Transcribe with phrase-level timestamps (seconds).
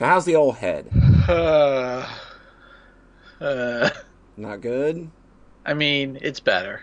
[0.00, 0.90] So how's the old head?
[1.28, 2.08] Uh,
[3.40, 3.90] uh,
[4.36, 5.10] Not good.
[5.64, 6.82] I mean, it's better.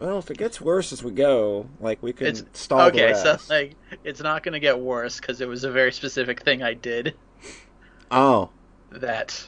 [0.00, 3.12] Well, if it gets worse as we go, like we can It's stall okay.
[3.12, 6.42] the So like, it's not going to get worse because it was a very specific
[6.42, 7.14] thing I did
[8.10, 8.50] oh,
[8.90, 9.46] that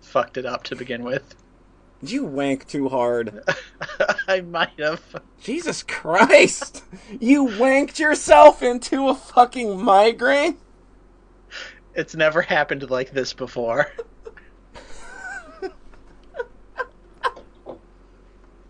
[0.00, 1.36] fucked it up to begin with.
[2.00, 3.44] did you wank too hard?
[4.26, 5.22] I might have.
[5.40, 6.82] Jesus Christ!
[7.20, 10.56] You wanked yourself into a fucking migraine?
[11.94, 13.92] It's never happened like this before.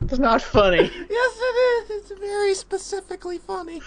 [0.02, 0.91] it's not funny.
[1.09, 1.91] Yes, it is.
[1.91, 3.80] It's very specifically funny.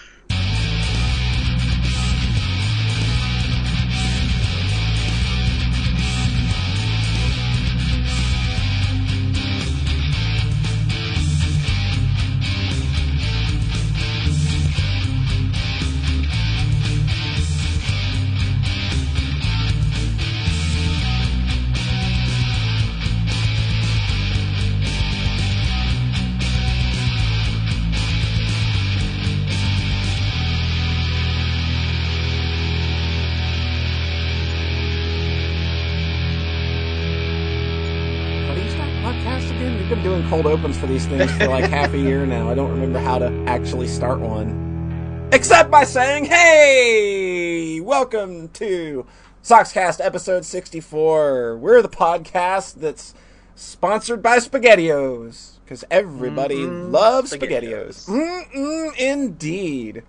[40.48, 42.48] Opens for these things for like half a year now.
[42.48, 45.28] I don't remember how to actually start one.
[45.32, 49.04] Except by saying, hey, welcome to
[49.42, 51.58] Soxcast episode 64.
[51.58, 53.14] We're the podcast that's
[53.54, 55.56] sponsored by SpaghettiOs.
[55.64, 56.92] Because everybody Mhm.
[56.92, 58.06] loves SpaghettiOs.
[58.08, 58.54] SpaghettiOs.
[58.54, 60.02] Mm-mm, indeed.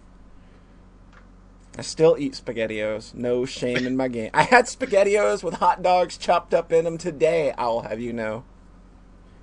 [1.77, 3.13] I still eat SpaghettiOs.
[3.13, 4.29] No shame in my game.
[4.33, 8.45] I had SpaghettiOs with hot dogs chopped up in them today, I'll have you know.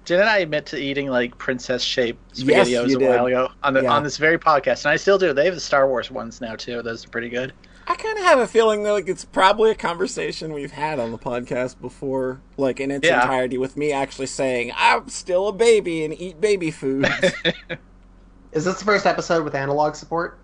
[0.06, 3.08] Didn't I admit to eating like princess shaped Yes, spaghettios you a did.
[3.08, 3.92] while ago on the Yeah.
[3.92, 4.84] on this very podcast?
[4.84, 5.32] And I still do.
[5.34, 6.80] They have the Star Wars ones now too.
[6.82, 7.52] Those are pretty good.
[7.88, 11.12] I kind of have a feeling that like it's probably a conversation we've had on
[11.12, 13.20] the podcast before, like in its Yeah.
[13.20, 17.06] entirety, with me actually saying I'm still a baby and eat baby food.
[18.52, 20.38] Is this the first episode with analog support?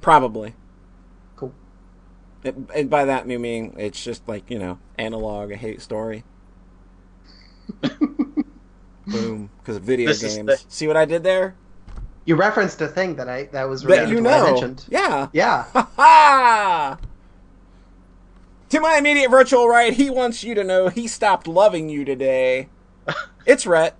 [0.00, 0.54] probably.
[1.36, 1.52] Cool.
[2.44, 6.24] It, and by that we mean it's just like you know analog a hate story.
[9.06, 10.46] Boom, because of video This games.
[10.46, 11.54] the- See what I did there?
[12.24, 14.84] You referenced a thing that I that was That you to I mentioned.
[14.88, 15.28] Yeah.
[15.32, 15.64] Yeah.
[15.72, 16.98] Ha ha!
[18.70, 22.68] To my immediate virtual right, he wants you to know he stopped loving you today.
[23.46, 23.94] It's Rhett.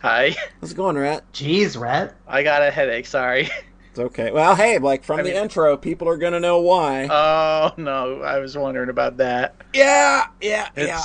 [0.00, 1.24] Hi, How's it going, Rhett?
[1.32, 2.14] Jeez, Rhett.
[2.28, 3.06] I got a headache.
[3.06, 3.48] Sorry.
[3.90, 4.30] It's okay.
[4.30, 7.08] Well, hey, like from I the mean- intro, people are gonna know why.
[7.10, 9.56] Oh no, I was wondering about that.
[9.72, 11.02] yeah, yeah, yeah.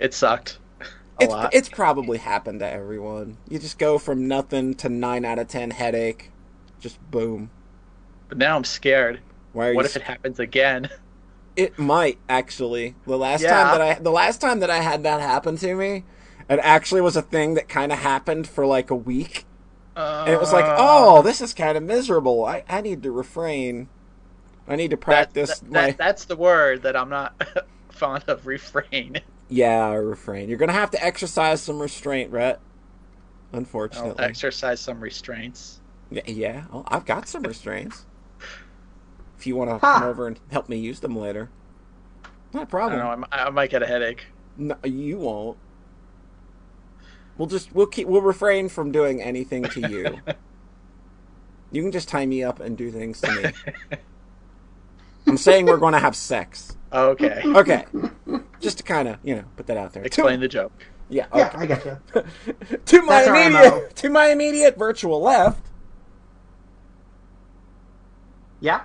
[0.00, 0.67] It sucked a
[1.20, 1.54] It's lot.
[1.54, 3.38] it's probably happened to everyone.
[3.48, 6.30] You just go from nothing to nine out of ten headache,
[6.80, 7.50] just boom.
[8.28, 9.20] but now I'm scared.
[9.52, 9.86] Why are What you?
[9.86, 10.88] if it happens again?
[11.56, 12.94] It might actually.
[13.04, 13.50] The last Yeah.
[13.50, 16.04] time that I the last time that I had that happen to me,
[16.48, 19.44] it actually was a thing that kind of happened for like a week,
[19.96, 22.44] and it was like, Uh, oh, this is kind of miserable.
[22.44, 23.88] I I need to refrain.
[24.68, 27.34] I need to that- practice that- my that- that's the word that I'm not
[27.90, 28.46] fond of.
[28.46, 29.16] Refrain.
[29.48, 30.48] Yeah refrain.
[30.48, 32.60] You're gonna have to exercise some restraint, Rhett.
[33.92, 35.82] I'll Unfortunately, exercise some restraints.
[36.10, 36.64] yeah, yeah.
[36.72, 38.06] Well, I've got some restraints.
[39.38, 39.92] If you want to Ha.
[39.92, 41.50] come over and help me use them later,
[42.52, 42.96] not a I problem.
[42.96, 43.10] don't know.
[43.10, 44.26] I mi- I might get a headache.
[44.56, 45.58] No, you won't.
[47.38, 50.22] We'll just we'll keep we'll refrain from doing anything to you.
[51.72, 53.54] you can just tie me up and do things to me.
[55.28, 56.77] I'm saying we're going to have sex.
[56.92, 57.42] Okay.
[57.44, 57.84] Okay.
[58.60, 60.02] Just to kind of, you know, put that out there.
[60.02, 60.72] Explain to, the joke.
[61.08, 61.26] Yeah.
[61.34, 61.98] Yeah, I get you.
[62.86, 65.66] to my That's our immediate to my immediate virtual left.
[68.60, 68.82] Yeah.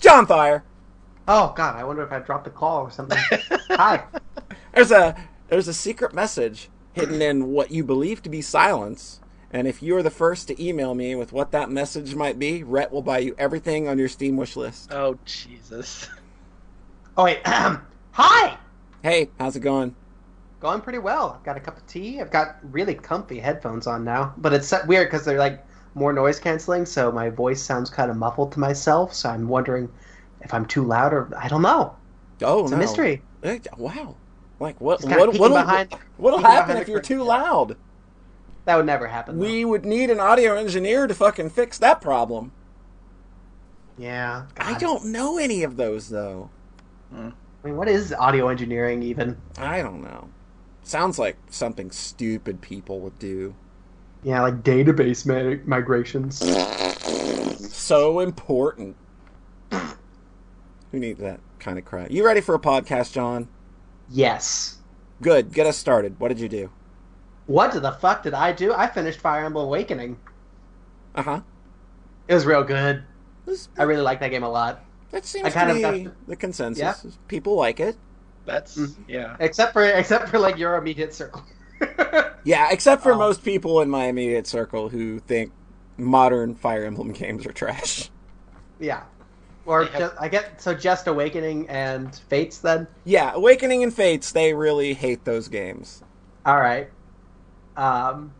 [0.00, 0.64] John Thayer.
[1.26, 3.18] Oh God, I wonder if I dropped the call or something.
[3.70, 4.04] Hi.
[4.74, 5.16] There's a
[5.48, 9.20] there's a secret message hidden in what you believe to be silence.
[9.50, 12.62] And if you are the first to email me with what that message might be,
[12.62, 14.92] Rhett will buy you everything on your Steam wish list.
[14.92, 16.08] Oh Jesus.
[17.16, 17.40] Oh wait.
[17.46, 18.58] Hi.
[19.02, 19.94] Hey, how's it going?
[20.60, 21.34] Going pretty well.
[21.38, 22.20] I've got a cup of tea.
[22.20, 25.64] I've got really comfy headphones on now, but it's so- weird because they're like
[25.94, 29.14] more noise canceling, so my voice sounds kind of muffled to myself.
[29.14, 29.88] So I'm wondering
[30.42, 31.94] if I'm too loud or I don't know.
[32.42, 32.76] Oh, It's no.
[32.76, 33.22] a mystery.
[33.78, 34.16] Wow.
[34.60, 35.00] Like what?
[35.00, 35.26] Just What?
[35.30, 37.76] peeking What'll, behind- what'll happen behind if you're too loud?
[38.68, 39.38] That would never happen.
[39.38, 39.46] though.
[39.46, 42.52] We would need an audio engineer to fucking fix that problem.
[43.96, 44.44] Yeah.
[44.58, 46.50] I don't know any of those though.
[47.10, 47.32] I
[47.64, 49.38] mean, what is audio engineering even?
[49.56, 50.28] I don't know.
[50.82, 53.54] Sounds like something stupid people would do.
[54.22, 56.36] Yeah, like database mi- migrations.
[57.74, 58.96] So important.
[59.70, 59.78] Who
[60.92, 62.10] needs that kind of crap?
[62.10, 63.48] You ready for a podcast, John?
[64.10, 64.76] Yes.
[65.22, 65.54] Good.
[65.54, 66.20] Get us started.
[66.20, 66.70] What did you do?
[67.48, 68.72] What the fuck did I do?
[68.72, 70.18] I finished Fire Emblem Awakening.
[71.16, 71.40] Uh huh.
[72.28, 73.02] It was real good.
[73.76, 74.84] I really like that game a lot.
[75.10, 76.80] That seems I kind to of be to- the consensus.
[77.04, 77.10] Yeah.
[77.26, 77.96] People like it.
[78.44, 78.94] That's Mhm.
[79.08, 79.36] yeah.
[79.40, 81.42] Except for except for like your immediate circle.
[82.44, 83.18] Yeah, except for Oh.
[83.18, 85.52] most people in my immediate circle who think
[85.98, 88.10] modern Fire Emblem games are trash.
[88.78, 89.02] yeah.
[89.66, 92.86] Or They have- just, I get so just Awakening and Fates then.
[93.04, 96.02] Yeah, Awakening and Fates, they really hate those games.
[96.46, 96.88] All right.
[97.78, 98.32] Um.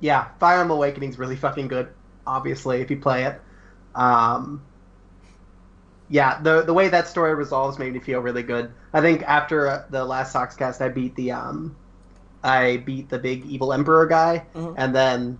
[0.00, 1.88] Yeah, Fire Emblem Awakening's really fucking good.
[2.26, 3.40] Obviously, if you play it.
[3.94, 4.62] Um.
[6.08, 8.72] Yeah, the the way that story resolves made me feel really good.
[8.92, 11.74] I think after uh, the last Soxcast, I beat the um,
[12.42, 14.74] I beat the big evil emperor guy, Mhm.
[14.76, 15.38] and then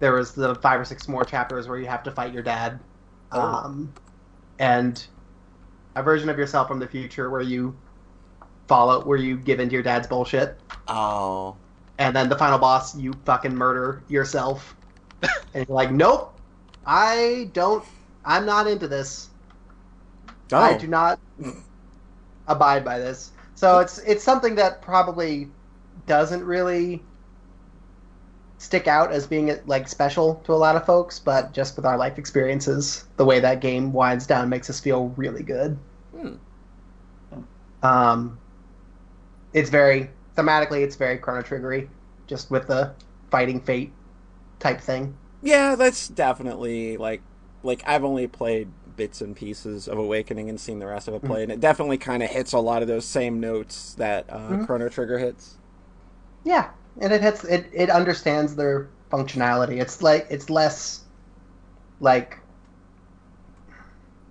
[0.00, 2.80] there was the five or six more chapters where you have to fight your dad,
[3.32, 3.40] Oh.
[3.40, 3.92] um,
[4.58, 5.06] and
[5.94, 7.76] a version of yourself from the future where you
[8.70, 10.56] follow where you give into your dad's bullshit,
[10.86, 11.56] Oh.
[11.98, 14.76] and then the final boss you fucking murder yourself,
[15.54, 16.32] and you're like, nope,
[16.86, 17.84] I don't,
[18.24, 19.28] I'm not into this.
[20.52, 20.58] Oh.
[20.58, 21.18] I do not
[22.46, 23.32] abide by this.
[23.56, 25.48] So it's it's something that probably
[26.06, 27.02] doesn't really
[28.58, 31.96] stick out as being like special to a lot of folks, but just with our
[31.96, 35.76] life experiences, the way that game winds down makes us feel really good.
[36.16, 36.34] Hmm.
[37.82, 38.38] Um,
[39.52, 41.88] it's very thematically, it's very Chrono Triggery,
[42.26, 42.92] just with the
[43.30, 43.92] fighting fate
[44.58, 45.14] type thing.
[45.42, 47.22] Yeah, that's definitely like
[47.62, 51.24] like I've only played bits and pieces of Awakening and seen the rest of it
[51.24, 54.58] play, and it definitely kind of hits a lot of those same notes that uh,
[54.58, 54.66] Mhm.
[54.66, 55.56] Chrono Trigger hits.
[56.44, 56.70] Yeah,
[57.00, 57.66] and it hits it.
[57.72, 59.80] It understands their functionality.
[59.80, 61.02] It's like it's less
[62.00, 62.38] like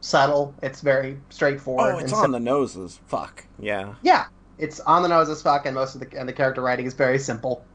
[0.02, 0.54] subtle.
[0.62, 1.96] It's very straightforward.
[1.96, 3.00] Oh, it's and on the noses.
[3.08, 3.46] Fuck.
[3.60, 3.96] Yeah.
[4.02, 4.26] Yeah,
[4.60, 6.94] it's on the nose as fuck, and most of the and the character writing is
[6.94, 7.66] very simple.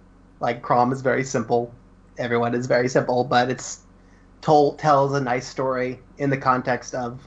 [0.40, 1.72] Like Chrom is very simple.
[2.18, 3.80] Everyone is very simple, but it's
[4.40, 7.26] told tells a nice story in the context of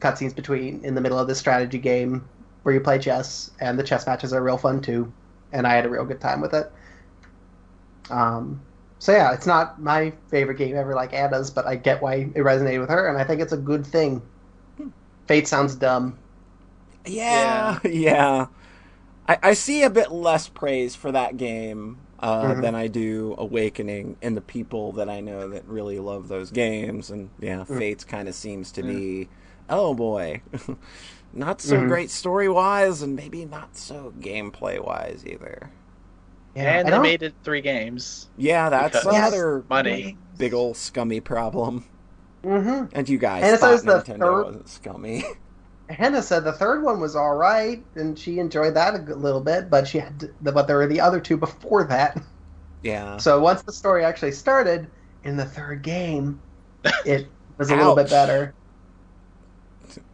[0.00, 2.28] cutscenes between in the middle of this strategy game
[2.62, 5.12] where you play chess, and the chess matches are real fun too.
[5.52, 6.70] And I had a real good time with it.
[8.10, 8.60] Um,
[8.98, 12.36] so yeah, it's not my favorite game ever, like Anna's, but I get why it
[12.36, 14.22] resonated with her, and I think it's a good thing.
[15.26, 16.18] Fate sounds dumb.
[17.06, 18.46] Yeah, yeah.
[19.28, 22.62] I, I see a bit less praise for that game uh, Mhm.
[22.62, 27.10] than I do Awakening in the people that I know that really love those games.
[27.10, 27.78] And yeah, Mm.
[27.78, 29.28] Fates kind of seems to be,
[29.68, 30.42] oh boy,
[31.32, 31.88] not so Mhm.
[31.88, 35.70] great story wise, and maybe not so gameplay wise either.
[36.54, 38.28] Yeah, and they made it three games.
[38.36, 40.18] Yeah, that's another money.
[40.36, 41.84] big old scummy problem.
[42.44, 42.90] Mhm.
[42.92, 45.24] And you guys And it thought says the Nintendo third- wasn't scummy.
[45.92, 49.70] Hannah said the third one was all right, and she enjoyed that a little bit,
[49.70, 52.20] but she had, to, but there were the other two before that.
[52.82, 53.16] yeah.
[53.18, 54.90] So once the story actually started
[55.24, 56.40] in the third game,
[57.04, 57.28] it
[57.58, 58.54] was a little bit better.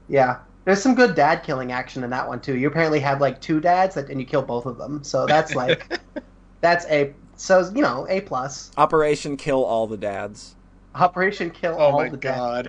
[0.08, 2.56] Yeah, there's some good dad killing action in that one too.
[2.56, 5.02] You apparently have like two dads, that, and you kill both of them.
[5.04, 6.00] So that's like,
[6.60, 8.70] that's a so you know a plus.
[8.76, 10.56] Operation Kill All the Dads.
[10.94, 12.68] Operation Kill Oh all my the dads.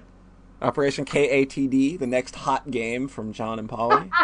[0.62, 4.10] Operation KATD, the next hot game from John and Polly.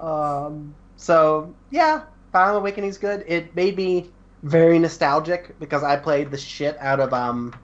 [0.00, 3.24] Um, so yeah, Final Awakening's good.
[3.26, 4.10] It made me
[4.42, 7.54] very nostalgic because I played the shit out of um.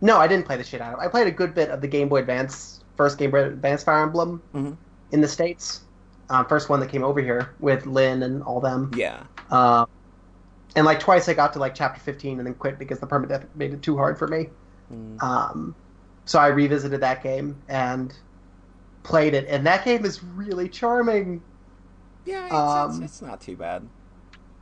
[0.00, 1.00] No, I didn't play the shit out of.
[1.00, 4.02] I played a good bit of the Game Boy Advance first Game Boy Advance Fire
[4.02, 4.76] Emblem Mhm.
[5.10, 5.82] in the states.
[6.30, 8.92] Um, first one that came over here with Lyn and all them.
[8.96, 9.24] yeah.
[9.50, 9.86] Um,
[10.76, 13.44] and like twice I got to like chapter fifteen and then quit because the permadeath
[13.54, 14.48] made it too hard for me.
[14.92, 15.22] Mm.
[15.22, 15.74] Um,
[16.24, 18.14] so I revisited that game and
[19.02, 21.42] played it, and that game is really charming.
[22.24, 23.88] Yeah, it's, Um, it's, it's not too bad.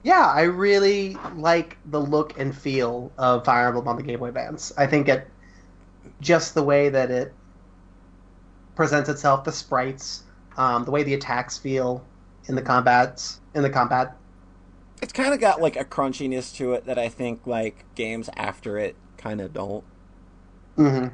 [0.03, 4.29] Yeah, I really like the look and feel of Fire Emblem on the Game Boy
[4.29, 4.73] Advance.
[4.79, 5.29] I think it
[6.21, 7.35] just the way that it
[8.75, 10.23] presents itself, the sprites,
[10.57, 12.03] um, the way the attacks feel
[12.47, 14.17] in the combats, in the combat.
[15.03, 18.79] It's kind of got like a crunchiness to it that I think like games after
[18.79, 19.85] it kind of don't.
[20.81, 21.07] Hmm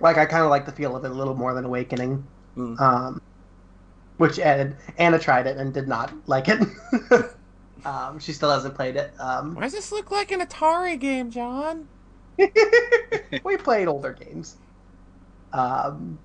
[0.00, 2.24] Like I kind of like the feel of it a little more than Awakening,
[2.56, 2.80] Mm.
[2.80, 3.20] um,
[4.16, 6.60] which Ed, Anna tried it and did not like it.
[7.84, 9.12] um, she still hasn't played it.
[9.20, 11.86] Um, Why does this look like an Atari game, John?
[13.44, 14.56] we played older games.
[15.52, 16.18] Um,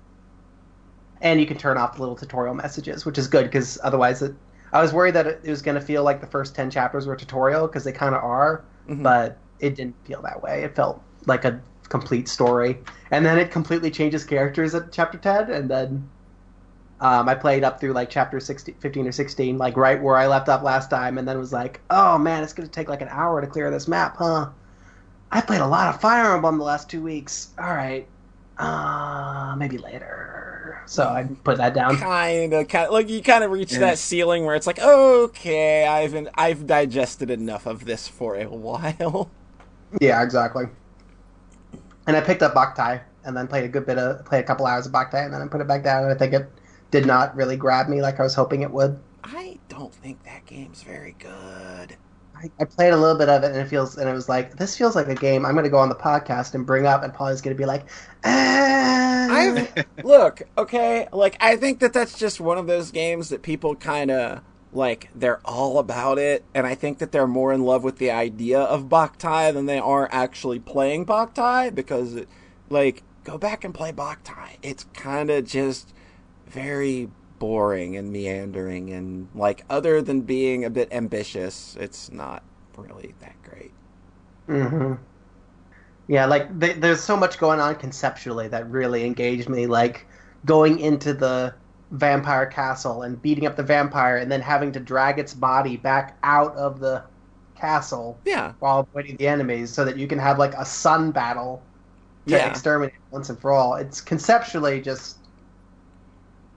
[1.20, 4.34] and you can turn off the little tutorial messages, which is good because otherwise it
[4.72, 7.16] I was worried that it was going to feel like the first ten chapters were
[7.16, 9.02] tutorial because they kind of are, Mhm.
[9.02, 10.64] but it didn't feel that way.
[10.64, 12.78] It felt like a complete story,
[13.10, 16.08] and then it completely changes characters at chapter ten, and then
[17.00, 20.26] um, I played up through like chapter 16, 15 or sixteen, like right where I
[20.26, 23.02] left off last time, and then was like, oh man, it's going to take like
[23.02, 24.50] an hour to clear this map, huh?
[25.30, 27.52] I played a lot of Fire Emblem the last two weeks.
[27.58, 28.08] All right,
[28.58, 30.82] uh, maybe later.
[30.86, 31.96] So I put that down.
[31.96, 33.80] kind of, kind of like you kind of reach Yeah.
[33.80, 39.30] that ceiling where it's like, okay, I've I've digested enough of this for a while.
[40.00, 40.66] Yeah, exactly.
[42.06, 44.66] And I picked up Boktai and then played a good bit of played a couple
[44.66, 46.50] hours of Boktai and then I put it back down and I think it
[46.90, 48.98] did not really grab me like I was hoping it would.
[49.24, 51.96] I don't think that game's very good.
[52.36, 54.56] I, I played a little bit of it and it feels and it was like
[54.56, 57.02] this feels like a game I'm going to go on the podcast and bring up
[57.02, 57.84] and Paul's going to be like,
[58.24, 59.28] eh.
[59.28, 61.08] I've look okay.
[61.12, 64.42] Like I think that that's just one of those games that people kind of
[64.76, 65.10] like.
[65.14, 68.60] They're all about it, and I think that they're more in love with the idea
[68.60, 71.74] of Boktai than they are actually playing Boktai.
[71.74, 72.28] Because, it,
[72.70, 74.58] like, go back and play Boktai.
[74.62, 75.94] It's kind of just
[76.46, 82.44] very boring and meandering, and like other than being a bit ambitious, it's not
[82.76, 83.72] really that great.
[84.48, 84.94] mm-hmm
[86.08, 89.66] Yeah, like th- there's so much going on conceptually that really engaged me.
[89.66, 90.06] Like
[90.44, 91.54] going into the
[91.90, 96.18] vampire castle and beating up the vampire, and then having to drag its body back
[96.22, 97.04] out of the
[97.54, 101.68] castle Yeah, while avoiding the enemies, so that you can have like a sun battle
[102.28, 102.46] to Yeah.
[102.46, 103.76] exterminate once and for all.
[103.76, 105.18] It's conceptually just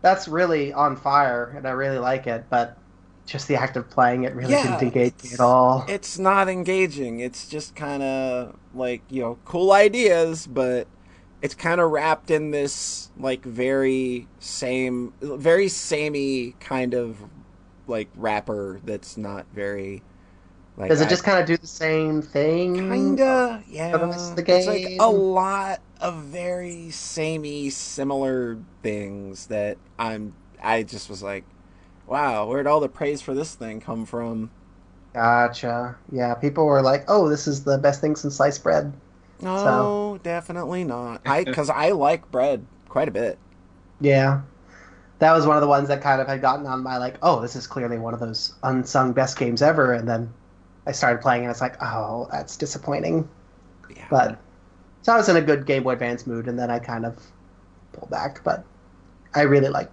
[0.02, 2.48] that's really on fire, and I really like it.
[2.50, 2.78] But
[3.26, 5.88] just the act of playing it really Yeah, didn't engage me at all.
[5.88, 7.20] it's not engaging.
[7.20, 10.88] It's just kind of like you know cool ideas, but
[11.42, 17.18] it's kind of wrapped in this like very same, very samey kind of
[17.88, 20.04] like wrapper that's not very
[20.78, 20.90] like.
[20.90, 22.76] Does it I- just kind of do the same thing?
[22.76, 23.92] Kinda, oh, yeah.
[24.36, 30.34] the the It's like a lot of very samey, similar things that I'm.
[30.62, 31.46] I just was like,
[32.08, 34.52] wow, where'd all the praise for this thing come from?
[35.14, 35.98] Gotcha.
[36.12, 38.92] Yeah, people were like, "Oh, this is the best thing since sliced bread."
[39.42, 41.22] No, definitely not.
[41.26, 43.40] I because I like bread quite a bit.
[44.00, 44.42] Yeah,
[45.20, 47.42] that was one of the ones that kind of had gotten on my like, "Oh,
[47.42, 50.34] this is clearly one of those unsung best games ever." And then
[50.88, 53.30] I started playing, and it's like, "Oh, that's disappointing."
[53.96, 54.08] Yeah.
[54.10, 54.40] But
[55.04, 57.18] so I was in a good Game Boy Advance mood, and then I kind of
[57.94, 58.44] pulled back.
[58.44, 58.66] But
[59.36, 59.92] I really like,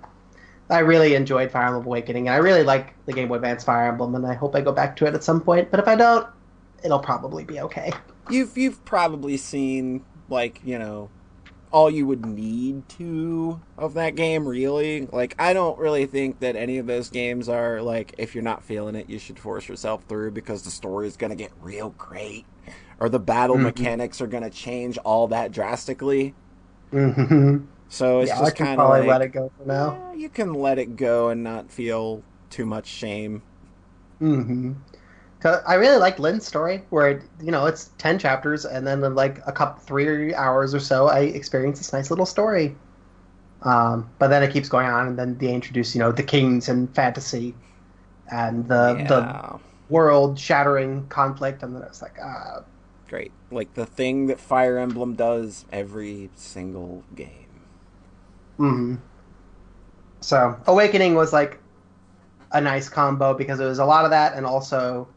[0.71, 3.89] I really enjoyed Fire Emblem Awakening, and I really like the Game Boy Advance Fire
[3.89, 5.71] Emblem, and I hope I go back to it at some point.
[5.71, 6.29] But if I don't,
[6.85, 7.93] it'll probably be okay.
[8.31, 11.11] You've you've probably seen like you know
[11.73, 15.07] all you would need to of that game really.
[15.07, 18.65] Like i don't really think that any of those games are like if you're not
[18.65, 21.91] feeling it you should force yourself through because the story is going to get real
[21.91, 22.47] great
[22.99, 23.65] or the battle Mhm.
[23.65, 26.35] mechanics are going to change all that drastically.
[26.93, 27.57] Hmm
[27.89, 29.91] so it's Yeah, just kind of like let it go for now.
[29.93, 33.43] yeah, you can let it go and not feel too much shame.
[34.19, 34.73] Hmm
[35.45, 39.41] I really liked Lyn's story, where you know it's ten chapters, and then in like
[39.47, 42.77] a couple three hours or so, I experience this nice little story.
[43.63, 46.69] Um, but then it keeps going on, and then they introduce you know the kings
[46.69, 47.55] and fantasy,
[48.31, 52.61] and the the world shattering conflict, and then it's like, uh,
[53.09, 53.33] great.
[53.51, 57.67] Like the thing that fire emblem does every single game.
[58.57, 58.97] Hmm
[60.21, 61.59] So Awakening was like
[62.53, 65.09] a nice combo because it was a lot of that, and also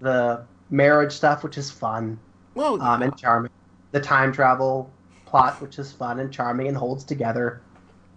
[0.00, 2.18] the marriage stuff, which is fun.
[2.54, 3.50] well um, and charming.
[3.92, 4.90] The time travel
[5.26, 7.60] plot, which is fun and charming and holds together.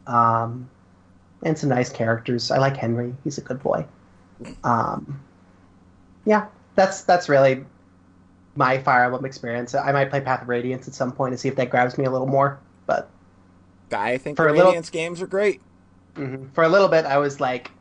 [0.07, 0.69] Um,
[1.43, 2.51] and some nice characters.
[2.51, 3.85] I like Henry; he's a good boy.
[4.63, 5.19] Um,
[6.25, 7.65] yeah, that's that's really
[8.55, 9.73] my Fire Emblem experience.
[9.75, 12.05] I might play Path of Radiance at some point and see if that grabs me
[12.05, 12.59] a little more.
[12.85, 13.09] But
[13.91, 15.61] I think For a little- Radiance games are great.
[16.15, 17.71] mhm, for a little bit, I was like,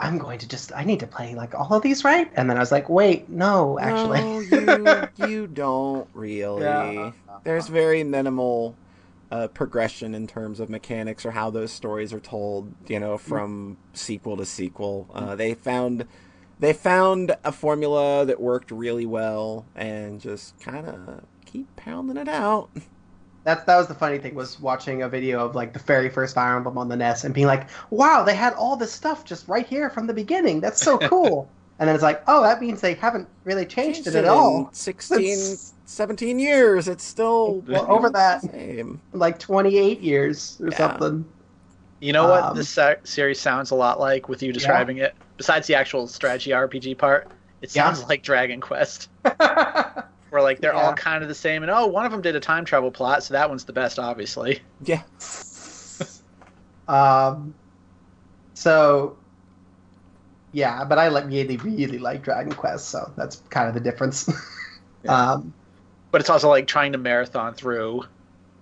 [0.00, 2.30] I'm going to just I need to play like all of these, right?
[2.34, 4.20] And then I was like, wait, no, actually.
[4.20, 6.62] No, you, you don't really.
[6.62, 7.12] Yeah.
[7.44, 8.76] There's very minimal
[9.30, 12.72] uh, progression in terms of mechanics or how those stories are told.
[12.86, 15.08] You know, from sequel to sequel.
[15.12, 16.06] Uh, they found
[16.60, 22.28] they found a formula that worked really well and just kind of keep pounding it
[22.28, 22.70] out.
[23.48, 26.34] That's that was the funny thing was watching a video of like the very first
[26.34, 29.48] Fire Emblem on the NES and being like, "Wow, they had all this stuff just
[29.48, 30.60] right here from the beginning.
[30.60, 34.14] That's so cool." and then it's like, "Oh, that means they haven't really changed, it
[34.14, 36.88] at in all." 16, It's- 17 years.
[36.88, 38.42] It's still Well, over that.
[38.42, 39.00] Same.
[39.14, 40.76] Like 28 years or Yeah.
[40.76, 41.24] something.
[42.00, 45.14] You know what Um, this series sounds a lot like with you describing it?
[45.38, 47.28] besides the actual strategy RPG part,
[47.62, 47.84] it Yeah.
[47.94, 49.08] sounds like Dragon Quest.
[50.38, 52.40] Where like they're all kind of the same, and oh, one of them did a
[52.40, 54.60] time travel plot, so that one's the best, obviously.
[54.84, 55.02] Yeah.
[56.86, 57.54] um,
[58.54, 59.16] so
[60.52, 64.30] yeah, but I like really, really like Dragon Quest, so that's kind of the difference.
[65.04, 65.32] Yeah.
[65.34, 65.54] um,
[66.10, 68.02] But it's also like trying to marathon through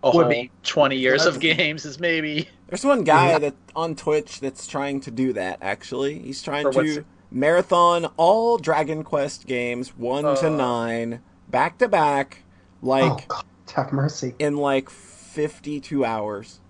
[0.05, 0.51] a whole be.
[0.65, 3.39] twenty years of games is maybe There's one guy Yeah.
[3.39, 5.57] that on Twitch that's trying to do that.
[5.63, 10.51] Actually, he's trying For to it- marathon all Dragon Quest games one to Uh.
[10.51, 12.43] nine back to back,
[12.83, 14.35] like oh God, have mercy.
[14.39, 16.61] in like 52 hours.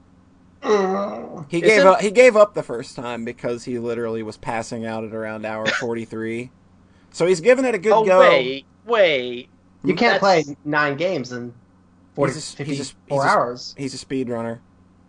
[0.62, 1.46] Mm.
[1.48, 2.00] He Is gave it- up.
[2.00, 5.66] He gave up the first time because he literally was passing out at around hour
[5.80, 6.50] 43.
[7.12, 8.20] so he's giving it a good oh go.
[8.20, 9.48] wait, wait.
[9.84, 11.54] You can't That's- play nine games in
[12.14, 13.74] 40, He's a- 54 he's a- he's a- hours.
[13.78, 14.58] He's a speedrunner,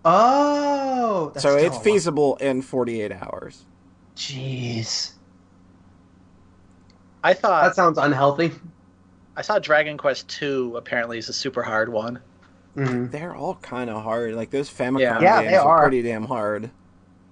[0.05, 1.83] Oh, that's so it's a lot.
[1.83, 3.65] feasible in 48 hours.
[4.15, 5.13] Jeez,
[7.24, 8.51] I thought that sounds unhealthy.
[9.38, 12.20] I saw Dragon Quest two apparently is a super hard one.
[12.75, 13.12] Mhm.
[13.12, 14.34] They're all kind of hard.
[14.34, 15.20] Like those Famicom Yeah.
[15.22, 15.82] Yeah, games they are are.
[15.84, 16.72] pretty damn hard.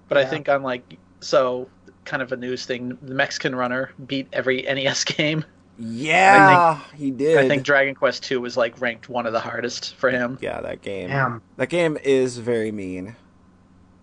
[0.08, 0.28] But I Yeah.
[0.28, 1.68] think on like so
[2.04, 5.44] kind of a news thing, the Mexican runner beat every NES game.
[5.78, 7.36] Yeah, he did.
[7.38, 10.38] I think Dragon Quest two was like ranked one of the hardest for him.
[10.40, 11.08] yeah, that game.
[11.08, 11.42] Damn.
[11.56, 13.16] That game is very mean.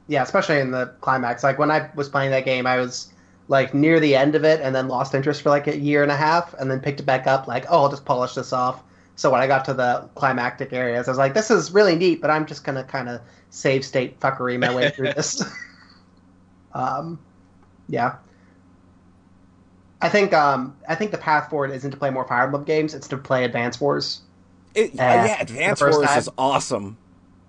[0.07, 1.41] Yeah, especially in the climax.
[1.43, 3.12] Like when I was playing that game, I was
[3.47, 6.11] like near the end of it, and then lost interest for like a year and
[6.11, 7.47] a half, and then picked it back up.
[7.47, 8.83] Like, oh, I'll just polish this off.
[9.15, 12.21] So when I got to the climactic areas, I was like, this is really neat,
[12.21, 15.43] but I'm just gonna kind of save state fuckery my way through this.
[16.73, 17.19] um,
[17.87, 18.15] yeah.
[20.01, 22.93] I think um, I think the path forward isn't to play more Fire Emblem games;
[22.93, 24.21] it's to play Advance Wars.
[24.75, 26.17] It, Uh, yeah, Advance Wars time.
[26.17, 26.97] is awesome.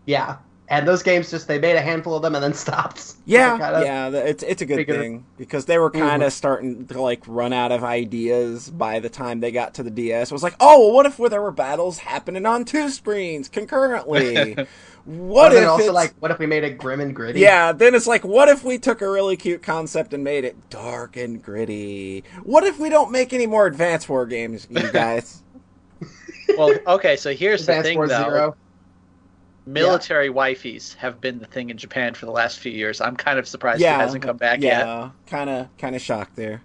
[0.06, 0.36] Yeah,
[0.74, 3.14] and those games just they made a handful of them and then stopped.
[3.26, 6.06] Yeah, kinda- yeah, it's it's a good figured- thing because they were mm-hmm.
[6.06, 9.84] kind of starting to like run out of ideas by the time they got to
[9.84, 10.30] the DS.
[10.30, 14.56] It was like, oh, well, what if there were battles happening on two screens concurrently?
[15.04, 17.38] what if also it's- like what if we made it grim and gritty?
[17.40, 20.70] Yeah, then it's like, what if we took a really cute concept and made it
[20.70, 22.24] dark and gritty?
[22.42, 25.42] What if we don't make any more Advance War games, you guys?
[26.58, 28.24] Well, okay, so here's Advance the thing Wars though.
[28.24, 28.56] Zero.
[29.66, 33.00] Military wifeys have been the thing in Japan for the last few years.
[33.00, 34.86] I'm kind of surprised yeah, it hasn't come back yet.
[34.86, 36.62] yeah, kind of, kind of shocked there.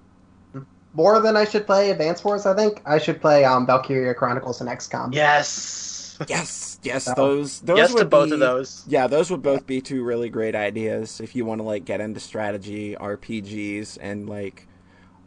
[0.93, 2.81] More than I should play Advance Wars, I think.
[2.85, 5.13] I should play um, Valkyria Chronicles and XCOM.
[5.13, 6.17] Yes.
[6.27, 8.83] Yes, yes, So- those, those yes would to both be- of those.
[8.87, 12.01] Yeah, those would both be two really great ideas if you want to like get
[12.01, 14.67] into strategy RPGs and like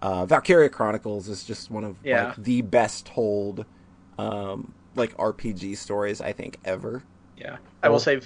[0.02, 2.26] uh, Valkyria Chronicles is just one of Yeah.
[2.26, 3.64] like the best told
[4.18, 7.04] um, like RPG stories I think ever.
[7.36, 7.56] Yeah.
[7.82, 8.20] I will say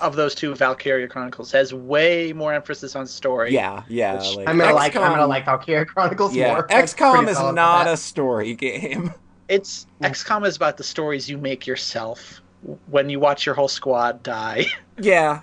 [0.00, 3.52] of those two, Valkyria Chronicles has way more emphasis on story.
[3.52, 4.14] Yeah, yeah.
[4.16, 6.66] Which- like, I'm gonna like I'm gonna like Valkyria Chronicles Yeah, more.
[6.68, 9.12] XCOM is not a story game.
[9.48, 12.40] It's XCOM is about the stories you make yourself
[12.86, 14.66] when you watch your whole squad die.
[14.98, 15.40] yeah,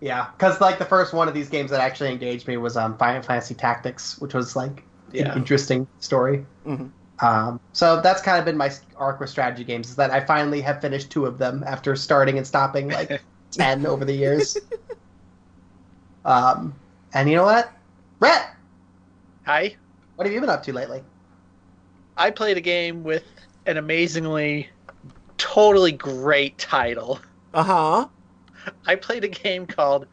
[0.00, 2.96] yeah, because like the first one of these games that actually engaged me was um,
[2.98, 6.46] Final Fantasy Tactics, which was like an interesting story.
[6.66, 6.90] Mhm.
[7.20, 10.60] Um, so that's kind of been my arc with strategy games is that I finally
[10.60, 14.56] have finished two of them after starting and stopping like ten over the years.
[16.24, 16.74] Um,
[17.14, 17.72] and you know what,
[18.18, 18.54] Brett,
[19.46, 19.74] Hi.
[20.16, 21.02] what have you been up to lately?
[22.16, 23.24] I played a game with
[23.66, 24.68] an amazingly,
[25.38, 27.20] totally great title.
[27.54, 28.08] uh huh.
[28.86, 30.06] I played a game called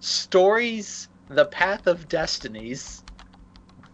[0.00, 3.02] Stories The Path of Destinies,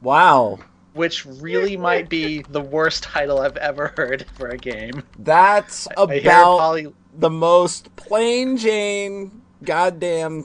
[0.01, 0.59] Wow,
[0.94, 5.03] which really might be the worst title I've ever heard for a game.
[5.18, 10.42] that's about poly- the most plain Jane goddamn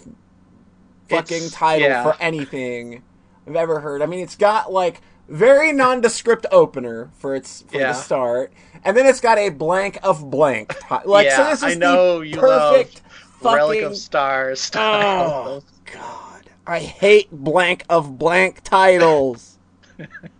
[1.10, 2.03] fucking It's- title yeah.
[2.03, 3.03] for anything
[3.47, 4.01] I've ever heard.
[4.01, 7.88] I mean, it's got like very nondescript opener for its for Yeah.
[7.88, 8.53] the start,
[8.84, 10.77] and then it's got a blank of blank.
[10.89, 13.01] ti- Like so, this is I know the you perfect
[13.39, 13.56] fucking.
[13.56, 15.63] Relic of Stars style.
[15.63, 19.58] Oh God, I hate blank of blank titles.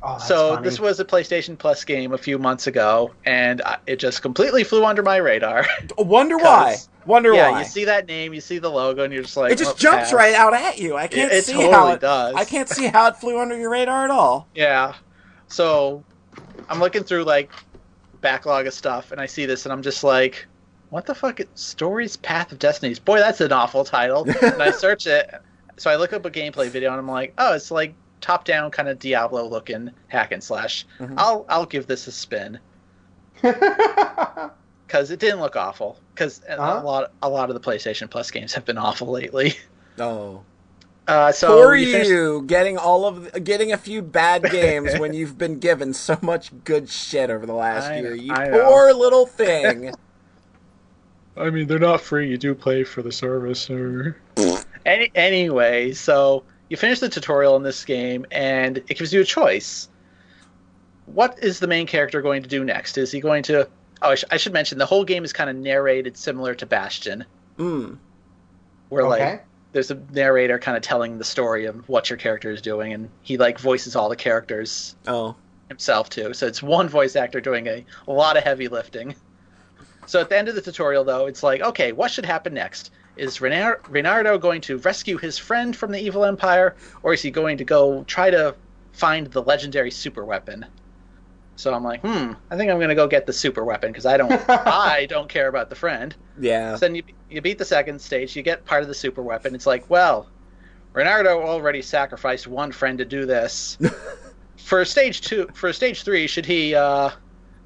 [0.00, 0.64] Oh, so funny.
[0.64, 4.84] this was a PlayStation Plus game a few months ago, and it just completely flew
[4.84, 5.66] under my radar.
[5.98, 6.76] Wonder why?
[7.04, 7.60] Wonder yeah, why?
[7.60, 9.78] you see that name, you see the logo, and you're just like, it just "Oh,
[9.78, 10.96] jumps pass." right out at you.
[10.96, 12.34] I can't it see totally how it does.
[12.36, 14.46] I can't see how it flew under your radar at all.
[14.54, 14.94] Yeah.
[15.48, 16.04] So
[16.68, 17.50] I'm looking through like
[18.20, 20.46] backlog of stuff and I see this and I'm just like,
[20.90, 21.40] what the fuck?
[21.54, 22.98] Stories Path of Destinies.
[22.98, 24.28] Boy, that's an awful title.
[24.42, 25.30] and I search it.
[25.78, 28.70] So I look up a gameplay video and I'm like, oh, it's like top down
[28.70, 30.86] kind of Diablo looking hack and slash.
[30.98, 31.14] Mhm.
[31.16, 32.58] I'll I'll give this a spin.
[33.42, 35.98] because it didn't look awful.
[36.14, 36.80] Because Uh-huh.
[36.82, 39.54] a lot a lot of the PlayStation Plus games have been awful lately.
[39.98, 40.42] Oh.
[41.06, 45.12] Uh, so Poor you finished- you, getting all of getting a few bad games when
[45.14, 48.10] you've been given so much good shit over the last I year.
[48.10, 48.68] know, You I know.
[48.68, 49.92] poor little thing.
[51.36, 52.28] I mean, they're not free.
[52.28, 53.70] You do pay for the service.
[53.70, 54.16] Or...
[54.84, 59.24] Any, anyway, so you finish the tutorial in this game, and it gives you a
[59.24, 59.88] choice.
[61.06, 62.98] What is the main character going to do next?
[62.98, 63.68] Is he going to?
[64.02, 66.66] Oh, I, sh- I should mention the whole game is kind of narrated similar to
[66.66, 67.24] Bastion,
[67.58, 67.96] mm.
[68.90, 69.30] where okay.
[69.30, 72.92] like there's a narrator kind of telling the story of what your character is doing,
[72.92, 75.34] and he like voices all the characters Oh.
[75.68, 76.34] himself too.
[76.34, 79.14] So it's one voice actor doing a, a lot of heavy lifting.
[80.06, 82.90] So at the end of the tutorial, though, it's like, okay, what should happen next?
[83.18, 87.30] Is Renar- Reynardo going to rescue his friend from the evil empire, or is he
[87.30, 88.54] going to go try to
[88.92, 90.64] find the legendary super weapon?
[91.56, 94.06] So I'm like, hmm, I think I'm going to go get the super weapon because
[94.06, 96.14] I don't, I don't care about the friend.
[96.38, 96.74] Yeah.
[96.74, 99.54] So then you you beat the second stage, you get part of the super weapon.
[99.54, 100.28] It's like, well,
[100.94, 103.76] Reynardo already sacrificed one friend to do this.
[104.56, 107.10] for stage two, for stage three, should he uh,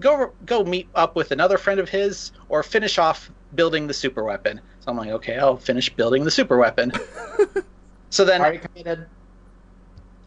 [0.00, 4.24] go go meet up with another friend of his or finish off building the super
[4.24, 4.60] weapon?
[4.82, 6.92] So I'm like, okay, I'll finish building the super weapon.
[8.10, 9.06] so then, Already committed.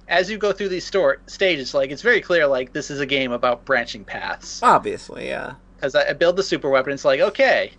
[0.08, 3.06] as you go through these store stages, like it's very clear, like this is a
[3.06, 4.64] game about branching paths.
[4.64, 5.56] Obviously, yeah.
[5.76, 6.94] because I, I build the super weapon.
[6.94, 7.74] It's like, okay,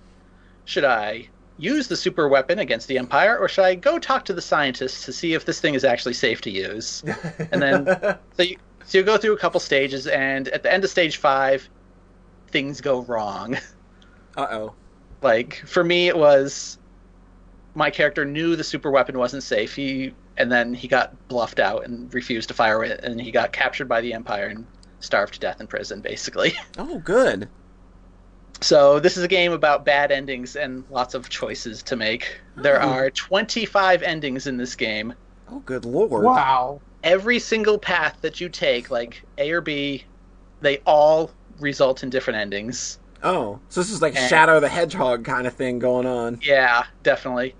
[0.67, 4.35] should I use the super weapon against the Empire, or should I go talk to
[4.35, 7.03] the scientists to see if this thing is actually safe to use?
[7.51, 7.87] And then,
[8.37, 11.17] so you, so you go through a couple stages, and at the end of stage
[11.17, 11.67] five,
[12.49, 13.57] things go wrong.
[14.37, 14.75] Uh oh.
[15.23, 16.79] Like for me, it was
[17.75, 19.75] my character knew the super weapon wasn't safe.
[19.75, 23.53] He and then he got bluffed out and refused to fire it, and he got
[23.53, 24.67] captured by the Empire and
[25.01, 26.55] starved to death in prison, basically.
[26.79, 27.49] Oh, good.
[28.63, 32.39] So this is a game about bad endings and lots of choices to make.
[32.57, 32.89] There Oh.
[32.89, 35.15] are 25 endings in this game.
[35.51, 36.25] Oh, good lord.
[36.25, 36.81] Wow.
[37.03, 40.05] Every single path that you take, like A or B,
[40.63, 42.99] they all result in different endings.
[43.23, 46.39] Oh, so this is like And- Shadow the Hedgehog kind of thing going on.
[46.43, 47.55] Yeah, definitely.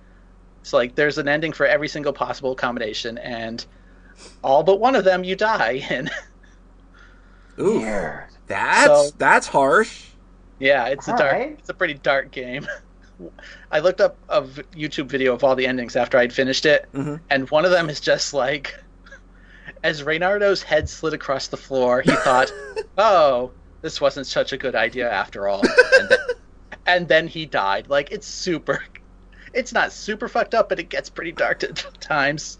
[0.61, 3.65] It's like there's an ending for every single possible combination, and
[4.43, 6.11] all but one of them you die in.
[7.59, 8.25] Ooh, Weird.
[8.47, 10.05] that's So- that's harsh.
[10.59, 11.33] yeah, it's a dark.
[11.33, 11.57] right.
[11.59, 12.67] It's a pretty dark game.
[13.73, 16.87] I looked up a v- YouTube video of all the endings after I'd finished it,
[16.93, 17.21] Mhm.
[17.31, 18.75] and one of them is just like,
[19.83, 22.53] as Reynardo's head slid across the floor, he thought,
[22.99, 23.53] "Oh,
[23.87, 25.63] this wasn't such a good idea after all,"
[26.01, 26.19] and then,
[26.87, 27.89] and then he died.
[27.89, 28.83] Like it's super,
[29.55, 32.59] it's not super fucked up, but it gets pretty dark at times.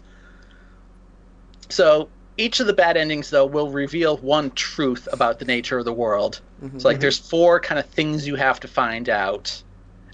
[1.69, 5.85] So each of the bad endings, though, will reveal one truth about the nature of
[5.85, 6.39] the world.
[6.63, 6.81] Mhm.
[6.81, 9.61] So like, there's four kind of things you have to find out,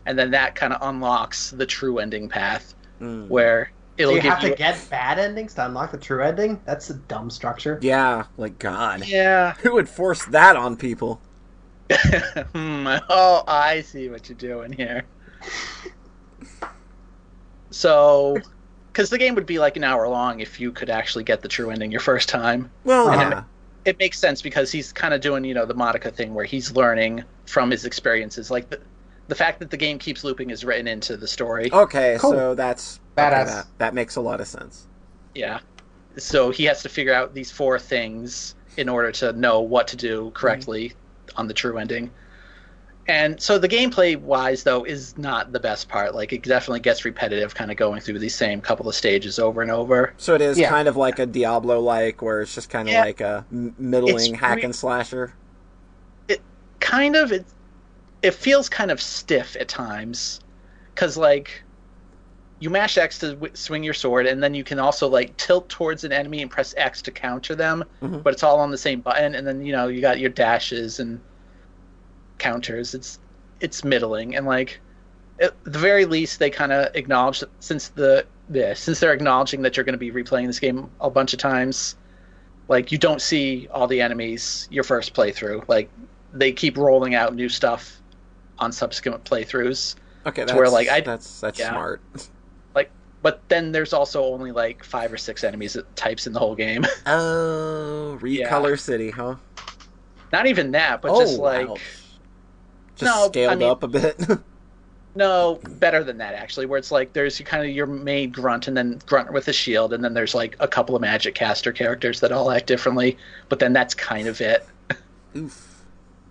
[0.07, 3.27] and then that kind of unlocks the true ending path, Mm.
[3.27, 4.49] where So it'll you give have you.
[4.49, 6.61] to get bad endings to unlock the true ending?
[6.65, 7.79] That's a dumb structure.
[7.81, 9.05] Yeah, like God.
[9.05, 9.55] Yeah.
[9.61, 11.21] Who would force that on people?
[12.53, 15.03] Hmm, oh, I see what you're doing here.
[17.71, 18.37] So,
[18.91, 21.47] because the game would be like an hour long if you could actually get the
[21.47, 22.71] true ending your first time.
[22.83, 23.31] Well, Uh-huh.
[23.31, 23.43] yeah.
[23.85, 26.71] It makes sense because he's kind of doing, you know, the Monica thing where he's
[26.73, 28.49] learning from his experiences.
[28.49, 28.79] Like the,
[29.27, 31.71] the fact that the game keeps looping is written into the story.
[31.71, 32.31] Okay, Cool.
[32.31, 33.45] so that's okay, Badass.
[33.45, 34.87] that, that makes a lot of sense.
[35.35, 35.59] Yeah.
[36.17, 39.95] So he has to figure out these four things in order to know what to
[39.95, 41.37] do correctly mm-hmm.
[41.39, 42.11] on the true ending.
[43.07, 46.15] And so the gameplay wise though is not the best part.
[46.15, 49.61] Like it definitely gets repetitive kind of going through these same couple of stages over
[49.61, 50.13] and over.
[50.17, 50.69] So it is Yeah.
[50.69, 53.01] kind of like a Diablo like, where it's just kind of Yeah.
[53.01, 55.33] like a middling It's hack re- and slasher.
[56.29, 56.41] It
[56.79, 57.45] kind of it
[58.23, 60.39] it feels kind of stiff at times
[60.95, 61.63] cuz like
[62.59, 65.67] you mash X to w- swing your sword and then you can also like tilt
[65.69, 67.83] towards an enemy and press X to counter them.
[68.01, 68.23] Mhm.
[68.23, 70.99] but it's all on the same button and then you know you got your dashes
[70.99, 71.19] and
[72.37, 73.19] counters it's
[73.59, 74.79] it's middling and like
[75.39, 79.61] at the very least they kind of acknowledge that since the yeah, since they're acknowledging
[79.61, 81.95] that you're going to be replaying this game a bunch of times
[82.67, 85.89] like you don't see all the enemies your first playthrough like
[86.33, 88.01] they keep rolling out new stuff
[88.59, 91.71] on subsequent playthroughs Okay, To that's where, like, I- that's that's yeah.
[91.71, 92.01] smart.
[92.75, 92.89] Like,
[93.21, 96.85] but then there's also only like five or six enemies types in the whole game
[97.05, 99.35] Oh, recolor city, huh?
[100.31, 101.79] not even that but oh, just like ouch.
[102.95, 104.19] just No, I scaled mean- up a bit.
[105.15, 106.65] No, better than that actually.
[106.65, 109.93] Where it's like there's kind of your main grunt, and then grunt with a shield,
[109.93, 113.15] and then there's like a couple of magic caster characters that all act differently.
[113.47, 114.65] But then that's kind of it.
[115.37, 115.72] Oof.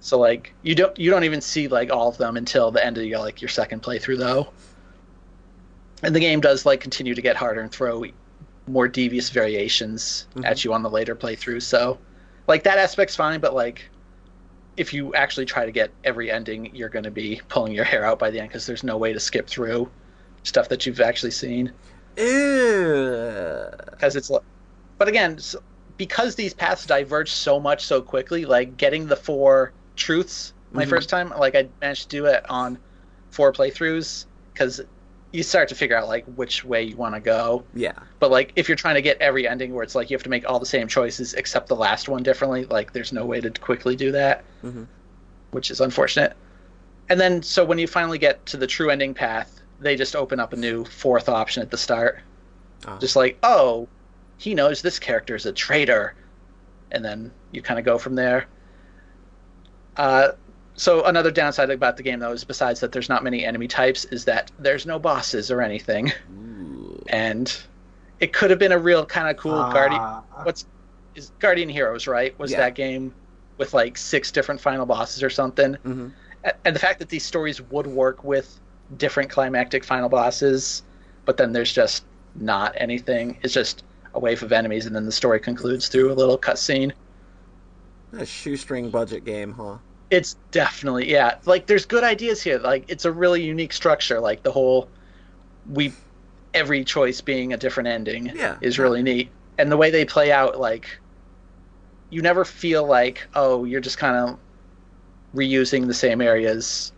[0.04, 2.98] So like you don't you don't even see like all of them until the end
[2.98, 4.48] of your like your second playthrough though.
[6.02, 8.04] And the game does like continue to get harder and throw
[8.66, 10.44] more devious variations Mhm.
[10.44, 11.62] at you on the later playthrough.
[11.62, 11.98] So
[12.48, 13.88] like that aspect's fine, but like
[14.76, 18.04] if you actually try to get every ending, you're going to be pulling your hair
[18.04, 19.88] out by the end because there's no way to skip through
[20.42, 21.72] stuff that you've actually seen
[22.16, 23.68] Ew.
[23.92, 24.32] because it's
[24.98, 25.38] but again
[25.96, 29.72] because these paths diverge so much so quickly like getting the four
[30.06, 30.88] truths my Mhm.
[30.88, 32.78] first time like i managed to do it on
[33.30, 34.80] four playthroughs because
[35.32, 37.92] you start to figure out like which way you want to go Yeah.
[38.18, 40.28] but like if you're trying to get every ending where it's like you have to
[40.30, 43.50] make all the same choices except the last one differently like there's no way to
[43.50, 44.86] quickly do that Mhm.
[45.52, 46.34] which is unfortunate
[47.08, 50.38] and then so when you finally get to the true ending path they just open
[50.40, 52.18] up a new fourth option at the start
[52.86, 52.98] Oh.
[52.98, 53.88] just like oh
[54.38, 56.14] he knows this character is a traitor
[56.90, 58.46] and then you kind of go from there
[59.96, 60.28] uh,
[60.74, 64.04] so another downside about the game though is besides that there's not many enemy types
[64.06, 67.02] is that there's no bosses or anything Ooh.
[67.08, 67.54] and
[68.20, 70.22] it could have been a real kind of cool guardian Ah.
[70.44, 70.66] what's
[71.14, 72.58] is guardian heroes right was Yeah.
[72.58, 73.12] that game
[73.58, 76.12] with like six different final bosses or something Mhm.
[76.44, 78.58] A- and the fact that these stories would work with
[78.96, 80.82] different climactic final bosses
[81.26, 85.12] but then there's just not anything it's just a wave of enemies and then the
[85.12, 86.92] story concludes through a little cutscene
[88.12, 89.80] A shoestring budget game, huh?
[90.10, 94.42] it's definitely yeah like there's good ideas here like it's a really unique structure like
[94.42, 94.90] the whole
[95.66, 95.92] we
[96.54, 98.58] every choice being a different ending Yeah.
[98.60, 101.00] is really neat and the way they play out like
[102.10, 104.38] you never feel like oh you're just kind of
[105.34, 106.92] reusing the same areas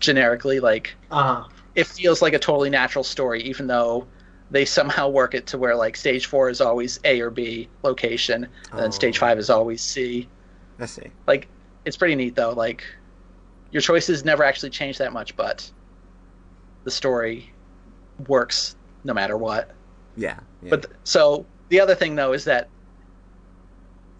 [0.00, 1.48] generically like Uh-huh.
[1.74, 4.08] it feels like a totally natural story even though
[4.50, 8.46] they somehow work it to where like stage 4 is always A or B location
[8.70, 9.20] and then stage Oh.
[9.20, 10.28] 5 is always C
[10.78, 11.10] I see.
[11.26, 11.48] like
[11.84, 12.84] it's pretty neat though like
[13.70, 15.68] your choices never actually change that much but
[16.84, 17.52] the story
[18.28, 19.70] works no matter what
[20.16, 20.38] Yeah.
[20.62, 20.70] yeah.
[20.70, 22.68] but th- so the other thing though is that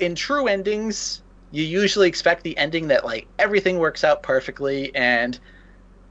[0.01, 5.39] in true endings you usually expect the ending that like everything works out perfectly and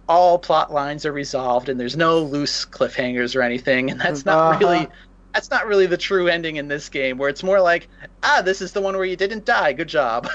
[0.10, 4.38] all plot lines are resolved and there's no loose cliffhangers or anything and that's not
[4.56, 4.60] Uh-huh.
[4.60, 4.88] really
[5.34, 7.88] that's not really the true ending in this game where it's more like
[8.24, 10.28] ah this is the one where you didn't die good job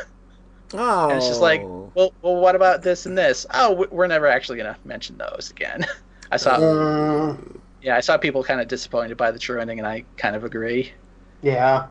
[0.75, 1.09] oh.
[1.11, 3.47] and it's just like, well, well, what about this and this?
[3.55, 5.87] Oh, we- we're never actually gonna mention those again.
[6.33, 9.87] I saw, Mm, yeah, I saw people kind of disappointed by the true ending, and
[9.89, 10.93] I kind of agree.
[11.43, 11.87] yeah.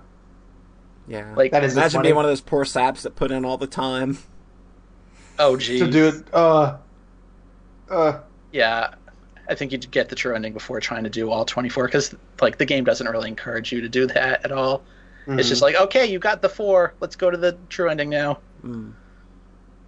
[1.08, 1.34] yeah.
[1.36, 2.08] Like, That is Imagine funny.
[2.10, 4.20] being one of those poor saps that put in all the time.
[5.40, 6.34] oh, geez To do it.
[6.34, 6.78] Uh.
[7.90, 8.20] Uh.
[8.52, 8.94] yeah,
[9.50, 12.58] I think you'd get the true ending before trying to do all 24, because like
[12.58, 14.84] the game doesn't really encourage you to do that at all.
[15.28, 15.50] It's mhm.
[15.50, 18.40] just like, okay, you got the four, let's go to the true ending now.
[18.64, 18.94] Mm.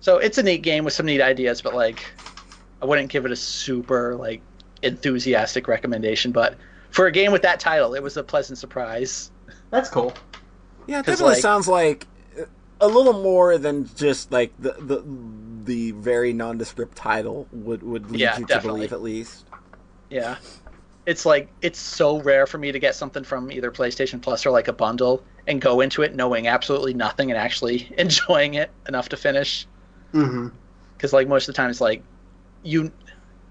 [0.02, 2.06] So it's a neat game with some neat ideas, but like,
[2.82, 4.42] I wouldn't give it a super like
[4.82, 6.32] enthusiastic recommendation.
[6.32, 6.58] But
[6.92, 9.32] for a game with that title, it was a pleasant surprise.
[9.72, 10.14] That's cool.
[10.88, 12.08] Yeah, it 'Cause, definitely like- sounds like
[12.82, 15.02] a little more than just like the the
[15.70, 18.88] the very nondescript title would would lead Yeah, you definitely.
[18.88, 19.46] to believe at least.
[20.10, 20.38] Yeah.
[21.06, 24.52] It's like it's so rare for me to get something from either PlayStation Plus or
[24.52, 29.10] like a bundle and go into it knowing absolutely nothing and actually enjoying it enough
[29.10, 29.68] to finish.
[30.14, 30.50] Mm-hmm.
[30.98, 32.04] Because like most of the time it's like
[32.64, 32.92] you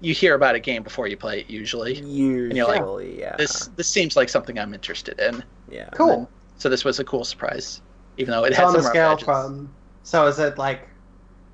[0.01, 1.95] you hear about a game before you play it usually.
[1.95, 3.35] Usually, and you're like, yeah.
[3.37, 5.43] This this seems like something I'm interested in.
[5.69, 5.89] yeah.
[5.95, 6.29] Cool.
[6.57, 7.81] So this was a cool surprise,
[8.17, 9.73] even though it So had on some the scale from.
[10.03, 10.88] So is it like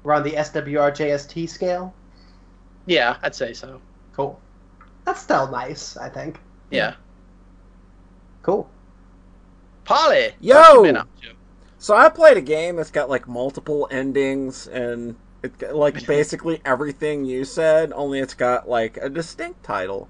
[0.06, 1.94] we're on the SWRJST scale?
[2.86, 3.82] Yeah, I'd say so.
[4.14, 4.40] Cool.
[5.04, 6.40] That's still nice, I think.
[6.70, 6.94] Yeah.
[8.44, 8.70] Cool.
[9.84, 10.84] Polly, Yo!
[10.84, 11.30] been up to?
[11.80, 17.26] So I played a game that's got like multiple endings and it like basically everything
[17.26, 20.08] you said, only it's got like a distinct title.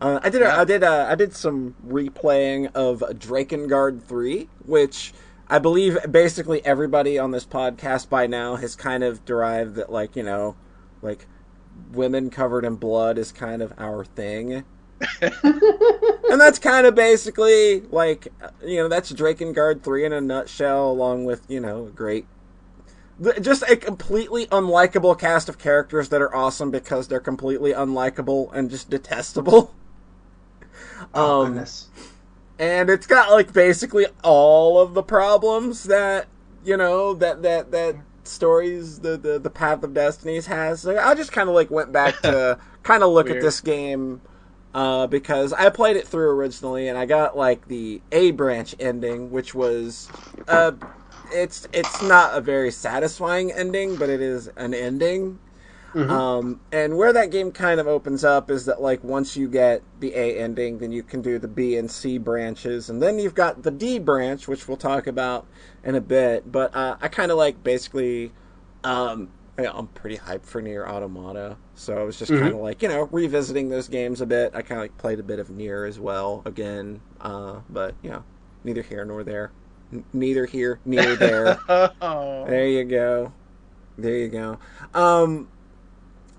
[0.00, 0.60] Uh, I did Yeah.
[0.60, 5.12] I did uh, I did some replaying of Drakengard 3, which
[5.50, 10.14] I believe basically everybody on this podcast by now has kind of derived that like,
[10.14, 10.56] you know,
[11.00, 11.26] like
[11.92, 14.64] women covered in blood is kind of our thing.
[15.22, 18.28] and that's kind of basically like
[18.64, 22.26] you know that's Drakengard three in a nutshell, along with you know a great,
[23.40, 28.70] just a completely unlikable cast of characters that are awesome because they're completely unlikable and
[28.70, 29.74] just detestable.
[31.14, 31.88] Oh, Um, goodness.
[32.58, 36.26] And it's got like basically all of the problems that
[36.64, 41.14] you know that that that stories the the, the path of destinies has so i
[41.14, 44.20] just kind of like went back to kind of look at this game
[44.74, 49.30] uh, because i played it through originally and i got like the a branch ending
[49.30, 50.10] which was
[50.46, 50.72] uh
[51.32, 55.38] it's it's not a very satisfying ending, but it is an ending.
[55.98, 56.10] Mhm.
[56.10, 59.82] Um, and where that game kind of opens up is that like once you get
[60.00, 63.34] the A ending, then you can do the B and C branches, and then you've
[63.34, 65.46] got the D branch, which we'll talk about
[65.82, 66.50] in a bit.
[66.52, 68.32] But uh, I kind of like basically,
[68.84, 72.40] um, I'm pretty hyped for Nier Automata, so I was just Mhm.
[72.40, 74.52] kind of like you know revisiting those games a bit.
[74.54, 78.10] I kind of like played a bit of Nier as well again, uh, but you
[78.10, 78.22] know
[78.62, 79.50] neither here nor there,
[79.92, 81.58] N- neither here neither there.
[81.68, 82.44] oh.
[82.48, 83.32] There you go.
[83.96, 84.58] There you go.
[84.94, 85.48] Um,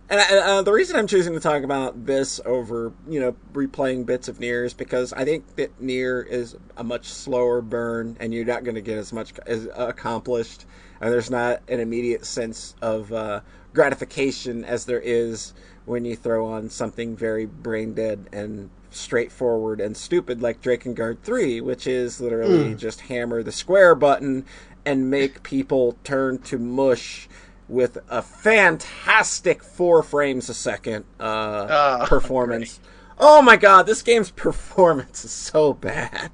[0.09, 4.05] and I, uh, the reason I'm choosing to talk about this over, you know, replaying
[4.05, 8.33] bits of Nier is because I think that Nier is a much slower burn, and
[8.33, 10.65] you're not going to get as much as accomplished,
[10.99, 13.41] and there's not an immediate sense of uh,
[13.73, 15.53] gratification as there is
[15.85, 21.61] when you throw on something very brain dead and straightforward and stupid like Drakengard 3,
[21.61, 22.77] which is literally Mm.
[22.77, 24.45] just hammer the square button
[24.85, 27.29] and make people turn to mush
[27.69, 32.79] with a fantastic four frames a second uh, Oh, performance.
[33.17, 36.31] Oh my god, this game's performance is so bad.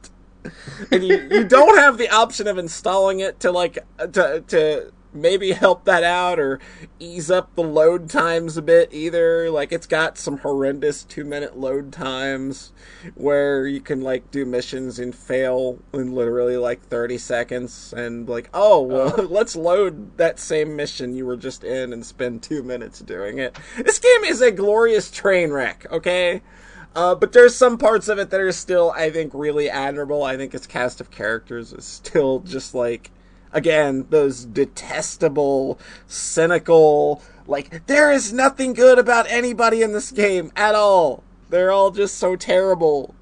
[0.91, 5.51] and you, you don't have the option of installing it to like to to maybe
[5.51, 6.59] help that out or
[6.99, 9.49] ease up the load times a bit either.
[9.49, 12.71] Like it's got some horrendous 2 minute load times
[13.15, 18.49] where you can like do missions and fail in literally like 30 seconds and like
[18.53, 22.99] oh well let's load that same mission you were just in and spend 2 minutes
[22.99, 23.57] doing it.
[23.77, 26.41] This game is a glorious train wreck okay?
[26.95, 30.23] Uh, but there's some parts of it that are still, I think, really admirable.
[30.23, 33.11] I think its cast of characters is still just like,
[33.55, 40.75] again, those detestable, cynical, like, there is nothing good about anybody in this game at
[40.75, 41.23] all.
[41.49, 43.15] They're all just so terrible.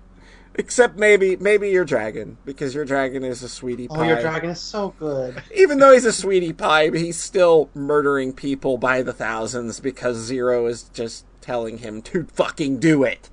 [0.56, 3.98] Except maybe, maybe your dragon, because your dragon is a sweetie pie.
[3.98, 5.41] Oh, your dragon is so good.
[5.56, 10.67] Even though he's a sweetie pie, he's still murdering people by the thousands because Zero
[10.67, 13.32] is just telling him to fucking do it.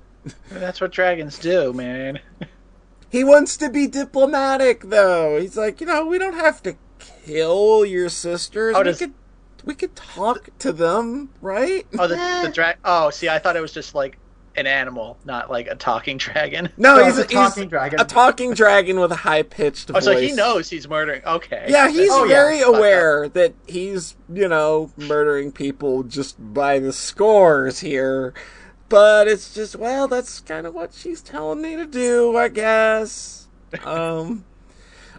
[0.49, 2.19] That's what dragons do, man.
[3.07, 5.39] He wants to be diplomatic, though.
[5.39, 6.75] He's like, you know, we don't have to
[7.25, 8.75] kill your sisters.
[8.75, 9.13] Oh, we does- could,
[9.65, 11.85] we could talk to them, right?
[11.99, 12.77] Oh, the, the drag.
[12.83, 14.17] Oh, see, I thought it was just like
[14.57, 16.69] an animal, not like a talking dragon.
[16.77, 18.01] No, No, he's, a, a talking he's dragon.
[18.01, 20.03] a talking dragon with a high pitched Oh, voice.
[20.03, 21.23] so he knows he's murdering.
[21.25, 21.67] Okay.
[21.69, 26.91] Yeah, he's Oh, very Fuck aware that he's, you know, murdering people just by the
[26.91, 28.33] scores here.
[28.89, 33.47] But it's just, well, that's kind of what she's telling me to do, I guess.
[33.85, 34.43] Um,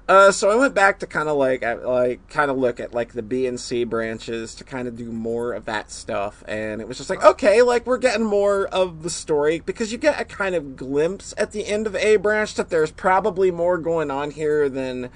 [0.08, 3.12] uh, so I went back to kind of like, like, kind of look at like
[3.12, 6.88] the B and C branches to kind of do more of that stuff, and it
[6.88, 10.24] was just like, okay, like we're getting more of the story because you get a
[10.24, 14.32] kind of glimpse at the end of A branch that there's probably more going on
[14.32, 15.08] here than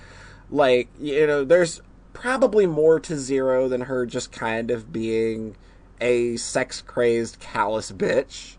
[0.51, 5.57] like you know there's probably more to zero than her just kind of being
[6.01, 8.55] a sex crazed callous bitch.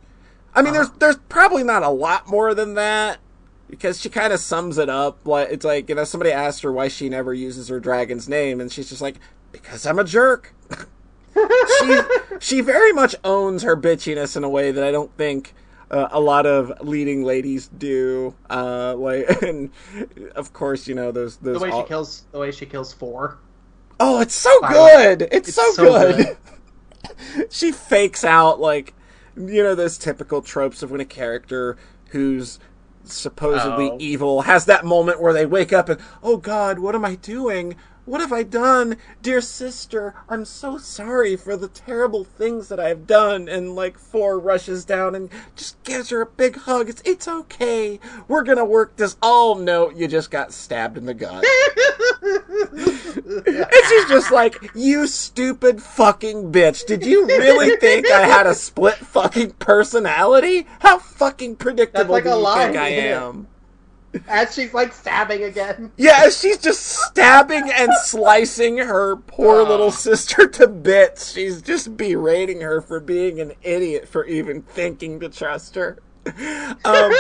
[0.54, 3.20] I mean there's there's probably not a lot more than that
[3.70, 6.72] because she kind of sums it up like it's like you know somebody asked her
[6.72, 9.16] why she never uses her dragon's name and she's just like
[9.52, 10.54] because i'm a jerk
[11.80, 12.00] she
[12.40, 15.54] she very much owns her bitchiness in a way that i don't think
[15.90, 19.70] uh, a lot of leading ladies do uh like and
[20.36, 22.92] of course you know those those The way all- she kills, the way she kills
[22.94, 23.38] four.
[24.00, 25.24] Oh, it's so good.
[25.32, 26.38] It's, It's so, so good.
[27.50, 28.94] she fakes out like
[29.36, 31.78] you know those typical tropes of when a character
[32.10, 32.60] who's
[33.12, 33.98] supposedly Oh.
[34.00, 37.76] evil has that moment where they wake up and oh god, what am I doing?
[38.08, 38.96] What have I done?
[39.22, 43.50] Dear sister, I'm so sorry for the terrible things that I've done.
[43.50, 46.88] And like four rushes down and just gives her a big hug.
[46.88, 48.00] It's it's okay.
[48.30, 49.18] We're gonna work this.
[49.22, 51.44] Oh no, you just got stabbed in the gut.
[53.28, 56.86] And she's just like, you stupid fucking bitch.
[56.86, 60.66] Did you really think I had a split fucking personality?
[60.80, 63.46] How fucking predictable like do a you think I it?
[64.28, 65.92] As she's like stabbing again.
[65.98, 69.64] Yeah, she's just stabbing and slicing her poor Oh.
[69.64, 71.32] little sister to bits.
[71.34, 75.98] She's just berating her for being an idiot for even thinking to trust her.
[76.28, 76.34] Um,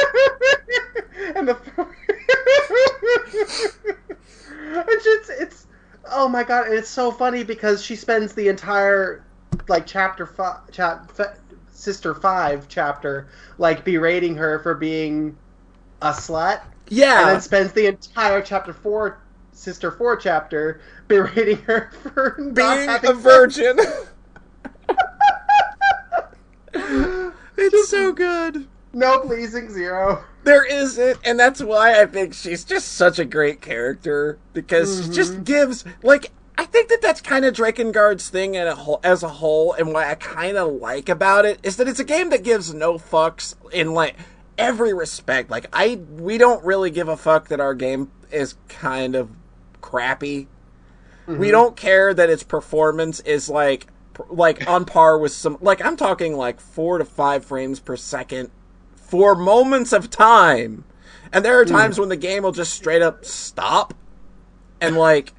[1.35, 1.57] and the
[4.87, 5.67] it's just it's
[6.11, 9.23] oh my god, and it's so funny because she spends the entire
[9.67, 11.37] like chapter five, chap, f-
[11.71, 15.35] sister five chapter like berating her for being
[16.01, 19.19] a slut, and then spends the entire chapter four,
[19.51, 23.77] sister four chapter berating her for not being a virgin.
[27.57, 28.67] it's so good.
[28.93, 30.23] No pleasing zero.
[30.43, 35.11] There isn't, and that's why I think she's just such a great character because she
[35.11, 35.43] just mm-hmm.
[35.43, 39.27] gives like I think that that's kind of Drakengard's thing in a whole, as a
[39.29, 42.43] whole, and what I kind of like about it is that it's a game that
[42.43, 44.15] gives no fucks in like
[44.57, 45.49] every respect.
[45.49, 49.29] Like I, we don't really give a fuck that our game is kind of
[49.81, 50.47] crappy.
[51.25, 51.51] We mm-hmm.
[51.51, 53.87] don't care that its performance is like
[54.29, 58.49] like on par with some like I'm talking like 4 to 5 frames per second
[58.95, 60.83] for moments of time.
[61.31, 61.71] And there are mm.
[61.71, 63.93] times when the game will just straight up stop
[64.79, 65.33] and like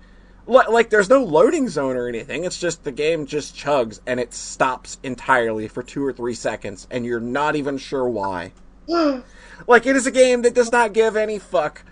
[0.47, 2.45] li- like there's no loading zone or anything.
[2.45, 6.87] It's just the game just chugs and it stops entirely for 2 or 3 seconds
[6.91, 8.53] and you're not even sure why.
[9.67, 11.85] like it is a game that does not give any fuck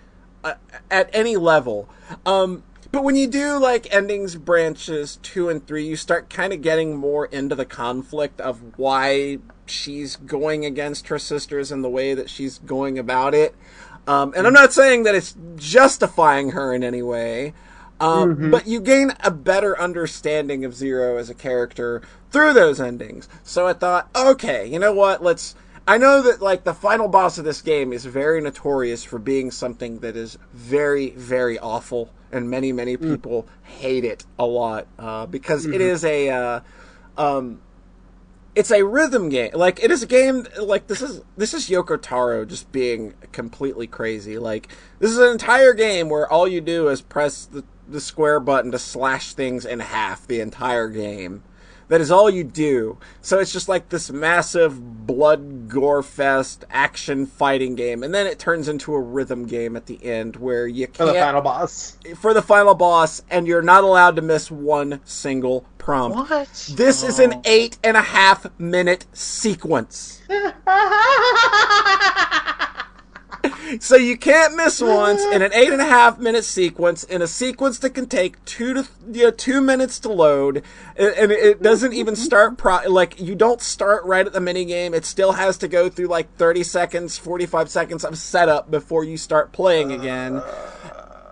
[0.43, 0.55] uh,
[0.89, 1.89] at any level.
[2.25, 6.61] Um, but when you do like endings branches two and three, you start kind of
[6.61, 12.13] getting more into the conflict of why she's going against her sisters and the way
[12.13, 13.55] that she's going about it.
[14.07, 17.53] Um, and I'm not saying that it's justifying her in any way,
[17.99, 23.27] um, but you gain a better understanding of Zero as a character through those endings.
[23.43, 25.21] So I thought, okay, you know what?
[25.21, 25.55] Let's.
[25.87, 29.51] I know that like the final boss of this game is very notorious for being
[29.51, 35.25] something that is very, very awful, and many, many people hate it a lot uh,
[35.25, 36.29] because it is a.
[36.29, 36.59] Uh,
[37.17, 37.61] um,
[38.53, 39.51] it's a rhythm game.
[39.53, 40.45] Like it is a game.
[40.59, 44.37] Like this is this is Yoko Taro just being completely crazy.
[44.39, 44.69] Like
[44.99, 48.71] this is an entire game where all you do is press the, the square button
[48.71, 51.43] to slash things in half the entire game.
[51.89, 52.97] That is all you do.
[53.21, 58.39] So it's just like this massive blood gore fest action fighting game, and then it
[58.39, 61.97] turns into a rhythm game at the end where you can't For the final boss.
[62.17, 66.17] for the final boss, and you're not allowed to miss one single prompt.
[66.17, 66.71] What?
[66.75, 67.41] This is an oh.
[67.45, 70.21] eight and a half minute sequence.
[73.79, 77.27] So you can't miss once in an eight and a half minute sequence in a
[77.27, 80.63] sequence that can take two to you know, two minutes to load,
[80.95, 84.93] and it doesn't even start pro like you don't start right at the mini game.
[84.93, 89.03] It still has to go through like thirty seconds, forty five seconds of setup before
[89.03, 90.41] you start playing again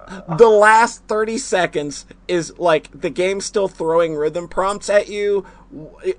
[0.07, 0.35] uh.
[0.35, 5.45] the last 30 seconds is like the game still throwing rhythm prompts at you.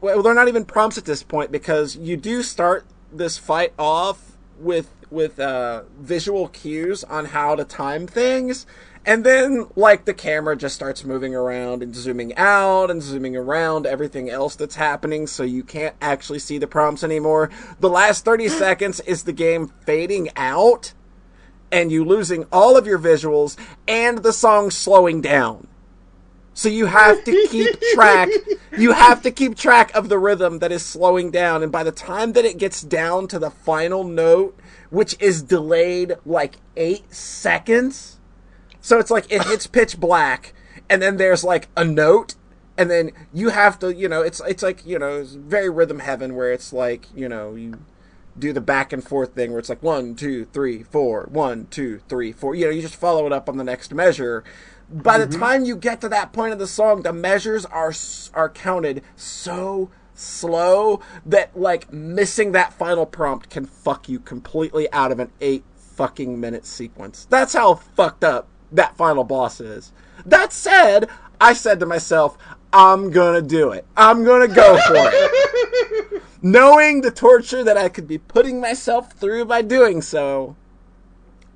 [0.01, 4.37] Well, they're not even prompts at this point because you do start this fight off
[4.59, 8.67] with with uh, visual cues on how to time things.
[9.05, 13.87] And then, like, the camera just starts moving around and zooming out and zooming around
[13.87, 17.51] everything else that's happening, so you can't actually see the prompts anymore.
[17.79, 20.93] The last 30 seconds is the game fading out
[21.71, 25.67] and you losing all of your visuals and the song slowing down.
[26.55, 28.31] So you have to keep track.
[28.79, 31.63] You have to keep track of the rhythm that is slowing down.
[31.63, 34.59] And by the time that it gets down to the final note,
[34.91, 38.19] which is delayed like eight seconds,
[38.81, 40.53] so it's like it hits pitch black,
[40.89, 42.35] and then there's like a note,
[42.79, 45.99] and then you have to, you know, it's it's like you know, it's very rhythm
[46.01, 47.79] heaven where it's like you know you
[48.39, 52.01] do the back and forth thing where it's like one, two, three, four, one, two,
[52.09, 52.55] three, four.
[52.55, 54.45] You know, you just follow it up on the next measure.
[54.89, 55.41] By the mm-hmm.
[55.41, 57.93] time you get to that point of the song, the measures are
[58.35, 65.13] are counted so slow that like missing that final prompt can fuck you completely out
[65.13, 67.27] of an eight fucking minute sequence.
[67.29, 69.93] That's how fucked up that final boss is.
[70.25, 71.09] That said,
[71.41, 72.37] I said to myself,
[72.73, 73.87] I'm gonna do it.
[73.97, 79.47] I'm gonna go for it knowing the torture that I could be putting myself through
[79.47, 80.55] by doing so,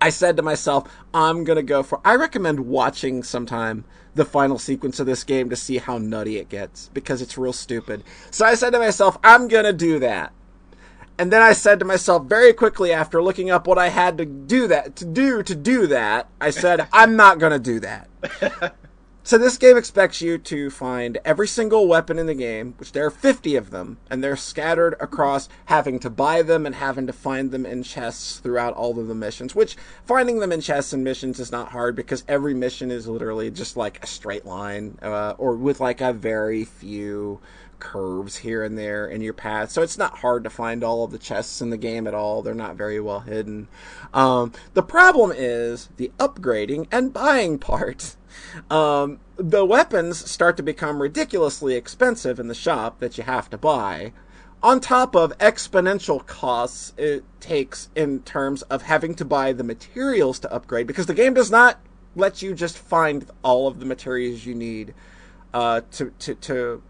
[0.00, 2.00] I said to myself, I'm gonna go for.
[2.04, 3.84] I recommend watching sometime
[4.14, 7.52] the final sequence of this game to see how nutty it gets because it's real
[7.52, 8.02] stupid.
[8.30, 10.32] So I said to myself, I'm gonna do that.
[11.18, 14.24] And then I said to myself very quickly after looking up what I had to
[14.24, 18.08] do that to do to do that, I said, I'm not gonna do that.
[19.30, 23.06] So this game expects you to find every single weapon in the game, which there
[23.06, 27.12] are 50 of them, and they're scattered across having to buy them and having to
[27.12, 31.04] find them in chests throughout all of the missions, which finding them in chests and
[31.04, 35.34] missions is not hard because every mission is literally just like a straight line uh,
[35.38, 37.38] or with like a very few
[37.80, 39.70] curves here and there in your path.
[39.70, 42.42] So it's not hard to find all of the chests in the game at all.
[42.42, 43.68] They're not very well hidden.
[44.14, 48.16] Um, the problem is the upgrading and buying part.
[48.70, 53.58] Um, the weapons start to become ridiculously expensive in the shop that you have to
[53.58, 54.12] buy.
[54.62, 60.38] On top of exponential costs it takes in terms of having to buy the materials
[60.40, 61.80] to upgrade, because the game does not
[62.14, 64.94] let you just find all of the materials you need
[65.54, 66.82] uh, to, to, to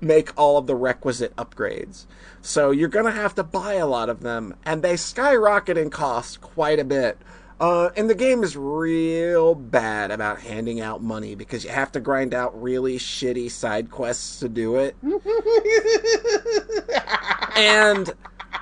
[0.00, 2.06] make all of the requisite upgrades.
[2.42, 5.90] So you're going to have to buy a lot of them, and they skyrocket in
[5.90, 7.18] cost quite a bit.
[7.60, 12.00] Uh, and the game is real bad about handing out money because you have to
[12.00, 14.96] grind out really shitty side quests to do it.
[17.56, 18.10] and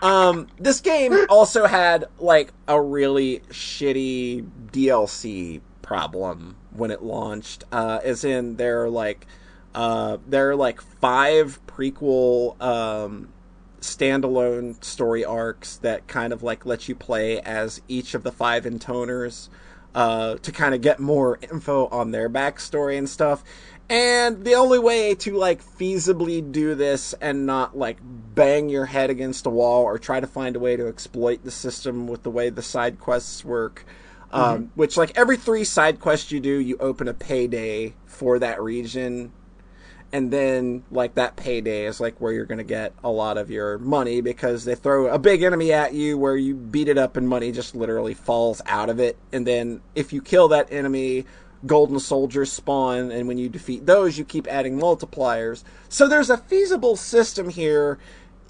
[0.02, 7.62] um, this game also had like a really shitty DLC problem when it launched.
[7.70, 9.28] Uh, as in, there are like
[9.78, 13.28] uh, there are like five prequel um,
[13.80, 18.64] standalone story arcs that kind of like let you play as each of the five
[18.64, 19.48] intoners
[19.94, 23.44] uh, to kind of get more info on their backstory and stuff.
[23.88, 29.10] And the only way to like feasibly do this and not like bang your head
[29.10, 32.30] against a wall or try to find a way to exploit the system with the
[32.30, 33.86] way the side quests work,
[34.32, 34.64] um, mm-hmm.
[34.74, 39.30] which like every three side quests you do, you open a payday for that region
[40.12, 43.50] and then like that payday is like where you're going to get a lot of
[43.50, 47.16] your money because they throw a big enemy at you where you beat it up
[47.16, 49.18] and money just literally falls out of it.
[49.32, 51.26] And then if you kill that enemy
[51.66, 53.10] golden soldiers spawn.
[53.10, 55.64] And when you defeat those you keep adding multipliers.
[55.88, 57.98] So there's a feasible system here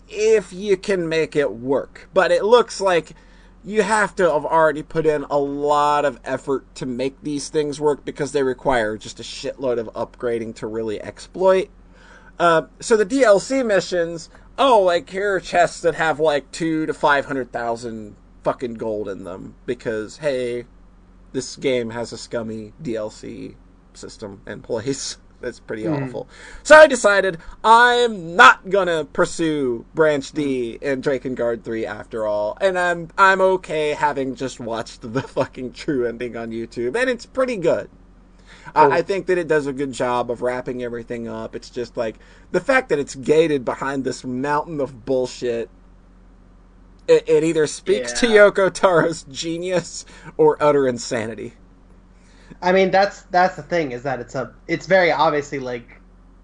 [0.09, 2.09] if you can make it work.
[2.15, 3.13] But it looks like
[3.65, 7.81] you have to have already put in a lot of effort to make these things
[7.81, 11.69] work because they require just a shitload of upgrading to really exploit.
[12.39, 16.95] Uh, so the DLC missions, oh, like here are chests that have like two to
[16.95, 20.65] five hundred thousand fucking gold in them because hey,
[21.33, 23.57] this game has a scummy DLC
[23.93, 25.19] system in place.
[25.41, 26.07] That's pretty mm.
[26.07, 26.29] awful.
[26.63, 32.79] So I decided I'm not gonna pursue Branch D in Drakengard 3 after all, and
[32.79, 37.57] I'm I'm okay having just watched the fucking true ending on YouTube, and it's pretty
[37.57, 37.89] good.
[38.75, 38.91] Oh.
[38.91, 41.55] I, I think that it does a good job of wrapping everything up.
[41.55, 42.17] It's just like
[42.51, 45.71] the fact that it's gated behind this mountain of bullshit.
[47.07, 48.51] It, it either speaks yeah.
[48.51, 50.05] to Yoko Taro's genius
[50.37, 51.55] or utter insanity.
[52.61, 56.01] I mean, that's that's the thing is that it's a it's very obviously like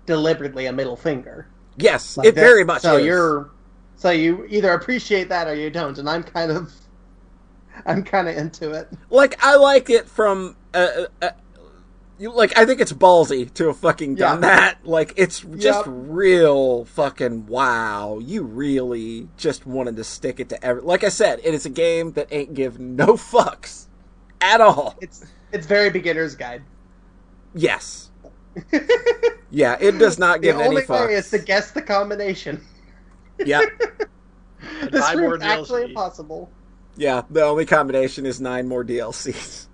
[0.07, 1.49] deliberately a middle finger.
[1.77, 2.83] Yes, like it that, very much.
[2.83, 3.07] So is.
[3.07, 3.51] you're
[3.97, 6.73] so you either appreciate that or you don't, and I'm kind of
[7.87, 8.89] I'm kind of into it.
[9.11, 11.31] Like I like it from uh, uh,
[12.19, 14.57] you like I think it's ballsy to have fucking done yeah.
[14.57, 14.87] that.
[14.87, 15.85] Like it's just yep.
[15.87, 18.21] real fucking wow.
[18.23, 20.83] You really just wanted to stick it to every.
[20.83, 23.87] Like I said, it is a game that ain't give no fucks
[24.41, 24.97] at all.
[25.01, 25.25] It's
[25.55, 26.63] it's very beginner's guide.
[27.55, 28.11] Yes.
[29.51, 30.87] yeah, it does not give the any fucks.
[30.87, 32.63] The only way is to guess the combination.
[33.45, 33.63] Yeah.
[34.93, 36.49] this is actually impossible.
[36.97, 39.67] Yeah, the only combination is nine more DLCs.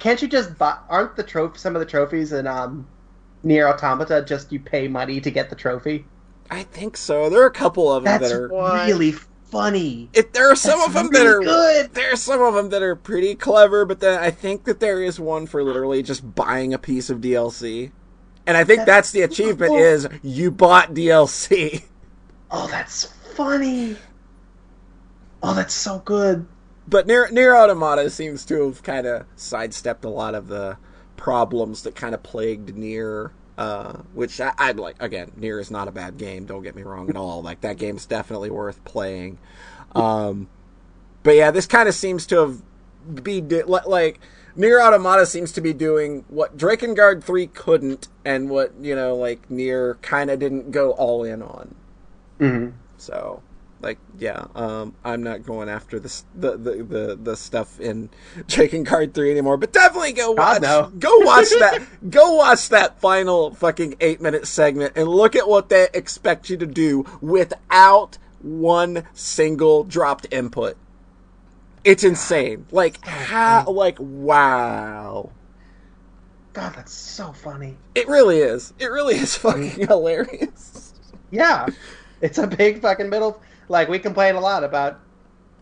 [0.00, 0.78] Can't you just buy?
[0.88, 2.88] Aren't the trophy some of the trophies in um,
[3.44, 6.06] NieR Automata just you pay money to get the trophy?
[6.50, 7.28] I think so.
[7.28, 8.48] There are a couple of them That's that are
[8.86, 9.12] really
[9.50, 10.08] funny.
[10.12, 11.94] If there are some That's of them really that are good.
[11.94, 15.02] There are some of them that are pretty clever, but then I think that there
[15.02, 17.92] is one for literally just buying a piece of DLC.
[18.46, 19.78] And I think that's, that's the achievement cool.
[19.78, 21.84] is you bought DLC.
[22.50, 23.96] Oh, that's funny.
[25.42, 26.46] Oh, that's so good.
[26.86, 30.78] But NieR, NieR Automata seems to have kind of sidestepped a lot of the
[31.16, 35.02] problems that kind of plagued NieR uh, which I, would like.
[35.02, 36.46] Again, Nier is not a bad game.
[36.46, 37.42] Don't get me wrong at all.
[37.42, 39.38] Like that game's definitely worth playing.
[39.94, 40.48] Um,
[41.24, 42.62] but yeah, this kind of seems to have
[43.22, 44.20] be like
[44.54, 49.50] Nier Automata seems to be doing what Drakengard three couldn't, and what you know, like
[49.50, 51.74] Nier kind of didn't go all in on.
[52.38, 52.76] Mm-hmm.
[52.96, 53.42] So
[53.80, 58.10] like yeah um, i'm not going after the, the the the, the stuff in
[58.46, 60.90] Drakengard 3 anymore but definitely go watch no.
[60.98, 65.68] go watch that go watch that final fucking eight minute segment and look at what
[65.68, 70.76] they expect you to do without one single dropped input.
[71.84, 72.66] It's insane.
[72.70, 75.30] Like how like wow.
[76.52, 77.76] God that's so funny.
[77.94, 78.72] It really is.
[78.78, 80.94] It really is fucking hilarious.
[81.30, 81.66] Yeah.
[82.20, 85.00] It's a big fucking middle like we complain a lot about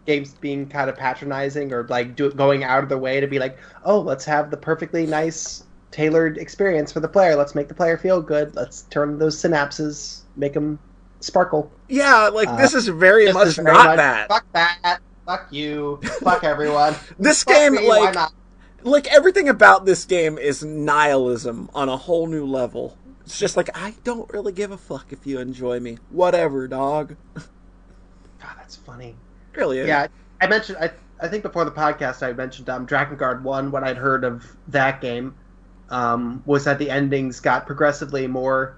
[0.06, 3.38] games being kind of patronizing or like do, going out of their way to be
[3.38, 7.36] like, oh, let's have the perfectly nice tailored experience for the player.
[7.36, 8.54] Let's make the player feel good.
[8.54, 10.78] Let's turn those synapses, make them
[11.20, 11.70] sparkle.
[11.88, 14.28] Yeah, like uh, this is very much is very not much, that.
[14.28, 15.00] Fuck that.
[15.26, 16.00] Fuck you.
[16.22, 16.94] Fuck everyone.
[17.18, 18.16] this Fuck game, me, like,
[18.82, 22.96] like everything about this game is nihilism on a whole new level.
[23.22, 25.98] It's just like I don't really give a fuck if you enjoy me.
[26.10, 27.16] Whatever, dog.
[28.40, 29.14] God, that's funny.
[29.54, 29.88] really is.
[29.88, 30.06] Yeah,
[30.40, 30.78] I mentioned.
[30.80, 33.70] I I think before the podcast I mentioned um, Dragon Guard One.
[33.70, 35.34] What I'd heard of that game
[35.88, 38.76] um, was that the endings got progressively more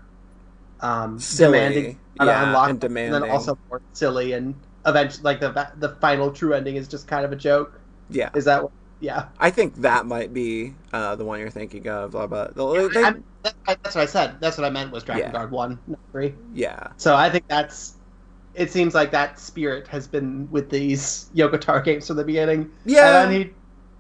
[0.81, 1.59] um, Silly.
[1.59, 4.55] demanding Yeah, unlock, and them, and then also more silly and
[4.87, 7.81] eventually like the the final true ending is just kind of a joke.
[8.11, 8.73] Yeah, Is that what?
[9.01, 12.17] Yeah, I think that might be uh, the one you're thinking of.
[12.17, 14.41] uh, they- they- I'm- that's what I said.
[14.41, 15.33] That's what I meant was Dragon Yeah.
[15.33, 16.35] Guard one, not three.
[16.53, 17.95] yeah, So I think that's.
[18.59, 22.71] It seems like that spirit has been with these Yoko Taro games from the beginning.
[22.85, 23.23] yeah.
[23.23, 23.51] And then he,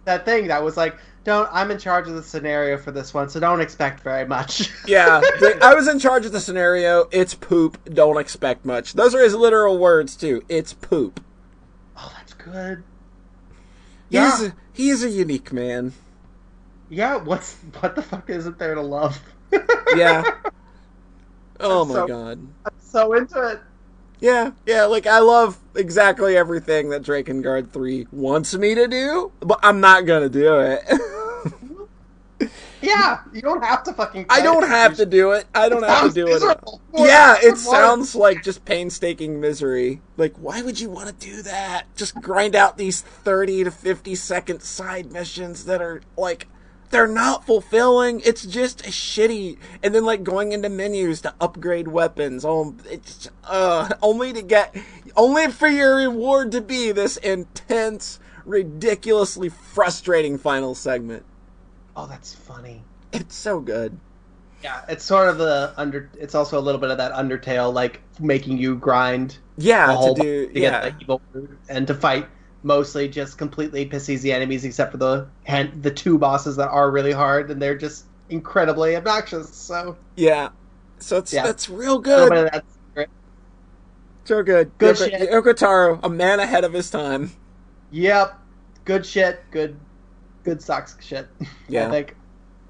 [0.04, 3.28] that thing that was like, "Don't, I'm in charge of the scenario for this one,
[3.28, 7.08] so don't expect very much." Yeah, the- I was in charge of the scenario.
[7.12, 7.78] It's poop.
[7.94, 8.94] Don't expect much.
[8.94, 10.42] Those are his literal words too.
[10.48, 11.20] It's poop.
[11.96, 12.82] oh, that's good.
[14.10, 14.46] He's Yeah.
[14.46, 15.92] a, he is a unique man.
[16.90, 19.20] Yeah, what's what the fuck isn't there to love?
[19.94, 20.24] Yeah.
[21.60, 22.38] Oh I'm my so- god.
[22.66, 23.60] I'm so into it.
[24.20, 24.84] Yeah, yeah.
[24.84, 30.06] Like I love exactly everything that Drakengard Three wants me to do, but I'm not
[30.06, 30.82] gonna do it.
[32.80, 34.26] Yeah, you don't have to fucking.
[34.28, 34.68] I don't it.
[34.68, 35.46] have to do it.
[35.54, 36.34] I don't have to do it.
[36.34, 36.80] miserable.
[36.94, 40.00] Yeah, it sounds like just painstaking misery.
[40.16, 41.86] Like, why would you want to do that?
[41.96, 46.46] Just grind out these 30 to 50 second side missions that are, like,
[46.90, 48.20] they're not fulfilling.
[48.24, 49.58] It's just a shitty.
[49.82, 52.44] And then, like, going into menus to upgrade weapons.
[52.44, 54.74] Oh, it's, uh, only to get,
[55.16, 61.24] only for your reward to be this intense, ridiculously frustrating final segment.
[61.96, 62.84] Oh, that's funny.
[63.12, 63.98] It's so good.
[64.62, 66.10] Yeah, it's sort of the under.
[66.18, 70.48] It's also a little bit of that Undertale, like making you grind Yeah, to do,
[70.48, 70.82] to yeah.
[70.82, 71.22] get the evil
[71.68, 72.26] and to fight
[72.68, 76.90] mostly just completely pisses the enemies, except for the hand, the two bosses that are
[76.90, 79.48] really hard and they're just incredibly obnoxious.
[79.52, 80.50] So Yeah.
[80.98, 81.44] So it's Yeah.
[81.44, 82.28] that's real good.
[82.30, 83.10] bit of that secret.
[84.24, 84.70] So good.
[84.78, 86.00] Good Yoko, shit.
[86.04, 87.32] A man ahead of his time.
[87.90, 88.38] Yep,
[88.84, 89.40] good shit.
[89.50, 89.76] Good,
[90.44, 91.26] good sucks shit.
[91.68, 91.88] Yeah.
[91.88, 92.14] I think.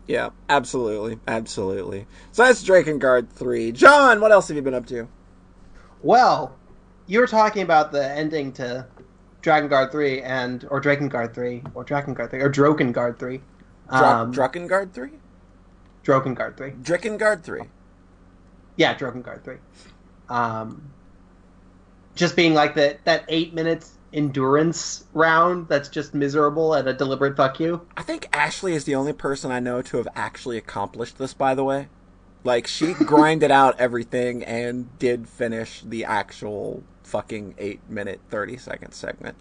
[0.07, 1.18] Yeah, absolutely.
[1.26, 2.07] Absolutely.
[2.32, 3.72] So that's Drakengard 3.
[3.72, 5.07] John, what else have you been up to?
[6.03, 6.57] Well,
[7.07, 8.86] you were talking about the ending to
[9.49, 13.18] Dragon Guard three and or Dragon Guard three or Dragon Guard three or Droken Guard
[13.18, 13.40] three.
[13.88, 15.09] Dra- Um, Drakengard 3?
[16.05, 16.72] Drakengard three.
[16.72, 17.62] Drakengard 3.
[18.76, 19.57] Yeah, Droken Guard three.
[20.28, 20.90] Um,
[22.14, 27.34] just being like that that eight minutes endurance round that's just miserable and a deliberate
[27.34, 27.80] fuck you.
[27.96, 31.55] I think Ashley is the only person I know to have actually accomplished this, by
[31.55, 31.88] the way.
[32.44, 38.92] Like, she grinded out everything and did finish the actual fucking 8 minute 30 second
[38.92, 39.36] segment.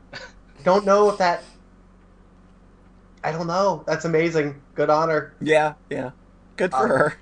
[0.64, 1.42] Don't know if that.
[3.24, 3.82] I don't know.
[3.86, 4.60] That's amazing.
[4.74, 5.34] Good honor.
[5.40, 6.10] yeah, yeah.
[6.56, 7.14] Good for Um, her.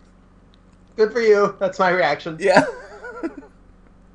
[0.96, 1.56] Good for you.
[1.58, 2.36] That's my reaction.
[2.40, 2.64] Yeah.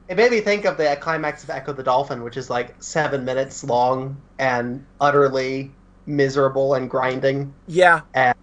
[0.09, 3.24] It made me think of the climax of Ecco the Dolphin, which is like seven
[3.24, 5.71] minutes long and utterly
[6.05, 7.53] miserable and grinding.
[7.67, 8.01] yeah.
[8.13, 8.36] And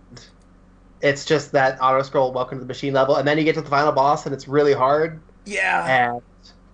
[1.02, 3.16] it's just that auto scroll welcome to the machine level.
[3.16, 5.20] And then you get to the final boss and it's really hard.
[5.44, 6.12] Yeah.
[6.14, 6.22] And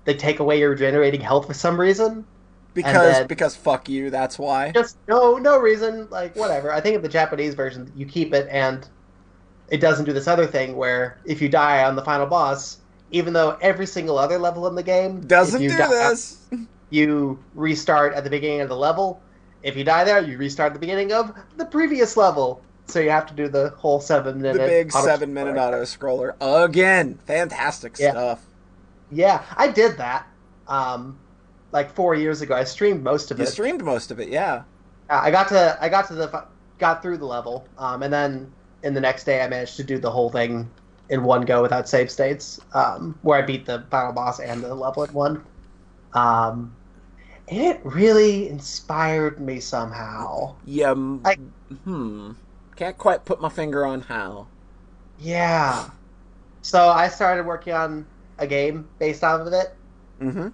[0.07, 2.25] they take away your regenerating health for some reason.
[2.73, 4.71] Because then- because fuck you, that's why.
[4.73, 6.73] Just no no reason, like whatever.
[6.73, 8.87] I think in the Japanese version, you keep it and
[9.69, 12.79] it doesn't do this other thing where if you die on the final boss,
[13.11, 16.39] even though every single other level in the game Doesn't do die- this.
[16.91, 19.21] you restart at the beginning of the level.
[19.63, 22.61] If you die there, you restart at the beginning of the previous level.
[22.89, 27.19] So you have to do the whole seven The big seven minute auto scroller again.
[27.27, 28.11] Fantastic Yeah.
[28.13, 28.47] stuff.
[29.11, 30.27] Yeah, I did that.
[30.69, 31.19] Um,
[31.73, 33.49] like four years ago, I streamed most of You it.
[33.49, 34.63] streamed most of it, yeah.
[35.09, 36.45] I got to I got to the
[36.79, 38.53] got through the level, um, and then
[38.83, 40.69] in the next day I managed to do the whole thing
[41.09, 44.75] in one go without save states, um, where I beat the final boss and the
[44.75, 45.45] level in one.
[46.15, 46.75] Um,
[47.49, 50.57] and it really inspired me somehow.
[50.65, 50.95] Yeah.
[51.25, 51.37] I-
[51.85, 52.33] hmm.
[52.75, 54.49] Can't quite put my finger on how.
[55.21, 55.89] Yeah.
[56.63, 58.07] So I started working on
[58.39, 59.75] a game based off of it,
[60.21, 60.49] Mm-hmm.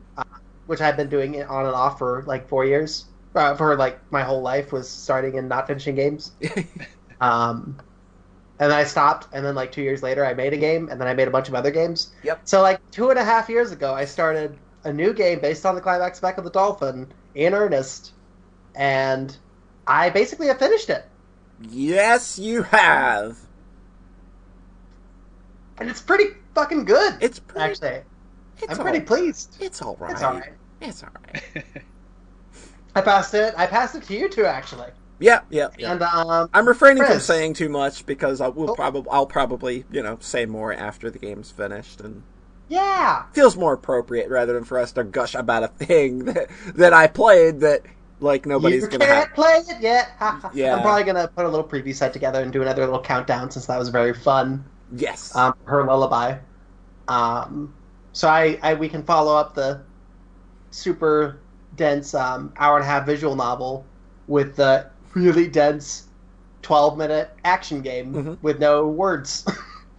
[0.66, 3.06] which I've been doing it on and off for like four years.
[3.34, 6.32] Uh, for like my whole life was starting and not finishing games.
[7.20, 7.78] Um,
[8.58, 11.00] and then I stopped, and then like two years later, I made a game, and
[11.00, 12.10] then I made a bunch of other games.
[12.24, 12.40] Yep.
[12.44, 15.76] So like two and a half years ago, I started a new game based on
[15.76, 18.10] the climax back of the Dolphin in earnest,
[18.74, 19.36] and
[19.86, 21.04] I basically have finished it,
[21.70, 23.38] yes, you have.
[25.78, 27.16] and it's pretty fucking good.
[27.20, 27.64] It's pretty.
[27.64, 28.02] actually,
[28.58, 29.56] it's I'm all- pretty pleased.
[29.60, 30.12] It's all right.
[30.12, 30.52] It's all right.
[30.80, 31.64] It's all right.
[32.94, 33.54] I passed it.
[33.56, 34.88] I passed it to you two actually,
[35.18, 35.92] Yeah, yeah, yeah.
[35.92, 38.74] and um, I'm refraining from saying too much because I will Oh.
[38.74, 42.22] probably I'll probably you know say more after the game's finished and
[42.68, 46.92] yeah, feels more appropriate rather than for us to gush about a thing that that
[46.92, 47.82] I played that
[48.20, 49.34] like nobody's you gonna can't have.
[49.34, 50.10] play it yet.
[50.18, 50.50] Ha, ha.
[50.52, 50.76] Yeah.
[50.76, 53.66] I'm probably gonna put a little preview set together and do another little countdown since
[53.66, 54.64] that was very fun.
[54.96, 55.34] Yes.
[55.34, 56.36] Um, her lullaby.
[57.08, 57.74] Um,
[58.12, 59.80] so I, I we can follow up the
[60.70, 61.38] super
[61.76, 63.84] dense um, hour and a half visual novel
[64.28, 66.04] with the really dense
[66.62, 68.38] 12 minute action game Mhm.
[68.42, 69.44] with no words.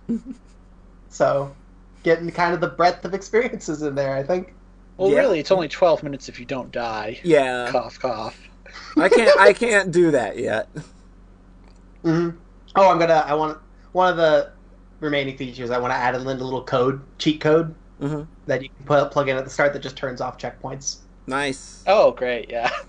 [1.10, 1.54] so
[2.04, 4.54] getting kind of the breadth of experiences in there, I think.
[4.98, 5.20] Well, Yeah.
[5.20, 7.20] really, it's only 12 minutes if you don't die.
[7.24, 8.40] Yeah, Cough, cough.
[8.98, 9.40] I can't.
[9.40, 10.68] I can't do that yet.
[12.04, 12.30] hmm
[12.76, 13.24] Oh, I'm gonna.
[13.28, 13.60] I want
[13.92, 14.52] one of the
[15.04, 15.70] remaining features.
[15.70, 19.30] I want to add a little code, cheat code hmm that you can put plug
[19.30, 21.00] in at the start that just turns off checkpoints.
[21.28, 21.84] Nice.
[21.88, 22.70] Oh, great, yeah.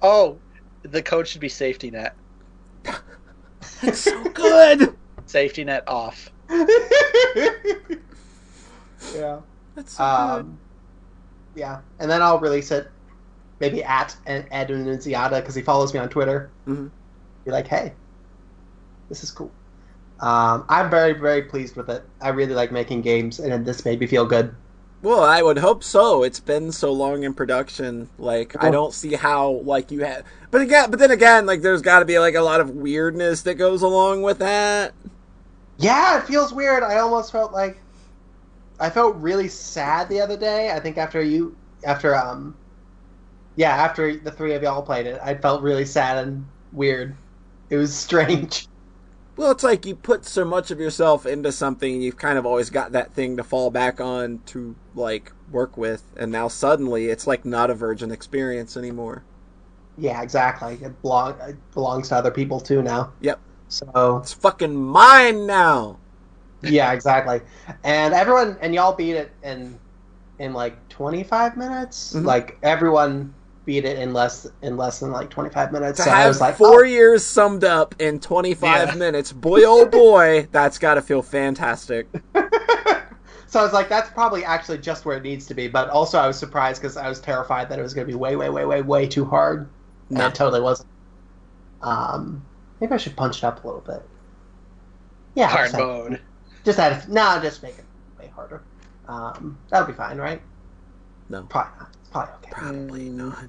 [0.00, 0.38] Oh,
[0.84, 2.16] the code should be safety net.
[3.82, 4.96] That's so good.
[5.26, 6.28] Safety net off.
[9.14, 9.40] yeah.
[9.74, 10.46] That's so good.
[10.46, 10.58] Um,
[11.54, 12.88] yeah, and then I'll release it,
[13.60, 16.50] maybe at Ed Annunziata because he follows me on Twitter.
[16.66, 16.90] Mhm.
[17.44, 17.94] Be like, hey,
[19.08, 19.52] this is cool.
[20.22, 22.04] Um, I'm very, very pleased with it.
[22.20, 24.54] I really like making games, and this made me feel good.
[25.02, 26.22] Well, I would hope so.
[26.22, 28.08] It's been so long in production.
[28.18, 30.24] Like, I don't see how like you had.
[30.52, 33.42] But again, but then again, like there's got to be like a lot of weirdness
[33.42, 34.94] that goes along with that.
[35.78, 36.84] Yeah, it feels weird.
[36.84, 37.78] I almost felt like
[38.78, 40.70] I felt really sad the other day.
[40.70, 42.56] I think after you, after um,
[43.56, 47.16] yeah, after the three of y'all played it, I felt really sad and weird.
[47.70, 48.68] It was strange.
[49.36, 52.46] Well, it's like you put so much of yourself into something, and you've kind of
[52.46, 57.06] always got that thing to fall back on to like work with, and now suddenly
[57.08, 59.24] it's like not a virgin experience anymore.
[59.96, 60.74] Yeah, exactly.
[60.82, 63.12] It, belong, it belongs to other people too now.
[63.20, 63.40] Yep.
[63.68, 65.98] So It's fucking mine now.
[66.62, 67.40] yeah, exactly.
[67.84, 69.78] And everyone and y'all beat it in
[70.38, 72.14] in like 25 minutes.
[72.14, 72.24] Mhm.
[72.24, 75.98] Like everyone beat it in less in less than like 25 minutes.
[75.98, 76.88] To so I have was like, four oh.
[76.88, 78.94] years summed up in 25 Yeah.
[78.96, 82.08] minutes, boy oh boy, that's got to feel fantastic.
[83.46, 85.68] so I was like, that's probably actually just where it needs to be.
[85.68, 88.18] But also, I was surprised because I was terrified that it was going to be
[88.18, 89.68] way, way, way, way, way too hard.
[90.10, 90.24] No.
[90.24, 90.88] And it totally wasn't.
[91.82, 92.44] Um,
[92.80, 94.02] maybe I should punch it up a little bit.
[95.34, 96.20] Yeah, Hard just add- mode.
[96.64, 96.92] Just add.
[97.08, 97.84] a- No, just make it
[98.18, 98.62] way harder.
[99.08, 100.40] Um, that'll be fine, right?
[101.28, 101.42] No.
[101.44, 101.90] Probably not.
[102.12, 102.50] It's probably okay.
[102.52, 103.12] Probably Mm.
[103.14, 103.44] not.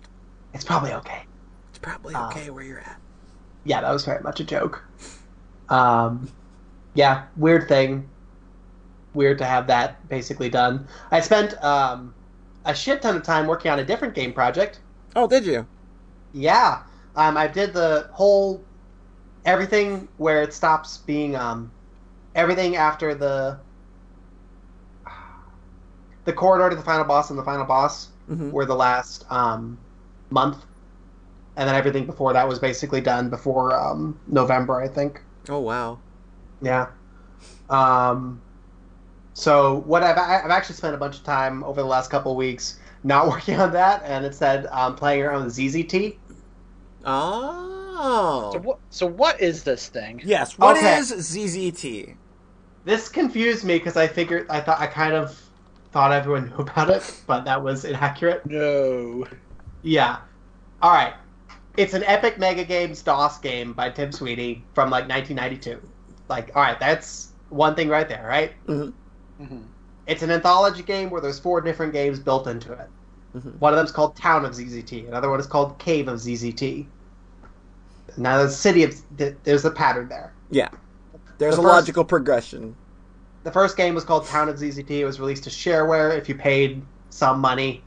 [0.53, 1.25] It's probably okay.
[1.69, 2.97] It's probably Uh, okay where you're at.
[3.65, 4.81] Yeah, that was very much a joke.
[5.69, 6.29] Um,
[6.93, 8.07] yeah, weird thing.
[9.13, 10.87] Weird to have that basically done.
[11.11, 12.13] I spent um,
[12.65, 14.79] a shit ton of time working on a different game project.
[15.15, 15.67] Oh, did you?
[16.33, 16.83] Yeah,
[17.15, 18.63] um, I did the whole
[19.45, 21.71] everything where it stops being um,
[22.33, 23.59] everything after the
[26.25, 29.79] the corridor to the final boss and the final boss hmm were the last um,
[30.29, 30.65] month,
[31.55, 35.21] and then everything before that was basically done before um, November, I think.
[35.49, 35.99] Oh wow.
[36.61, 36.87] Yeah.
[37.69, 38.41] Um,
[39.33, 42.37] so what I've I've actually spent a bunch of time over the last couple of
[42.37, 46.19] weeks not working on that, and instead um, playing around with ZZT.
[47.05, 48.51] Oh.
[48.53, 48.79] So what?
[48.89, 50.21] So what is this thing?
[50.23, 50.57] yes.
[50.57, 50.97] What Okay.
[50.97, 52.17] is ZZT?
[52.85, 55.42] This confused me because I figured I thought I kind of
[55.93, 58.45] thought everyone knew about it, but that was inaccurate.
[58.45, 59.25] No.
[59.83, 60.17] Yeah.
[60.81, 61.13] All right.
[61.77, 65.81] It's an Epic Mega Games DOS game by Tim Sweeney from like 1992.
[66.29, 68.51] Like, all right, that's one thing right there, right?
[68.67, 69.57] Mm-hmm.
[70.07, 72.87] It's an anthology game where there's four different games built into it.
[73.35, 73.59] Mhm.
[73.59, 75.07] One of them's called Town of ZZT.
[75.07, 76.85] Another one is called Cave of ZZT.
[78.17, 78.93] Now the city of
[79.43, 80.33] there's a pattern there.
[80.51, 80.69] Yeah.
[81.39, 82.75] There's The a first- logical progression.
[83.43, 84.89] The first game was called Town of ZZT.
[84.89, 86.17] It was released to shareware.
[86.17, 87.83] If you paid some money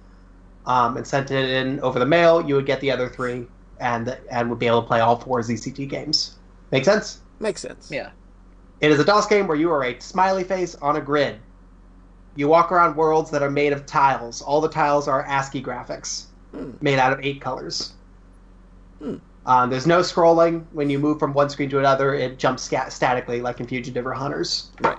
[0.66, 3.46] um, and sent it in over the mail, you would get the other three
[3.80, 6.36] and and would be able to play all four ZZT games.
[6.72, 7.20] Make sense?
[7.40, 7.90] Makes sense.
[7.90, 8.10] Yeah.
[8.80, 11.36] It is a DOS game where you are a smiley face on a grid.
[12.34, 14.42] You walk around worlds that are made of tiles.
[14.42, 16.72] All the tiles are ASCII graphics, Hmm.
[16.82, 17.94] made out of eight colors.
[19.02, 19.16] Hmm.
[19.46, 20.64] Um, there's no scrolling.
[20.72, 24.06] When you move from one screen to another, it jumps scat- statically, like in Fugitive
[24.06, 24.70] or Hunters.
[24.82, 24.98] Right.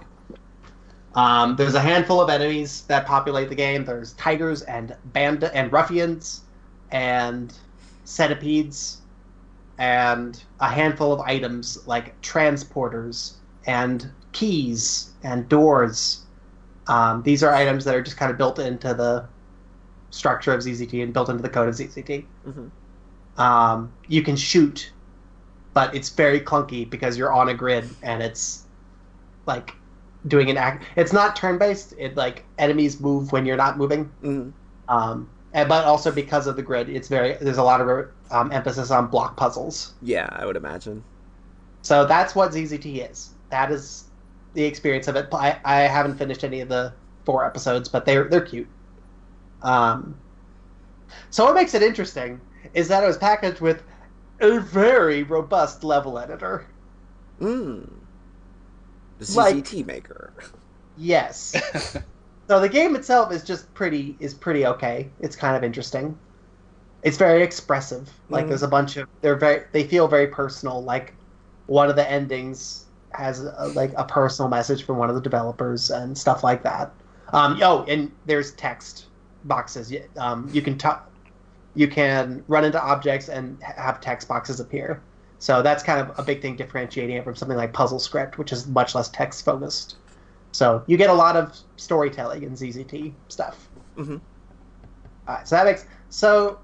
[1.18, 3.84] Um, there's a handful of enemies that populate the game.
[3.84, 6.44] There's tigers and band and ruffians,
[6.92, 7.52] and
[8.06, 9.00] centipedes,
[9.80, 13.34] and a handful of items like transporters
[13.66, 16.22] and keys and doors.
[16.88, 19.26] Um, these are items that are just kind of built into the
[20.12, 22.26] structure of ZZT and built into the code of ZZT.
[22.48, 22.70] Mhm.
[23.42, 24.92] Um, you can shoot,
[25.74, 28.66] but it's very clunky because you're on a grid and it's
[29.48, 29.74] like
[30.28, 30.84] doing an act.
[30.96, 31.94] It's not turn based.
[31.98, 34.12] It like enemies move when you're not moving.
[34.24, 34.54] Mhm.
[34.90, 38.52] Um, and, but also because of the grid, it's very there's a lot of um,
[38.52, 39.94] emphasis on block puzzles.
[40.02, 41.04] Yeah, I would imagine.
[41.82, 43.32] So that's what ZZT is.
[43.50, 44.06] That is
[44.54, 45.28] the experience of it.
[45.32, 46.94] I, I haven't finished any of the
[47.26, 48.68] four episodes, but they're they're cute.
[49.62, 50.18] Um,
[51.30, 52.42] so what makes it interesting
[52.74, 53.84] is that it was packaged with
[54.40, 56.66] a very robust level editor.
[57.42, 57.90] Mm.
[59.20, 60.34] The Like- ZZT maker.
[60.98, 61.56] Yes.
[62.48, 65.10] so the game itself is just pretty is pretty okay.
[65.20, 66.18] It's kind of interesting.
[67.04, 68.12] It's very expressive.
[68.30, 68.50] Like Mhm.
[68.50, 70.84] there's a bunch of they're very they feel very personal.
[70.84, 71.14] Like
[71.68, 75.90] one of the endings has a, like a personal message from one of the developers
[75.92, 76.92] and stuff like that.
[77.34, 79.06] Um, oh, and there's text
[79.46, 79.94] boxes.
[80.18, 81.10] Um, you can talk,
[81.76, 85.02] you can run into objects and have text boxes appear.
[85.40, 88.52] So that's kind of a big thing differentiating it from something like Puzzle Script, which
[88.52, 89.98] is much less text focused.
[90.52, 93.68] So you get a lot of storytelling in ZZT stuff.
[93.98, 94.20] Mhm.
[95.28, 96.60] Alright, so that makes so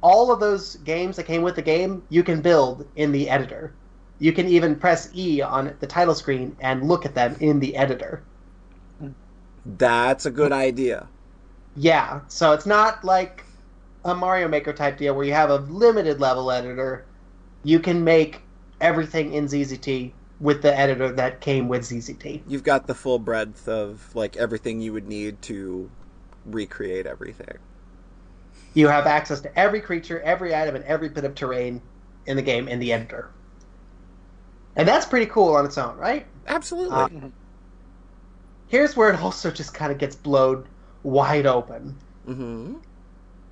[0.00, 3.74] all of those games that came with the game you can build in the editor.
[4.18, 7.76] You can even press E on the title screen and look at them in the
[7.76, 8.22] editor.
[9.66, 11.08] That's a good idea.
[11.76, 13.44] Yeah, so it's not like
[14.04, 17.06] a Mario Maker type deal where you have a limited level editor.
[17.64, 18.42] You can make
[18.80, 22.42] everything in ZZT with the editor that came with ZZT.
[22.46, 25.90] You've got the full breadth of like everything you would need to
[26.44, 27.58] recreate everything.
[28.74, 31.80] You have access to every creature, every item, and every bit of terrain
[32.26, 33.30] in the game in the editor.
[34.76, 36.26] And that's pretty cool on its own, right?
[36.46, 36.94] Absolutely.
[36.96, 37.08] Uh,
[38.66, 40.66] Here's where it also just kind of gets blown
[41.02, 41.96] wide open.
[42.26, 42.74] mm-hmm.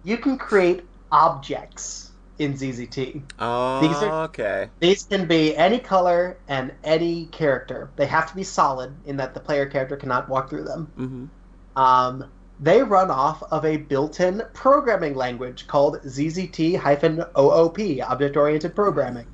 [0.04, 3.22] You can create objects in ZZT.
[3.38, 4.68] Oh, These are- okay.
[4.80, 7.90] These can be any color and any character.
[7.96, 10.90] They have to be solid in that the player character cannot walk through them.
[10.98, 11.78] Mm-hmm.
[11.80, 12.24] Um,
[12.60, 19.26] they run off of a built-in programming language called ZZT-OOP, Object Oriented Programming,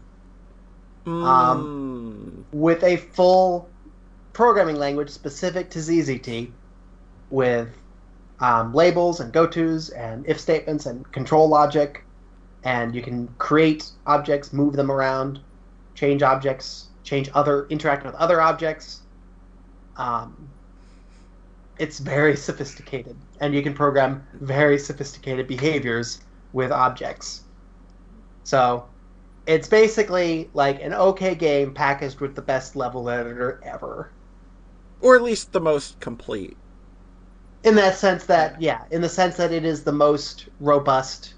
[1.07, 3.68] Um, with a full
[4.32, 6.51] programming language specific to ZZT,
[7.30, 7.68] with
[8.40, 12.05] um, labels and go-tos and if statements and control logic,
[12.65, 15.41] and you can create objects, move them around,
[15.95, 19.03] change objects, change other, interact with other objects.
[19.97, 20.49] Um,
[21.79, 26.21] it's very sophisticated, and you can program very sophisticated behaviors
[26.53, 27.43] with objects.
[28.45, 28.87] So,
[29.47, 34.11] it's basically like an okay game packaged with the best level editor ever.
[35.01, 36.57] or at least the most complete.
[37.65, 41.35] In that sense, that yeah, in the sense that it is the most robust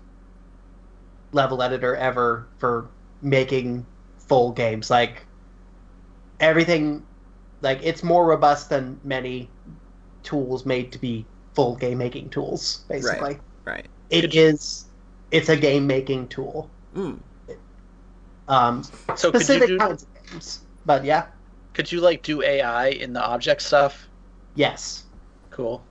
[1.32, 2.88] level editor ever for
[3.22, 3.86] making
[4.18, 4.90] full games.
[4.90, 5.26] Like
[6.40, 7.02] everything,
[7.60, 9.48] like it's more robust than many
[10.22, 11.24] tools made to be
[11.54, 12.84] full game making tools.
[12.88, 13.40] Basically, Right.
[13.64, 13.86] right.
[14.10, 14.86] it is.
[15.30, 16.68] It's a game making tool.
[16.94, 17.18] Mm.
[18.48, 18.82] Um,
[19.14, 21.26] So could you specific do, kinds of games, but yeah,
[21.74, 24.08] could you like do AI in the object stuff?
[24.56, 25.04] yes.
[25.50, 25.82] Cool.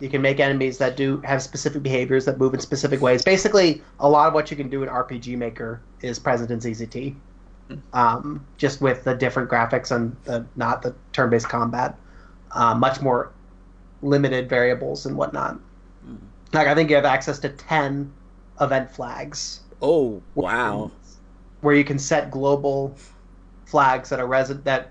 [0.00, 3.22] You can make enemies that do have specific behaviors that move in specific ways.
[3.22, 7.16] Basically, a lot of what you can do in RPG Maker is present in ZZT,
[7.92, 11.96] um, just with the different graphics and the, not the turn-based combat.
[12.52, 13.32] Uh, much more
[14.02, 15.58] limited variables and whatnot.
[16.52, 18.12] Like I think you have access to ten
[18.60, 19.60] event flags.
[19.82, 20.90] Oh, wow.
[21.60, 22.96] Where you can set global
[23.66, 24.90] flags that are resident that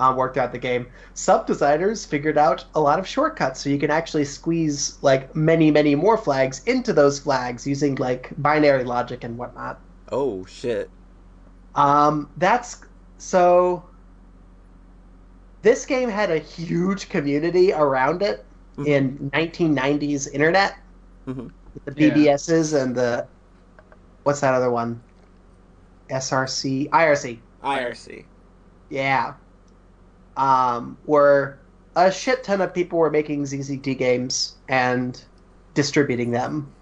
[0.00, 0.86] uh, work throughout the game.
[1.14, 5.70] Sub designers figured out a lot of shortcuts, so you can actually squeeze like many,
[5.70, 9.78] many more flags into those flags using like binary logic and whatnot.
[10.10, 10.90] Oh, shit.
[11.74, 12.82] Um, that's
[13.18, 13.84] so.
[15.62, 18.44] This game had a huge community around it
[18.78, 18.86] Mhm.
[18.86, 20.78] in 1990s internet.
[21.28, 21.50] Mhm.
[21.84, 22.82] With the Yeah.
[22.82, 23.26] And the
[24.22, 25.00] what's that other one?
[26.08, 27.40] SRC, IRC.
[27.62, 28.24] IRC.
[28.88, 29.34] Yeah.
[30.40, 31.58] Um, where
[31.96, 35.22] a shit ton of people were making ZZT games and
[35.74, 36.72] distributing them.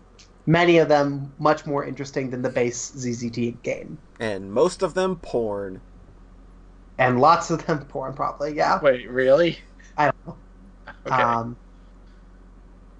[0.47, 3.99] Many of them much more interesting than the base ZZT game.
[4.21, 5.81] And most of them porn.
[6.99, 8.81] And lots of them porn, probably, yeah.
[8.81, 9.59] Wait, really?
[9.97, 10.37] I don't know.
[11.07, 11.23] Okay.
[11.23, 11.57] Um,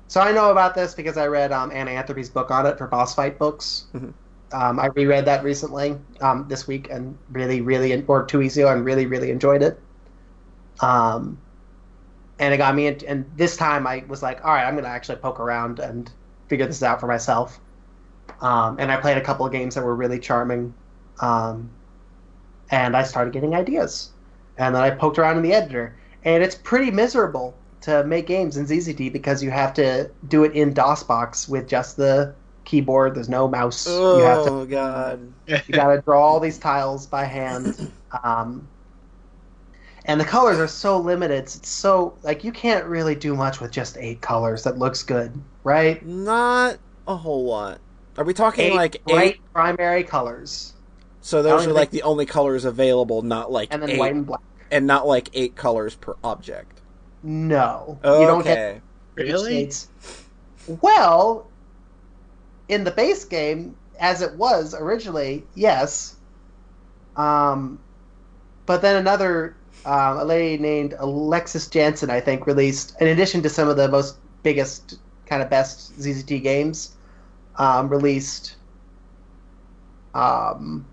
[0.09, 2.87] so I know about this because I read um, Anna Anthropy's book on it for
[2.89, 3.87] Boss Fight books.
[3.95, 4.13] Mhm.
[4.51, 8.73] Um, I reread that recently, um, this week, and really, really, or two weeks ago,
[8.73, 9.79] and really, really enjoyed it.
[10.81, 11.39] Um,
[12.39, 14.85] and it got me, in, and this time I was like, all right, I'm going
[14.85, 16.11] to actually poke around and
[16.49, 17.59] figure this out for myself.
[18.41, 20.73] Um, and I played a couple of games that were really charming.
[21.21, 21.71] Um,
[22.71, 24.11] and I started getting ideas.
[24.57, 25.97] And then I poked around in the editor.
[26.25, 30.53] And it's pretty miserable to make games in ZZT because you have to do it
[30.53, 33.15] in DOSBox with just the keyboard.
[33.15, 33.87] There's no mouse.
[33.87, 35.33] You have to Oh, God.
[35.47, 37.91] you got to draw all these tiles by hand.
[38.23, 38.69] Um,
[40.09, 41.39] and the colors are so limited.
[41.45, 45.41] It's so like you can't really do much with just eight colors that looks good,
[45.65, 46.05] right?
[46.05, 47.81] Not a whole lot.
[48.17, 49.41] Are we talking Eight like eight?
[49.53, 50.73] primary colors,
[51.21, 54.13] So those are like think- the only colors available, not like and then eight, white
[54.15, 54.41] and black.
[54.73, 56.81] and not like eight colors per object.
[57.23, 58.21] No, Okay.
[58.21, 58.81] you don't get
[59.15, 59.53] Really?
[59.55, 59.89] shades.
[60.81, 61.47] Well,
[62.69, 66.17] in the base game, as it was originally, yes.
[67.17, 67.79] Um,
[68.67, 73.49] but then another um, a lady named Alexis Janson, I think, released in addition to
[73.49, 76.97] some of the most biggest kind of best ZZT games,
[77.57, 78.57] um, released
[80.15, 80.87] um,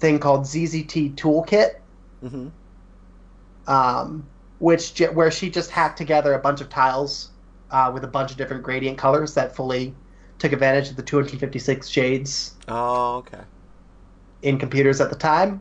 [0.00, 1.76] thing called ZZT Toolkit
[2.20, 2.48] hmm
[3.66, 4.26] um,
[4.60, 7.30] which where she just hacked together a bunch of tiles
[7.70, 9.94] uh, with a bunch of different gradient colors that fully
[10.38, 13.40] took advantage of the 256 shades Oh, okay.
[14.42, 15.60] in computers at the time.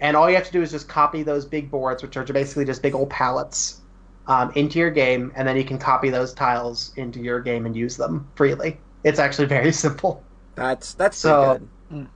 [0.00, 2.64] And all you have to do is just copy those big boards, which are basically
[2.64, 3.80] just big old palettes,
[4.26, 7.74] um, into your game, and then you can copy those tiles into your game and
[7.76, 8.78] use them freely.
[9.04, 10.22] It's actually very simple.
[10.54, 11.58] That's that's So-
[11.90, 12.08] good.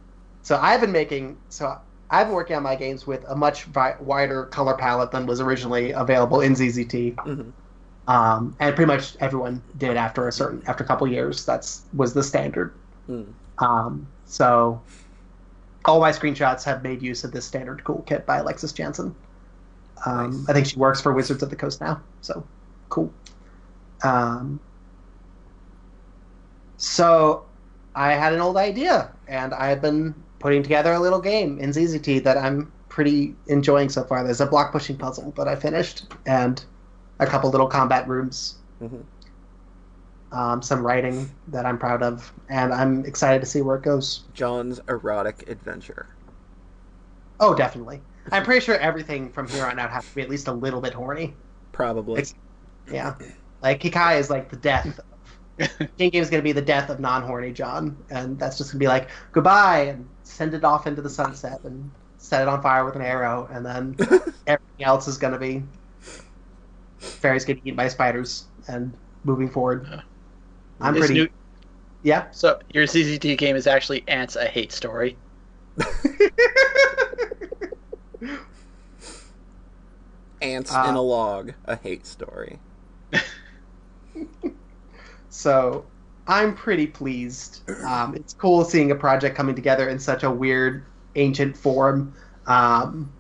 [0.42, 1.76] So I've been making so
[2.10, 5.40] I've been working on my games with a much vi- wider color palette than was
[5.40, 7.14] originally available in ZZT.
[7.14, 7.52] Mhm.
[8.08, 11.44] um, and pretty much everyone did after a certain after a couple years.
[11.44, 12.72] That's was the standard.
[13.08, 13.26] Mm.
[13.58, 14.80] Um, so
[15.84, 19.14] all my screenshots have made use of this standard cool kit by Alexis Janson.
[20.06, 20.48] Um, Nice.
[20.48, 22.44] I think she works for Wizards of the Coast now, so
[22.88, 23.12] cool.
[24.02, 24.58] Um,
[26.76, 27.44] so
[27.94, 32.22] I had an old idea, and I've been putting together a little game in ZZT
[32.24, 34.24] that I'm pretty enjoying so far.
[34.24, 36.62] There's a block pushing puzzle that I finished, and
[37.18, 39.02] a couple little combat rooms, Mhm.
[40.32, 44.24] Um, some writing that I'm proud of, and I'm excited to see where it goes.
[44.34, 46.06] John's erotic adventure.
[47.40, 48.00] Oh, definitely.
[48.32, 50.80] I'm pretty sure everything from here on out has to be at least a little
[50.80, 51.34] bit horny.
[51.72, 52.20] Probably.
[52.20, 52.34] Ex-
[52.90, 53.14] Yeah.
[53.62, 55.00] Like Kikai is like the death.
[55.98, 58.78] King Game is going to be the death of non-horny John, and that's just going
[58.78, 62.62] to be like goodbye and send it off into the sunset and set it on
[62.62, 63.96] fire with an arrow, and then
[64.46, 65.62] everything else is going to be
[66.98, 68.92] fairies getting eaten by spiders and
[69.24, 70.02] moving forward.
[70.80, 70.86] Yeah.
[70.86, 71.14] I'm This pretty.
[71.20, 71.28] new-
[72.02, 72.26] Yeah.
[72.30, 75.16] so your ZZT game is actually Ants a Hate Story.
[80.42, 82.58] Ants Uh, in a log, a hate story.
[85.32, 85.86] So
[86.26, 87.62] I'm pretty pleased.
[87.84, 92.12] Um, it's cool seeing a project coming together in such a weird, ancient form.
[92.46, 93.10] Um,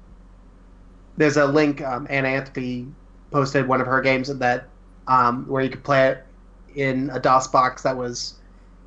[1.16, 1.80] there's a link.
[1.82, 2.88] Um, Anna Anthropy
[3.30, 4.68] posted one of her games that
[5.06, 6.26] um, where you could play it
[6.74, 8.34] in a DOS box that was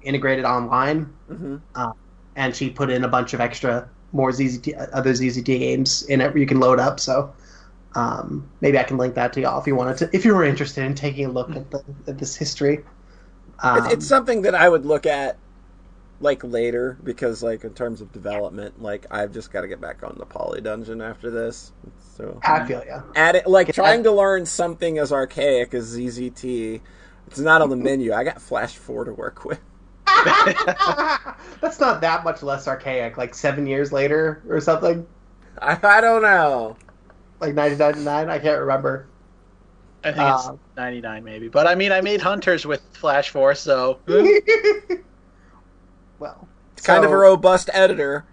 [0.02, 1.58] integrated online, hmm
[2.36, 6.36] and she put in a bunch of extra more ZZT other ZZT games in it
[6.38, 7.00] you can load up.
[7.00, 7.34] So
[7.96, 10.44] um, maybe I can link that to y'all if you wanted to, if you were
[10.44, 12.84] interested in taking a look at, the, at this history.
[13.62, 15.38] Um, it's, it's something that I would look at
[16.20, 20.04] like later because like in terms of development, like I've just got to get back
[20.04, 21.72] on the Poly Dungeon after this.
[22.18, 23.02] So I feel ya.
[23.16, 23.74] at it like Yeah.
[23.74, 26.82] trying to learn something as archaic as ZZT.
[27.28, 28.14] It's not on the menu.
[28.14, 29.60] I got Flash Four to work with.
[31.62, 33.18] That's not that much less archaic.
[33.18, 35.08] Like seven years later or something.
[35.62, 36.78] I, I don't know.
[37.40, 38.30] Like 1999.
[38.30, 39.08] I can't remember.
[40.04, 41.48] I think it's Uh, 99 maybe.
[41.48, 44.00] But I mean, I made Hunters with Flash 4, so
[46.20, 48.26] well, It's kind of a robust editor.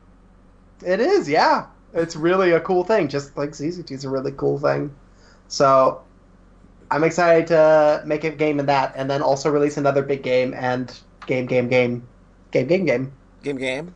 [0.85, 1.67] It is, yeah.
[1.93, 3.09] It's really a cool thing.
[3.09, 4.95] Just like ZZT is a really cool thing.
[5.49, 6.03] So
[6.91, 10.55] I'm excited to make a game in that, and then also release another big game
[10.55, 10.93] and
[11.27, 12.07] game, game, game,
[12.51, 13.13] game, game, game.
[13.43, 13.95] Game game.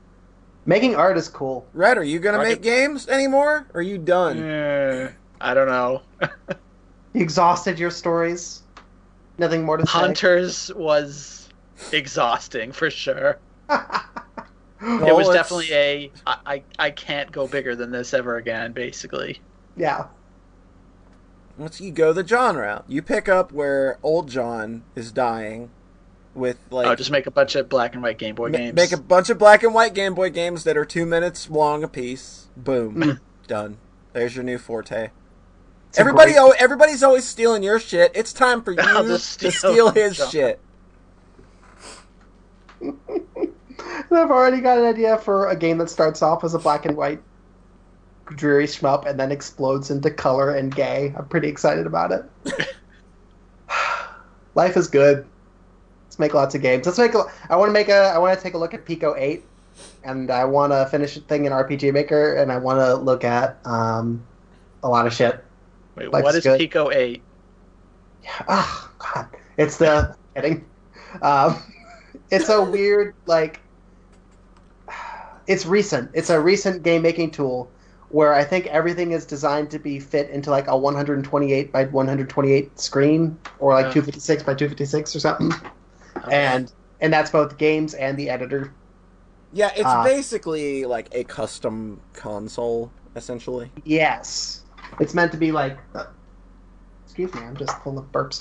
[0.67, 1.67] Making art is cool.
[1.75, 3.67] Red, are you gonna Rocket- make games anymore?
[3.75, 4.39] Or are you done?
[4.43, 6.03] Eh, I don't know.
[7.15, 8.63] You exhausted your stories.
[9.39, 9.93] Nothing more to say.
[9.93, 11.49] Hunters was
[11.93, 13.39] exhausting for sure.
[13.69, 14.09] Well,
[14.81, 18.73] it was definitely a I, I I can't go bigger than this ever again.
[18.73, 19.41] Basically,
[19.77, 20.07] yeah.
[21.57, 25.71] Once you go the John route, you pick up where old John is dying,
[26.35, 28.75] with like oh, just make a bunch of black and white Game Boy ma- games.
[28.75, 31.85] make a bunch of black and white Game Boy games that are two minutes long
[31.85, 32.49] a piece.
[32.57, 33.79] Boom, done.
[34.13, 35.11] There's your new forte.
[35.91, 38.11] It's Everybody, great- everybody's always stealing your shit.
[38.17, 40.31] It's time for you I'll to steal, steal his John.
[40.31, 40.61] shit.
[44.11, 46.97] I've already got an idea for a game that starts off as a black and
[46.97, 47.23] white
[48.37, 51.15] dreary shmup and then explodes into color and gay.
[51.17, 52.25] I'm pretty excited about it.
[54.55, 55.27] Life is good.
[56.07, 56.87] Let's make lots of games.
[56.87, 57.15] Let's make.
[57.15, 58.13] A, I want to make a.
[58.15, 59.45] I want to take a look at Pico Eight,
[60.05, 63.25] and I want to finish a thing in RPG Maker, and I want to look
[63.25, 64.25] at um,
[64.83, 65.45] a lot of shit.
[65.97, 66.59] Wait, Life's what is good.
[66.59, 67.23] Pico 8?
[68.23, 68.31] Yeah.
[68.49, 70.65] Oh God, it's the kidding.
[71.23, 71.61] Um,
[72.31, 73.61] it's a weird like.
[75.47, 76.11] It's recent.
[76.15, 77.69] It's a recent game making tool
[78.11, 82.79] where I think everything is designed to be fit into like a 128 by 128
[82.79, 83.93] screen or like Yeah.
[84.03, 85.53] 256 by 256 or something.
[86.31, 88.73] And and that's both games and the editor.
[89.53, 90.05] Yeah, it's Ah.
[90.05, 93.71] basically like a custom console, essentially.
[93.85, 94.63] Yes,
[95.01, 95.79] it's meant to be like.
[95.95, 96.05] uh,
[97.05, 98.41] excuse me, I'm just full of burps.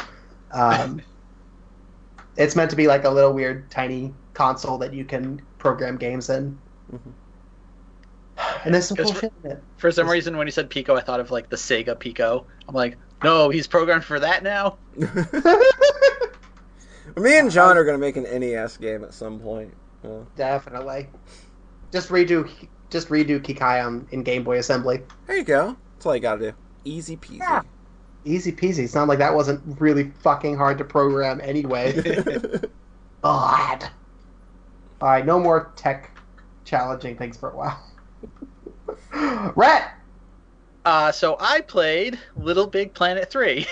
[0.52, 1.02] Um,
[2.38, 6.30] it's meant to be like a little weird, tiny console that you can program games
[6.30, 6.58] in.
[6.92, 7.12] Mhm.
[8.66, 9.64] And there's some Because cool shit in it.
[9.78, 12.46] For some reason, when you said Pico, I thought of like the Sega Pico.
[12.68, 14.78] I'm like, no, he's programmed for that now.
[17.16, 19.74] Me and John are gonna make an NES game at some point.
[20.04, 21.08] Uh, Definitely.
[21.92, 22.50] Just redo,
[22.90, 25.02] just redo Kikai on in Game Boy Assembly.
[25.28, 25.78] there you go.
[25.96, 26.54] That's all you gotta do.
[26.86, 27.38] Easy peasy.
[27.40, 27.62] Yeah.
[28.26, 28.80] Easy peasy.
[28.80, 31.94] It's not like that wasn't really fucking hard to program anyway.
[33.22, 33.90] God.
[35.02, 36.18] All right, no more tech
[36.66, 37.82] challenging things for a while.
[39.56, 39.92] Rhett.
[40.86, 43.66] Uh, so I played Little Big Planet 3,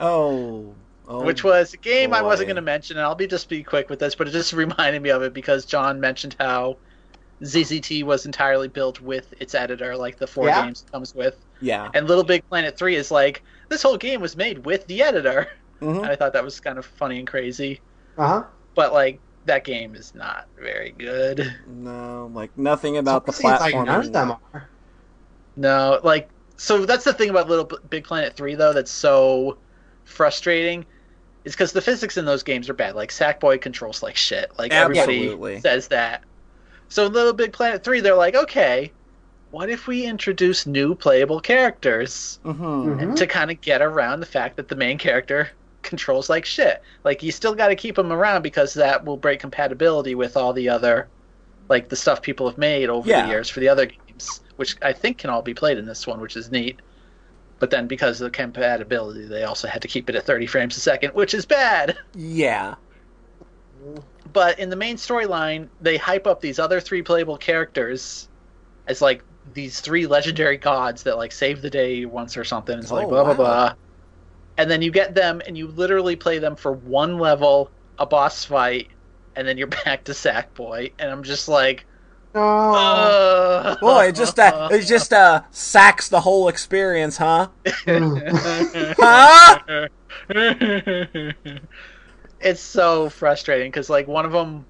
[0.00, 0.74] oh.
[1.08, 1.24] oh.
[1.24, 3.88] which was a game I wasn't going to mention, and I'll be just be quick
[3.88, 6.76] with this, but it just reminded me of it because John mentioned how
[7.42, 10.64] ZZT was entirely built with its editor, like the four Yeah.
[10.64, 11.36] games it comes with.
[11.60, 11.88] Yeah.
[11.94, 15.48] And Little Big Planet 3 is like, this whole game was made with the editor.
[15.80, 16.06] Mhm.
[16.06, 17.80] I thought that was kind of funny and crazy.
[18.18, 18.44] Uh huh.
[18.74, 21.54] But, like, that game is not very good.
[21.66, 23.86] No, like nothing about the It's like platform.
[23.86, 24.68] none of them are.
[25.56, 29.58] No, like so that's the thing about Little Big Planet 3 though that's so
[30.04, 30.84] frustrating
[31.44, 32.94] is cuz the physics in those games are bad.
[32.94, 34.50] Like Sackboy controls like shit.
[34.58, 35.26] Like Absolutely.
[35.26, 36.22] everybody says that.
[36.88, 38.92] So in Little Big Planet 3 they're like, "Okay,
[39.50, 42.62] what if we introduce new playable characters Mm-hmm.
[43.10, 43.16] Mhm.
[43.16, 45.50] to kind of get around the fact that the main character
[45.82, 46.82] controls like shit.
[47.04, 50.52] Like you still got to keep them around because that will break compatibility with all
[50.52, 51.08] the other
[51.68, 53.22] like the stuff people have made over Yeah.
[53.22, 56.06] the years for the other games, which I think can all be played in this
[56.06, 56.80] one, which is neat.
[57.60, 60.76] But then because of the compatibility, they also had to keep it at 30 frames
[60.76, 61.96] a second, which is bad.
[62.14, 62.74] Yeah.
[64.32, 68.28] But in the main storyline, they hype up these other three playable characters
[68.88, 69.22] as like
[69.54, 72.78] these three legendary gods that like save the day once or something.
[72.78, 73.36] It's like Oh, blah blah oh, wow.
[73.36, 73.74] blah.
[74.58, 78.44] And then you get them and you literally play them for one level, a boss
[78.44, 78.88] fight,
[79.34, 80.92] and then you're back to Sackboy.
[80.98, 81.86] And I'm just like,
[82.34, 82.40] No.
[82.42, 87.48] uh, Well, it just uh, it just uh sacks the whole experience, huh?
[88.98, 89.58] Huh?
[92.40, 94.66] it's so frustrating because like one of them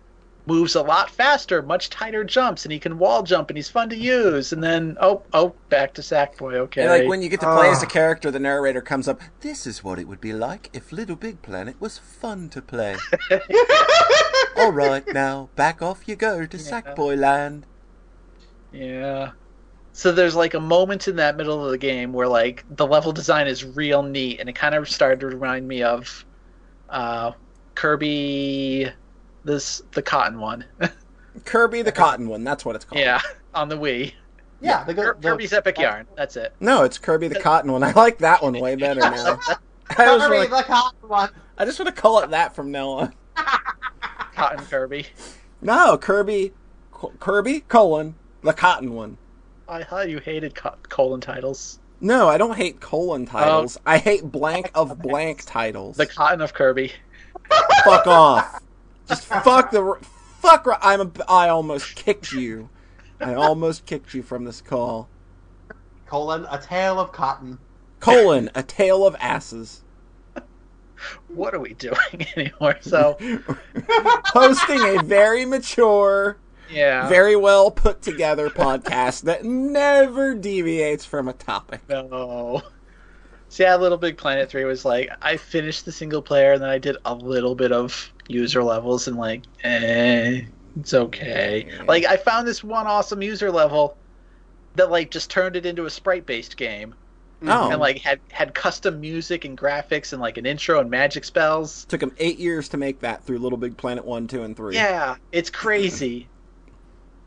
[0.47, 3.88] moves a lot faster, much tighter jumps, and he can wall jump, and he's fun
[3.90, 4.53] to use.
[4.53, 6.55] And then oh oh, back to Sackboy.
[6.55, 6.82] Okay.
[6.82, 7.88] And like when you get to play as a Ah.
[7.88, 9.20] character, the narrator comes up.
[9.40, 12.97] This is what it would be like if Little Big Planet was fun to play.
[14.57, 17.66] All right, now back off you go to Sackboy Land.
[18.72, 19.30] Yeah.
[19.95, 23.12] So there's like a moment in that middle of the game where like the level
[23.12, 26.24] design is real neat, and it kind of started to remind me of
[26.88, 27.32] uh,
[27.74, 28.90] Kirby,
[29.45, 30.64] this the cotton one.
[31.45, 32.45] Kirby the Cotton one.
[32.45, 33.01] That's what it's called.
[33.01, 33.20] yeah,
[33.55, 34.12] on the Wii.
[34.61, 36.07] yeah, the, Kir- good the, Kirby's Epic Yarn.
[36.16, 36.55] That's it.
[36.61, 37.82] No, it's Kirby the Cotton one.
[37.82, 39.38] I like that one way better now.
[39.90, 41.30] I just, Kirby, want to, the cotton one.
[41.59, 43.14] I just want to call it that from now on.
[44.34, 45.07] Cotton Kirby.
[45.61, 46.53] No, Kirby,
[47.20, 49.18] Kirby colon the Cotton one.
[49.68, 51.78] I thought you hated co- colon titles.
[52.01, 53.77] No, I don't hate colon titles.
[53.77, 53.82] Oh.
[53.86, 55.97] I hate blank of blank titles.
[55.97, 56.93] The cotton of Kirby.
[57.85, 58.60] fuck off.
[59.09, 59.99] Just fuck the
[60.41, 60.66] fuck.
[60.81, 62.69] I'm a, I almost kicked you.
[63.20, 65.09] I almost kicked you from this call.
[66.07, 67.59] Colon, a tale of cotton.
[68.01, 69.83] Colon, a tale of asses.
[71.27, 71.97] What are we doing
[72.37, 72.77] anymore?
[72.81, 73.16] So
[74.27, 76.37] Hosting a very mature,
[76.70, 77.09] yeah.
[77.09, 81.81] very well put together podcast that never deviates from a topic.
[81.89, 82.62] No.
[83.53, 86.70] So yeah, Little Big Planet 3 was like, I finished the single player and then
[86.70, 90.41] I did a little bit of user levels and like, eh,
[90.81, 91.69] it's okay.
[91.87, 93.99] Like, I found this one awesome user level
[94.77, 96.95] that like just turned it into a sprite based game
[97.47, 97.70] Oh.
[97.70, 101.85] and like had had custom music and graphics and like an intro and magic spells.
[101.87, 104.74] Took him eight years to make that through Little Big Planet 1, 2, and 3.
[104.77, 106.27] Yeah, it's crazy.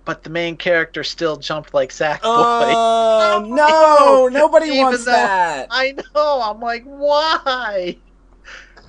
[0.05, 2.19] But the main character still jumped like Sackboy.
[2.23, 4.27] Oh, no!
[4.31, 5.67] Nobody Even wants that!
[5.71, 6.41] I know.
[6.43, 7.97] I'm like, why?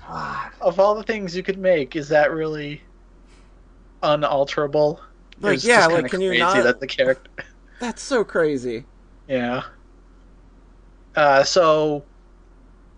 [0.06, 0.51] God.
[0.60, 2.82] Of all the things you could make, is that really
[4.02, 5.01] unalterable?
[5.40, 7.30] Like, yeah, like, can you not- That the character,
[7.80, 8.84] That's so crazy.
[9.28, 9.62] yeah.
[11.14, 12.05] Uh, so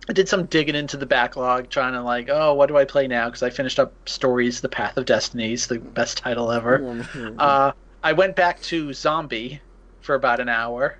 [0.08, 3.06] I did some digging into the backlog, trying to like, oh, what do I play
[3.06, 3.26] now?
[3.26, 7.04] Because I finished up Stories: The Path of Destinies, the best title ever.
[7.38, 7.72] Uh,
[8.02, 9.60] I went back to Zombie
[10.00, 10.98] for about an hour.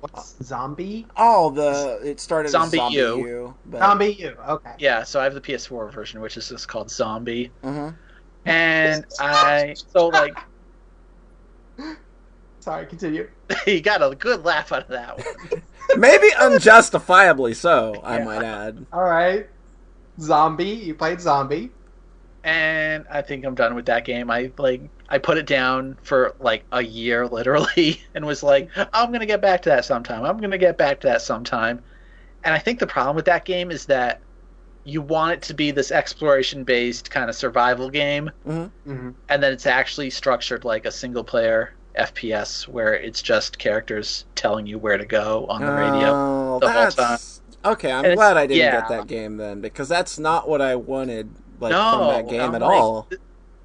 [0.00, 1.06] What's zombie?
[1.16, 3.18] oh, the it started Zombie as ZombiU.
[3.26, 3.54] U.
[3.66, 4.36] but- Zombie you.
[4.46, 4.74] Okay.
[4.78, 7.94] Yeah, so I have the PS4 version, which is just called Zombie, Mhm.
[8.44, 10.36] and I so like
[12.60, 13.28] Sorry, continue.
[13.66, 15.62] you got a good laugh out of that one.
[15.98, 18.24] Maybe unjustifiably so, I Yeah.
[18.24, 18.86] might add.
[18.92, 19.46] All right.
[20.20, 20.64] Zombie.
[20.66, 21.70] You played zombie.
[22.42, 24.30] and I think I'm done with that game.
[24.30, 29.12] I like I put it down for like a year literally and was like, I'm
[29.12, 30.24] gonna get back to that sometime.
[30.24, 31.82] I'm gonna get back to that sometime.
[32.44, 34.20] And I think the problem with that game is that
[34.86, 39.10] you want it to be this exploration based kind of survival game, Mm-hmm.
[39.30, 44.66] and then it's actually structured like a single player FPS where it's just characters telling
[44.66, 46.08] you where to go on the radio.
[46.12, 47.92] Oh, the whole that's okay.
[47.92, 48.80] I'm And glad I didn't yeah.
[48.80, 52.40] get that game then because that's not what I wanted like no, from that game
[52.42, 53.08] I'm at like- all.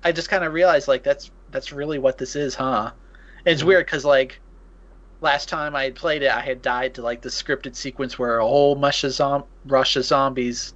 [0.03, 2.91] I just kind of realized like that's that's really what this is, huh?
[3.45, 3.67] And it's Mhm.
[3.67, 4.41] weird because like
[5.21, 8.39] last time I had played it, I had died to like the scripted sequence where
[8.39, 10.73] a whole mush of zom- rush of zombies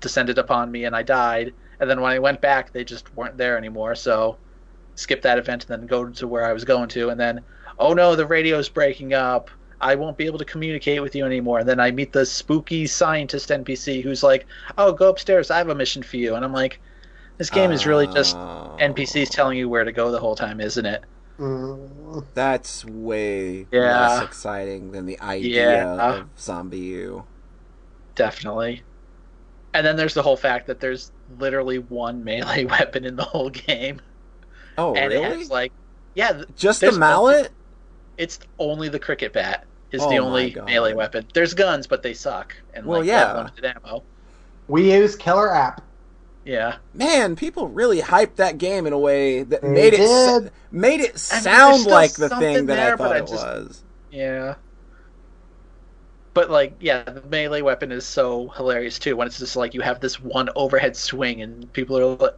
[0.00, 1.54] descended upon me and I died.
[1.80, 3.94] And then when I went back, they just weren't there anymore.
[3.94, 4.40] So
[4.96, 7.10] skip that event and then go to where I was going to.
[7.10, 7.44] And then,
[7.78, 9.50] oh no, the radio's breaking up.
[9.80, 11.60] I won't be able to communicate with you anymore.
[11.60, 14.46] And then I meet the spooky scientist NPC who's like,
[14.76, 15.50] oh, go upstairs.
[15.50, 16.34] I have a mission for you.
[16.34, 16.80] And I'm like,
[17.38, 18.76] this game is really just Oh.
[18.80, 21.02] NPCs telling you where to go the whole time, isn't it?
[21.38, 22.24] Mm.
[22.34, 24.08] That's way Yeah.
[24.08, 26.10] less exciting than the idea Yeah.
[26.18, 27.24] of ZombiU.
[28.14, 28.82] Definitely.
[29.74, 33.50] And then there's the whole fact that there's literally one melee weapon in the whole
[33.50, 34.00] game,
[34.76, 35.38] Oh, and it really?
[35.40, 35.72] has like,
[36.14, 37.50] yeah, th- Just the there's mallet?
[38.16, 40.64] it's only the cricket bat is Oh the my only God.
[40.66, 41.26] melee weapon.
[41.34, 43.26] There's guns, but they suck and Well, like yeah.
[43.28, 44.02] have limited ammo.
[44.66, 45.82] We use killer app.
[46.48, 51.00] Yeah, Man, people really hyped that game in a way that They made it made
[51.00, 53.32] it I mean, sound like the something thing that there, I thought I it just-
[53.46, 53.84] was.
[54.10, 54.54] yeah.
[56.32, 59.14] But like, yeah, the melee weapon is so hilarious too.
[59.14, 62.32] When it's just like you have this one overhead swing, and people are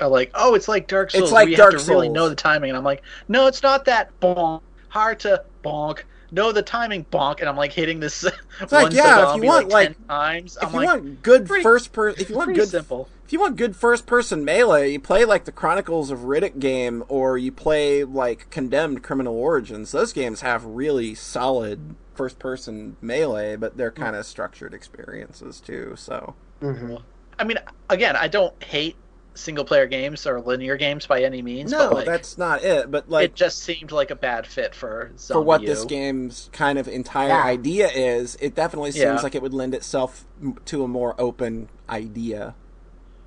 [0.00, 1.22] are like, "Oh, it's like Dark Souls.
[1.24, 1.32] It's Souls.
[1.34, 3.62] like where you Dark have to really know the timing." And I'm like, "No, it's
[3.62, 4.08] not that.
[4.20, 4.62] Bonk.
[4.88, 6.00] Hard to bonk.
[6.32, 7.04] Know the timing.
[7.06, 8.24] Bonk." And I'm like hitting this
[8.60, 10.56] It's like, one yeah, if you want, like, like- times.
[10.60, 13.08] If I'm you like, want good pretty- first person, if you want good simple.
[13.24, 17.04] If you want good first person melee, you play like the Chronicles of Riddick game
[17.06, 19.92] or you play like Condemned Criminal Origins.
[19.92, 25.94] Those games have really solid first person melee, but they're kind of structured experiences too.
[25.96, 26.96] So, hmm
[27.38, 27.58] I mean,
[27.88, 28.96] again, I don't hate
[29.40, 31.70] single player games or linear games by any means.
[31.72, 32.90] no, but like, that's not it.
[32.90, 35.66] But like it just seemed like a bad fit for for what U.
[35.66, 37.44] this game's kind of entire Yeah.
[37.44, 39.20] idea is, it definitely seems Yeah.
[39.22, 40.24] like it would lend itself
[40.66, 42.54] to a more open idea.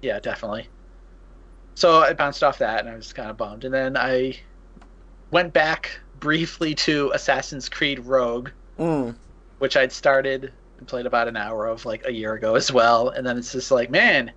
[0.02, 0.68] Yeah, definitely.
[1.76, 3.66] So I bounced off that and I was kind of bummed.
[3.66, 4.38] And then I
[5.32, 8.50] went back briefly to Assassin's Creed Rogue,
[8.80, 9.16] Mm.
[9.60, 13.10] which I'd started and played about an hour of like a year ago as well.
[13.10, 14.32] And then it's just like, man,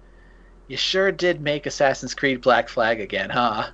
[0.69, 3.71] you sure did make Assassin's Creed Black Flag again, huh?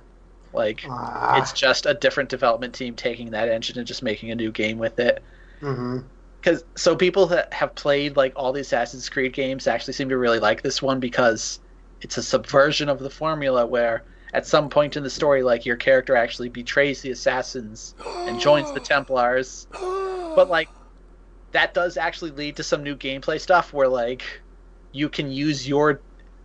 [0.53, 4.35] Like, Ah, it's just a different development team taking that engine and just making a
[4.35, 5.23] new game with it.
[5.61, 6.05] hmm
[6.41, 10.17] because so people that have played like all the Assassin's Creed games actually seem to
[10.17, 11.59] really like this one because
[12.01, 15.77] it's a subversion of the formula where at some point in the story like your
[15.77, 17.95] character actually betrays the assassins
[18.25, 19.67] and joins the Templars
[20.35, 20.71] but like
[21.53, 24.23] that does actually lead to some new gameplay stuff where like
[24.91, 26.03] you can use your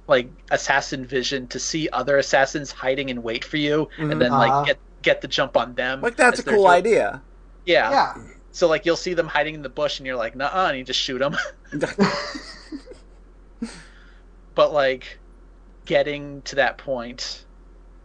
[0.09, 4.10] like assassin vision to see other assassins hiding in wait for you Mhm.
[4.12, 4.48] and then Uh-huh.
[4.59, 7.22] like get get the jump on them like that's a cool doing- idea.
[7.66, 8.14] yeah yeah.
[8.51, 10.82] so like you'll see them hiding in the bush, and you're like, "Nah," and you
[10.82, 11.36] just shoot them.
[14.55, 15.18] but like,
[15.85, 17.44] getting to that point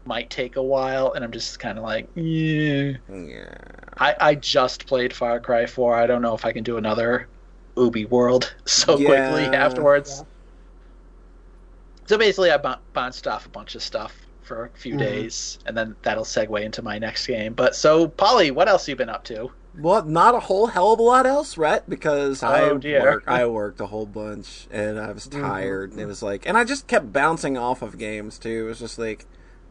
[0.06, 2.94] might take a while, and I'm just kind of like, yeah.
[3.10, 3.56] yeah.
[3.98, 5.96] I I just played Far Cry 4.
[5.96, 7.28] I don't know if I can do another
[7.78, 9.08] Ubi World so Yeah.
[9.32, 10.20] quickly afterwards.
[10.20, 10.26] Yeah.
[12.06, 12.58] So basically, I
[12.94, 15.00] bounced off a bunch of stuff for a few Mhm.
[15.00, 17.54] days, and then that'll segue into my next game.
[17.54, 19.52] But so, Polly, what else you been up to?
[19.76, 23.02] Well, not a whole hell of a lot else, Rhett, because I Oh, dear.
[23.02, 25.92] work, I worked a whole bunch and I was tired.
[25.92, 28.66] And it was like, and I just kept bouncing off of games too.
[28.66, 29.26] It was just like,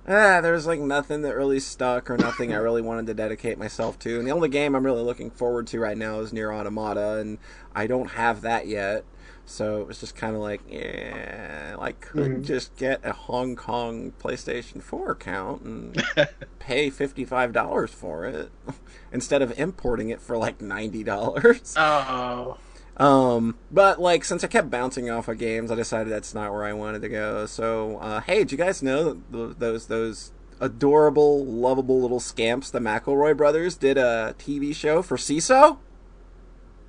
[0.09, 3.59] ah, there was like nothing that really stuck or nothing I really wanted to dedicate
[3.59, 4.19] myself to.
[4.19, 7.39] And the only game I'm really looking forward to right now is Nier Automata, and
[7.73, 9.05] I don't have that yet.
[9.45, 12.45] So it was just kind of like, yeah, I could Mhm.
[12.45, 16.03] just get a Hong Kong PlayStation 4 account and
[16.59, 18.51] pay $55 for it
[19.13, 21.75] instead of importing it for like $90.
[21.77, 22.57] Oh,
[22.97, 26.65] Um, but like since I kept bouncing off of games, I decided that's not where
[26.65, 27.45] I wanted to go.
[27.47, 32.79] So, uh, hey, did you guys know th- those those adorable, lovable little scamps, the
[32.79, 35.79] McElroy brothers, did a TV show for Seeso?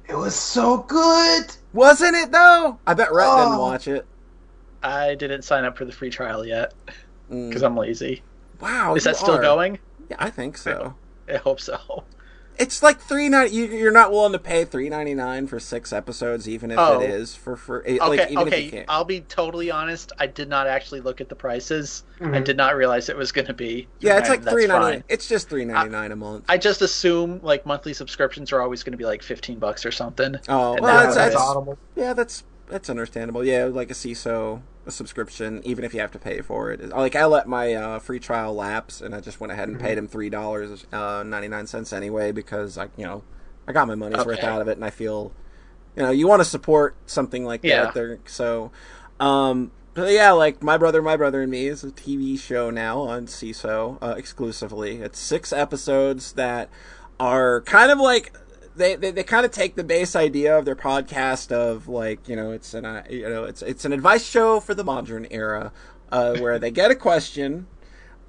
[0.08, 1.56] It was so good.
[1.74, 2.80] Wasn't it though?
[2.88, 3.60] I bet Rhett didn't Oh.
[3.60, 4.06] watch it.
[4.82, 6.74] I didn't sign up for the free trial yet
[7.32, 7.50] Mm.
[7.50, 8.22] because I'm lazy.
[8.60, 9.42] Wow, Is you that still are.
[9.42, 9.80] going?
[10.10, 10.96] Yeah, I think so.
[11.30, 12.04] I hope so.
[12.58, 13.56] It's like three ninety.
[13.56, 17.00] You, you're not willing to pay three ninety nine for six episodes, even if Oh.
[17.02, 18.70] it is for for Okay, like even if you okay.
[18.70, 18.86] can't.
[18.90, 20.12] I'll be totally honest.
[20.20, 22.04] I did not actually look at the prices.
[22.22, 22.44] I Mhm.
[22.46, 23.88] did not realize it was going to be.
[24.00, 25.04] yeah, it's like that's three ninety.
[25.10, 26.46] It's just three ninety nine a month.
[26.48, 29.92] I just assume like monthly subscriptions are always going to be like fifteen bucks or
[29.92, 30.36] something.
[30.48, 33.44] oh, well, now that's, it's that's yeah, that's that's understandable.
[33.44, 36.90] Yeah, like a Seeso a subscription, even if you have to pay for it.
[36.90, 39.86] Like I let my uh, free trial lapse, and I just went ahead and Mm-hmm.
[39.88, 43.24] paid him three dollars uh, ninety nine cents anyway because I, you know,
[43.68, 45.32] I got my money's worth out of it, and I feel,
[45.96, 47.86] you know, you want to support something like Yeah.
[47.86, 47.94] that.
[47.94, 48.72] There, so,
[49.20, 53.00] um, but yeah, like my brother, my brother and me is a TV show now
[53.02, 54.98] on Seeso uh, exclusively.
[54.98, 56.70] It's six episodes that
[57.20, 58.34] are kind of like
[58.76, 62.36] they, they, they kind of take the base idea of their podcast of like you
[62.36, 65.72] know it's an uh, you know it's it's an advice show for the modern era
[66.12, 67.68] uh, where they get a question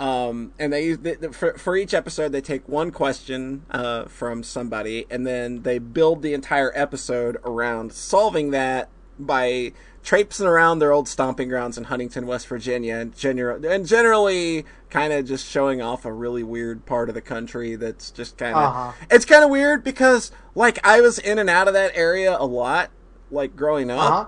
[0.01, 4.05] um, and they use the, the, for, for each episode they take one question uh,
[4.05, 8.89] from somebody and then they build the entire episode around solving that
[9.19, 9.73] by
[10.05, 15.13] traipsing around their old stomping grounds in Huntington, West Virginia, and, gener- and generally kind
[15.13, 18.63] of just showing off a really weird part of the country that's just kind of
[18.63, 18.93] Uh-huh.
[19.11, 22.45] it's kind of weird because like I was in and out of that area a
[22.47, 22.91] lot
[23.31, 23.99] like growing up.
[23.99, 24.27] Uh huh.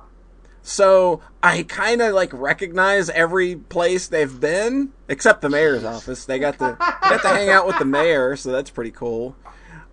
[0.62, 6.24] So I kind of like recognize every place they've been, except the mayor's office.
[6.24, 9.36] They got to they got to hang out with the mayor, so that's pretty cool.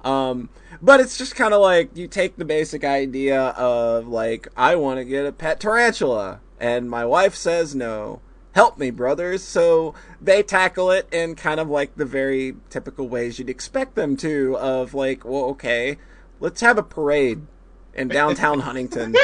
[0.04, 0.50] Um,
[0.82, 5.00] but it's just kind of like you take the basic idea of like I want
[5.00, 8.22] to get a pet tarantula, and my wife says no.
[8.54, 9.44] Help me, brothers.
[9.44, 14.16] So they tackle it in kind of like the very typical ways you'd expect them
[14.18, 14.58] to.
[14.58, 15.98] Of like, well, okay,
[16.40, 17.48] let's have a parade
[17.96, 19.16] in downtown Huntington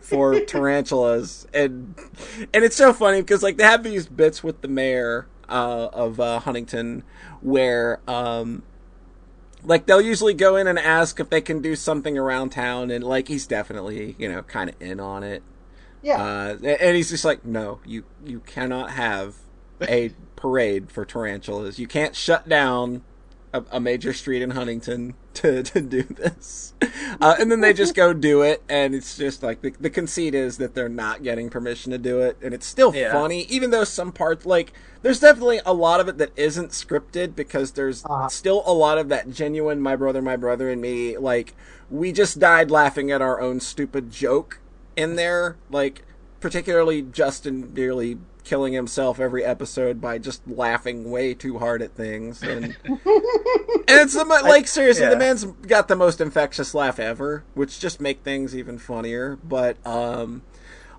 [0.00, 1.94] for tarantulas and
[2.52, 6.20] and it's so funny because like they have these bits with the mayor uh, of
[6.20, 7.02] uh, Huntington
[7.40, 8.62] where um
[9.64, 13.04] like they'll usually go in and ask if they can do something around town and
[13.04, 15.42] like he's definitely you know kind of in on it.
[16.02, 16.22] Yeah.
[16.22, 19.36] uh, and he's just like no you you cannot have
[19.82, 21.78] a parade for tarantulas.
[21.78, 23.02] You can't shut down
[23.52, 26.74] a, a major street in Huntington to, to do this.
[27.20, 30.34] Uh, and then they just go do it, and it's just like the, the conceit
[30.34, 33.12] is that they're not getting permission to do it, and it's still Yeah.
[33.12, 37.34] funny, even though some parts, like, there's definitely a lot of it that isn't scripted
[37.34, 38.28] because there's Uh-huh.
[38.28, 41.16] still a lot of that genuine my brother, my brother, and me.
[41.16, 41.54] Like,
[41.90, 44.58] we just died laughing at our own stupid joke
[44.96, 45.56] in there.
[45.70, 46.02] Like,
[46.40, 52.42] particularly Justin nearly killing himself every episode by just laughing way too hard at things.
[52.42, 52.98] And and
[53.88, 55.10] it's the mo- like seriously yeah.
[55.10, 59.38] the man's got the most infectious laugh ever which just make things even funnier.
[59.42, 60.42] But um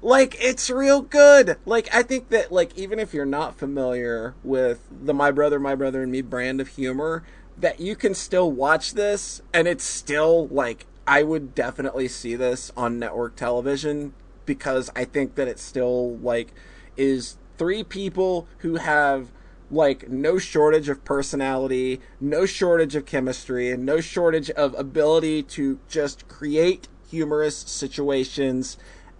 [0.01, 1.57] like it's real good.
[1.65, 5.75] Like i think that like even if you're not familiar with the my brother my
[5.75, 7.23] brother and me brand of humor
[7.57, 12.71] that you can still watch this and it's still like i would definitely see this
[12.75, 14.13] on network television
[14.45, 16.53] because i think that it's still like
[17.01, 19.31] is three people who have
[19.71, 25.79] like no shortage of personality, no shortage of chemistry, and no shortage of ability to
[25.87, 28.77] just create humorous situations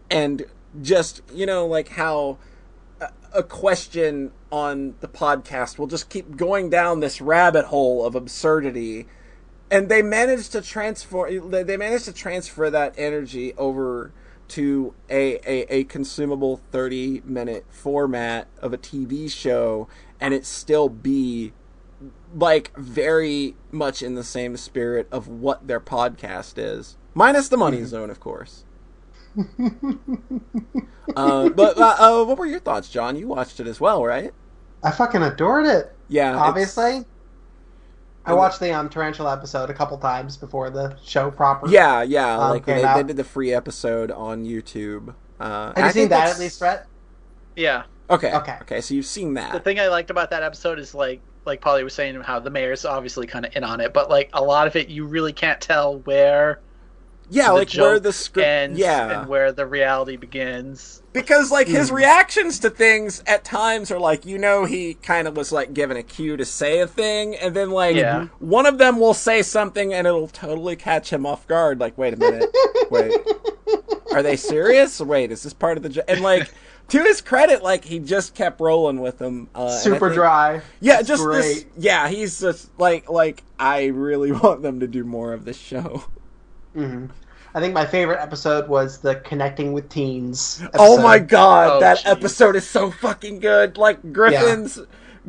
[0.09, 0.45] and
[0.81, 2.37] just, you know, like how
[3.33, 9.07] a- question on the podcast will just keep going down this rabbit hole of absurdity.
[9.71, 11.31] And they managed to transfer
[11.63, 14.11] they managed to transfer that energy over
[14.51, 19.87] to a, a, a consumable 30 minute format of a TV show
[20.19, 21.53] and it still be
[22.35, 27.83] like very much in the same spirit of what their podcast is minus the money
[27.83, 28.63] zone of course
[31.15, 34.33] uh, but uh, uh, what were your thoughts john you watched it as well right
[34.83, 35.95] I fucking adored it.
[36.07, 37.05] yeah Obviously.
[38.25, 41.67] I watched the um, Tarantula episode a couple times before the show proper.
[41.69, 45.77] yeah yeah Um, like came they, they did the free episode on youtube uh, Have
[45.77, 46.85] you I seen that that's- at least, Brett?
[47.55, 47.83] Yeah.
[48.09, 48.31] Okay.
[48.33, 48.57] Okay.
[48.61, 48.81] Okay.
[48.81, 49.53] So you've seen that.
[49.53, 52.51] The thing I liked about that episode is like like Polly was saying how the
[52.51, 55.33] mayor's obviously kind of in on it, but like a lot of it you really
[55.33, 56.59] can't tell where
[57.31, 58.47] yeah, the like where the script.
[58.47, 59.21] ends Yeah.
[59.21, 61.01] and where the reality begins.
[61.13, 61.95] because like his Mm.
[61.95, 65.97] reactions to things at times are like you know he kind of was like given
[65.97, 68.27] a cue to say a thing and then like Yeah.
[68.39, 72.13] one of them will say something and it'll totally catch him off guard like wait
[72.13, 72.49] a minute
[72.91, 73.13] wait
[74.13, 74.99] are they serious?
[74.99, 76.01] Wait, is this part of the jo-?
[76.05, 76.51] and like
[76.89, 79.47] to his credit, like he just kept rolling with them.
[79.55, 80.61] Uh, Super think- dry.
[80.81, 81.63] Yeah, It's just this.
[81.63, 81.67] great.
[81.77, 86.03] Yeah, he's just like like I really want them to do more of this show.
[86.73, 87.05] Hmm
[87.53, 90.63] I think my favorite episode was the connecting with teens.
[90.75, 92.09] Oh my god, Oh, that jeez.
[92.09, 93.77] episode is so fucking good.
[93.77, 94.79] Like Griffin's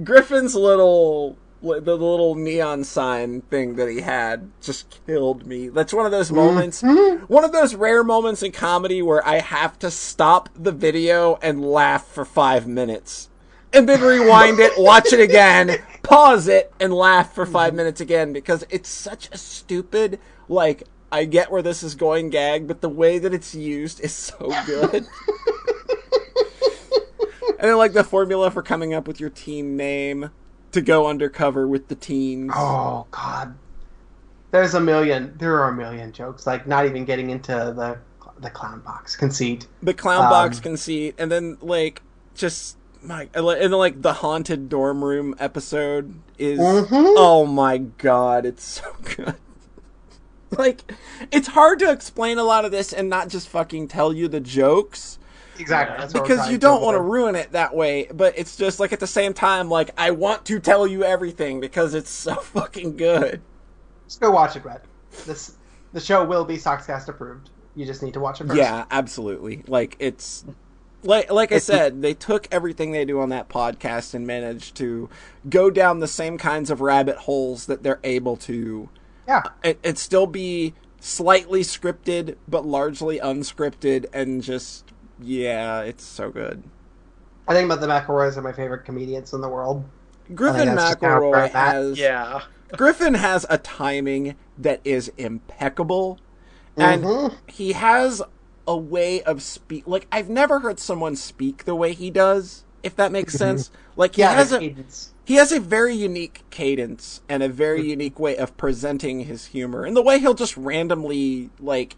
[0.05, 5.69] Griffin's little the little neon sign thing that he had just killed me.
[5.69, 7.29] That's one of those moments, Mhm.
[7.29, 11.65] one of those rare moments in comedy where I have to stop the video and
[11.65, 13.29] laugh for 5 minutes.
[13.73, 18.33] And then rewind it, watch it again, pause it and laugh for 5 minutes again
[18.33, 20.83] because it's such a stupid like
[21.13, 24.51] I get where this is going gag, but the way that it's used is so
[24.67, 25.07] good.
[27.59, 30.31] And then like the formula for coming up with your team name
[30.73, 32.51] to go undercover with the teens.
[32.57, 33.55] Oh God.
[34.51, 35.35] There's a million.
[35.39, 36.45] There are a million jokes.
[36.45, 37.99] Like not even getting into the
[38.41, 39.69] the clown box conceit.
[39.81, 42.03] The clown box Um, conceit, and then like
[42.35, 47.15] just my and then like the haunted dorm room episode is Mhm.
[47.17, 49.37] oh my god, it's so good.
[50.59, 50.93] like
[51.31, 54.41] it's hard to explain a lot of this and not just fucking tell you the
[54.41, 55.19] jokes
[55.59, 55.97] Exactly.
[55.99, 58.09] That's because you don't want to ruin it that way.
[58.13, 61.61] But it's just like at the same time, like I want to tell you everything
[61.61, 63.41] because it's so fucking good.
[64.07, 64.83] Just go watch it, Red.
[65.27, 65.57] This
[65.93, 67.51] the show will be Soxcast approved.
[67.75, 68.59] You just need to watch it first.
[68.59, 69.63] Yeah, absolutely.
[69.67, 70.45] Like it's
[71.03, 75.09] like like I said, they took everything they do on that podcast and managed to
[75.49, 78.89] go down the same kinds of rabbit holes that they're able to.
[79.27, 79.43] Yeah.
[79.63, 84.85] It, it still be slightly scripted, but largely unscripted, and just
[85.21, 86.63] yeah, it's so good.
[87.49, 89.85] I think about the McElroys are my favorite comedians in the world.
[90.35, 92.43] Griffin that's McElroy has Yeah.
[92.77, 96.19] Griffin has a timing that is impeccable,
[96.77, 97.35] and Mhm.
[97.47, 98.23] he has
[98.67, 99.87] a way of speak.
[99.87, 102.65] Like I've never heard someone speak the way he does.
[102.83, 104.31] If that makes sense, like he Mm-hmm.
[104.31, 105.13] Yeah, has a cadence.
[105.25, 109.85] he has a very unique cadence and a very unique way of presenting his humor,
[109.85, 111.97] and the way he'll just randomly like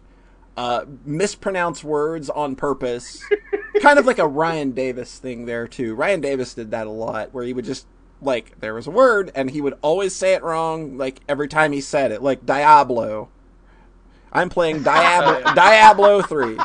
[0.57, 3.23] uh, mispronounce words on purpose.
[3.81, 5.95] kind of like a Ryan Davis thing there too.
[5.95, 7.85] Ryan Davis did that a lot, where he would just
[8.21, 11.71] like there was a word and he would always say it wrong, like every time
[11.73, 13.29] he said it, like Diablo.
[14.31, 16.57] I'm playing Diablo Diablo three,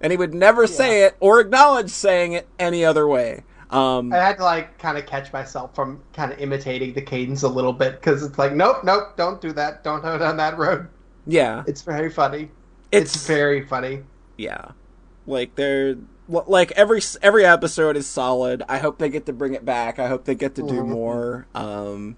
[0.00, 3.44] and he would never say it or acknowledge saying it any other way.
[3.72, 7.42] Um, I had to like kind of catch myself from kind of imitating the cadence
[7.42, 9.82] a little bit because it's like, nope, nope, don't do that.
[9.82, 10.88] Don't go down that road.
[11.26, 12.50] yeah, It's very funny.
[12.90, 14.02] it's, It's very funny.
[14.36, 14.72] yeah,
[15.26, 15.96] like they're
[16.28, 18.62] like every every episode is solid.
[18.68, 19.98] I hope they get to bring it back.
[19.98, 20.86] I hope they get to do Mhm.
[20.88, 21.46] more.
[21.54, 22.16] Um,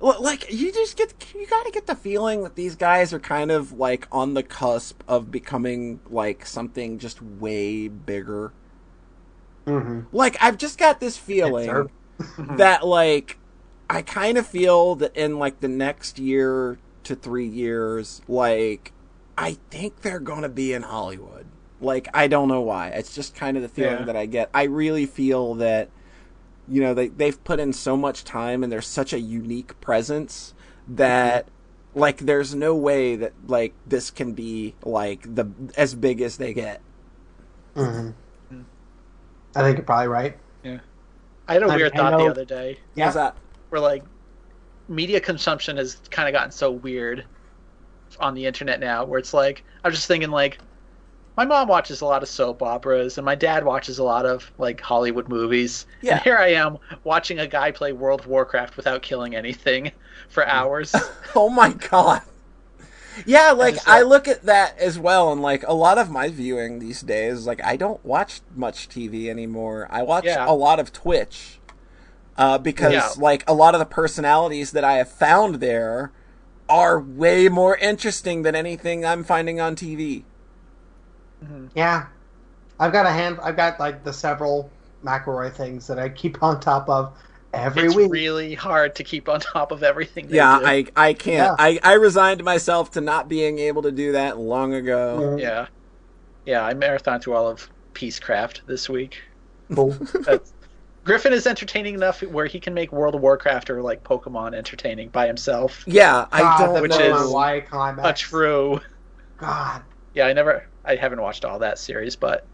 [0.00, 3.50] like you just get you got to get the feeling that these guys are kind
[3.50, 8.52] of like on the cusp of becoming like something just way bigger.
[9.66, 11.90] Hmm Like I've just got this feeling
[12.48, 13.38] that like
[13.90, 18.92] I kind of feel that in like the next year to 3 years like
[19.38, 21.46] I think they're going to be in Hollywood.
[21.80, 22.88] Like I don't know why.
[22.88, 24.06] It's just kind of the feeling Yeah.
[24.06, 24.50] that I get.
[24.54, 25.90] I really feel that
[26.68, 30.54] you know they they've put in so much time and they're such a unique presence
[30.88, 31.48] that
[31.94, 36.54] like there's no way that like this can be like the as big as they
[36.54, 36.82] get.
[37.76, 38.16] hmm
[39.56, 40.36] I think you're probably right.
[40.62, 40.78] Yeah.
[41.48, 43.06] I had a I- weird I thought know- the other day Yeah.
[43.06, 43.36] How's that?
[43.70, 44.04] where like
[44.88, 47.24] media consumption has kind of gotten so weird
[48.20, 50.58] on the internet now where it's like I was just thinking like
[51.36, 54.50] my mom watches a lot of soap operas and my dad watches a lot of
[54.58, 55.86] like Hollywood movies.
[56.00, 56.14] Yeah.
[56.14, 59.92] And here I am watching a guy play World of Warcraft without killing anything
[60.28, 60.48] for mm.
[60.48, 60.94] hours.
[61.34, 62.22] Oh my god.
[63.24, 66.28] Yeah, like I like- look at that as well, and like a lot of my
[66.28, 69.86] viewing these days, like I don't watch much TV anymore.
[69.90, 70.44] I watch Yeah.
[70.46, 71.60] a lot of Twitch,
[72.36, 73.08] uh, because Yeah.
[73.16, 76.10] like a lot of the personalities that I have found there
[76.68, 80.24] are way more interesting than anything I'm finding on TV.
[81.74, 82.06] Yeah.
[82.78, 83.38] I've got a hand.
[83.42, 84.70] I've got like the several
[85.04, 87.12] McElroy things that I keep on top of
[87.64, 88.12] every it's week.
[88.12, 90.28] really hard to keep on top of everything.
[90.28, 90.64] Yeah, do.
[90.64, 91.52] I I can't.
[91.52, 91.56] Yeah.
[91.58, 95.36] I I resigned myself to not being able to do that long ago.
[95.38, 95.68] Yeah,
[96.46, 96.64] yeah.
[96.64, 99.18] I marathon through all of Peacecraft this week.
[99.74, 99.96] Cool.
[101.04, 105.10] Griffin is entertaining enough where he can make World of Warcraft or like Pokemon entertaining
[105.10, 105.86] by himself.
[105.86, 106.80] Yeah, I God, don't.
[106.80, 108.08] Which Pokemon is Y climax.
[108.08, 108.80] A true.
[109.38, 109.84] God,
[110.14, 110.68] Yeah, I never.
[110.84, 112.48] I haven't watched all that series, but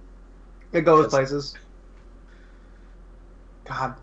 [0.72, 1.58] it goes places.
[3.64, 3.96] God,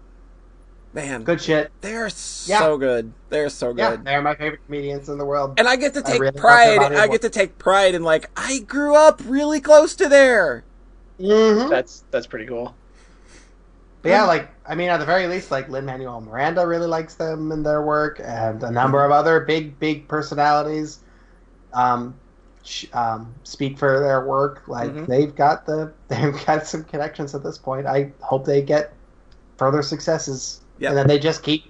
[0.93, 1.71] Man, Good shit.
[1.81, 3.13] they're so good.
[3.29, 4.05] They're so Yeah, good.
[4.05, 5.57] they're my favorite comedians in the world.
[5.57, 6.79] And I get to I take really pride.
[6.81, 10.65] I get to take pride in like I grew up really close to there.
[11.19, 12.75] hmm That's that's pretty cool.
[14.01, 17.15] But yeah, like I mean, at the very least, like Lin Manuel Miranda really likes
[17.15, 21.03] them and their work, and a number of other big, big personalities
[21.73, 22.21] um,
[22.63, 24.67] sh- um, speak for their work.
[24.67, 25.05] Like Mhm.
[25.07, 27.87] they've got the they've got some connections at this point.
[27.87, 28.97] I hope they get
[29.57, 30.89] further successes, Yep.
[30.89, 31.65] and then they just keep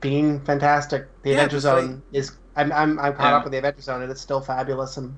[0.00, 1.06] being fantastic.
[1.22, 3.36] The Yeah, Adventure just like- Zone is I'm I'm I'm caught Yeah.
[3.36, 5.14] up with the Adventure Zone, and it's still fabulous and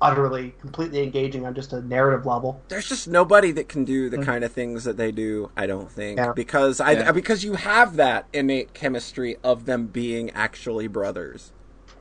[0.00, 2.60] utterly, completely engaging on just a narrative level.
[2.68, 4.24] There's just nobody that can do the Mhm.
[4.24, 5.50] kind of things that they do.
[5.56, 6.32] I don't think Yeah.
[6.32, 7.12] because I Yeah.
[7.12, 11.50] because you have that innate chemistry of them being actually brothers.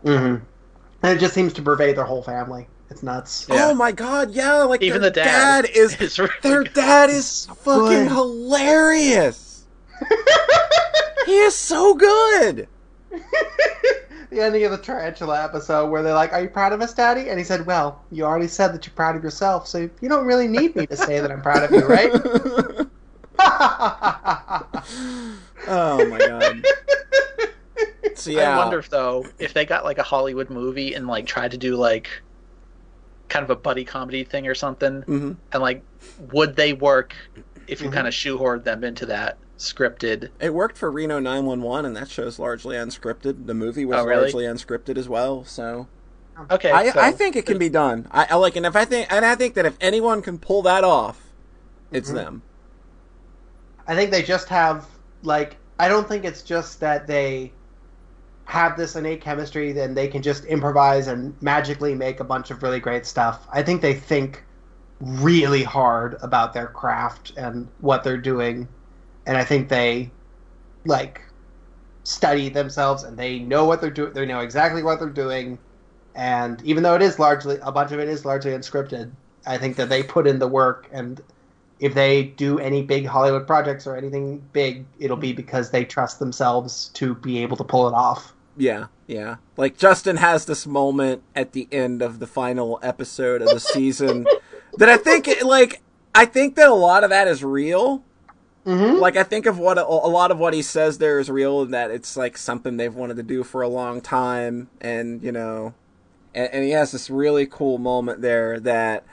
[0.06, 0.44] Mm-hmm.
[1.03, 2.68] And it just seems to pervade their whole family.
[2.90, 3.48] It's nuts.
[3.49, 3.68] Yeah.
[3.69, 4.64] Oh my god, yeah!
[4.64, 6.74] Like Even their the dad, is is really their good.
[6.74, 9.47] dad is fucking hilarious.
[11.26, 12.68] He is so good.
[14.30, 17.30] the ending of the tarantula episode where they're like, "Are you proud of us, Daddy?"
[17.30, 20.26] And he said, "Well, you already said that you're proud of yourself, so you don't
[20.26, 22.11] really need me to say that I'm proud of you, right?"
[25.68, 26.65] oh my god.
[28.15, 31.26] So yeah, I wonder if though if they got like a Hollywood movie and like
[31.28, 32.10] tried to do like
[33.30, 35.82] kind of a buddy comedy thing or something, hmm and like
[36.34, 37.15] would they work
[37.68, 37.94] if you Mhm.
[37.94, 40.29] kind of shoehorned them into that scripted?
[40.39, 43.45] It worked for Reno 911, and that show's largely unscripted.
[43.47, 44.21] The movie was Oh, really?
[44.23, 45.43] largely unscripted as well.
[45.45, 45.88] So
[46.51, 48.07] Okay, I, so- I think it can be done.
[48.11, 50.61] I, I like, and if I think, and I think that if anyone can pull
[50.63, 51.23] that off,
[51.91, 52.15] it's Mhm.
[52.15, 52.41] them.
[53.88, 54.85] I think they just have
[55.23, 57.51] like I don't think it's just that they
[58.45, 62.63] have this innate chemistry, then they can just improvise and magically make a bunch of
[62.63, 63.47] really great stuff.
[63.51, 64.43] I think they think
[64.99, 68.67] really hard about their craft and what they're doing,
[69.28, 70.10] and I think they
[70.86, 71.22] like
[72.04, 74.14] study themselves and they know what they're doing.
[74.14, 75.60] They know exactly what they're doing,
[76.16, 79.12] and even though it is largely a bunch of it is largely unscripted,
[79.45, 81.22] I think that they put in the work and
[81.80, 86.20] if they do any big Hollywood projects or anything big, it'll be because they trust
[86.20, 88.34] themselves to be able to pull it off.
[88.56, 89.36] Yeah, yeah.
[89.56, 94.26] Like Justin has this moment at the end of the final episode of the season
[94.78, 95.82] that I think, like,
[96.16, 98.04] I think that a lot of that is real.
[98.68, 98.99] Mm-hmm.
[98.99, 101.61] Like, I think of what a, a lot of what he says there is real,
[101.61, 105.31] and that it's like something they've wanted to do for a long time, and you
[105.31, 105.73] know,
[106.35, 109.06] and, and he has this really cool moment there that.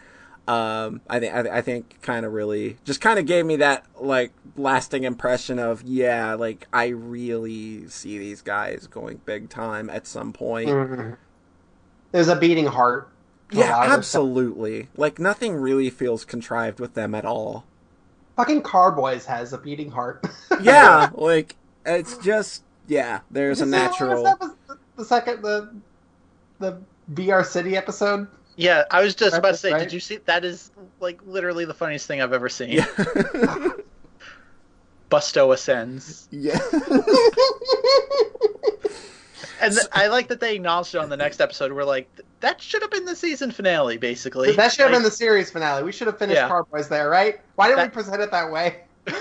[0.47, 3.87] Um, I think I, I think kind of really just kind of gave me that
[3.99, 10.07] like lasting impression of yeah, like I really see these guys going big time at
[10.07, 10.69] some point.
[10.69, 11.15] Mm-hmm.
[12.13, 13.09] There's a beating heart.
[13.51, 14.21] Yeah, lot of this stuff.
[14.21, 14.89] absolutely.
[14.97, 17.65] Like nothing really feels contrived with them at all.
[18.37, 20.25] Fucking Carboys has a beating heart.
[20.61, 23.21] Yeah, like it's just yeah.
[23.31, 24.23] There's a Did you natural.
[24.23, 24.53] what was
[24.97, 25.75] the second the
[26.61, 26.81] the
[27.13, 28.29] VR City episode.
[28.57, 29.81] Yeah, I was just about to say, right.
[29.81, 30.71] did you see that is
[31.01, 32.71] like literally the funniest thing I've ever seen.
[32.71, 32.87] Yeah.
[35.11, 36.29] Busto ascends.
[36.33, 36.59] yeah.
[39.61, 41.73] And th- I like that they acknowledged it on the next episode.
[41.73, 42.09] We're like,
[42.41, 44.53] that should have been the season finale, basically.
[44.53, 45.83] that should have Like, been the series finale.
[45.83, 46.49] We should have finished Yeah.
[46.49, 47.41] Carboys there, right?
[47.57, 48.81] Why didn't That- we present it that way?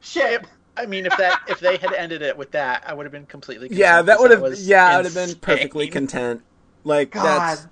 [0.00, 0.44] Shit.
[0.76, 3.26] I mean, if that if they had ended it with that, I would have been
[3.26, 3.68] completely.
[3.72, 4.54] yeah, that would have.
[4.58, 6.42] Yeah, I would have been perfectly content.
[6.84, 7.24] Like God.
[7.24, 7.66] that's.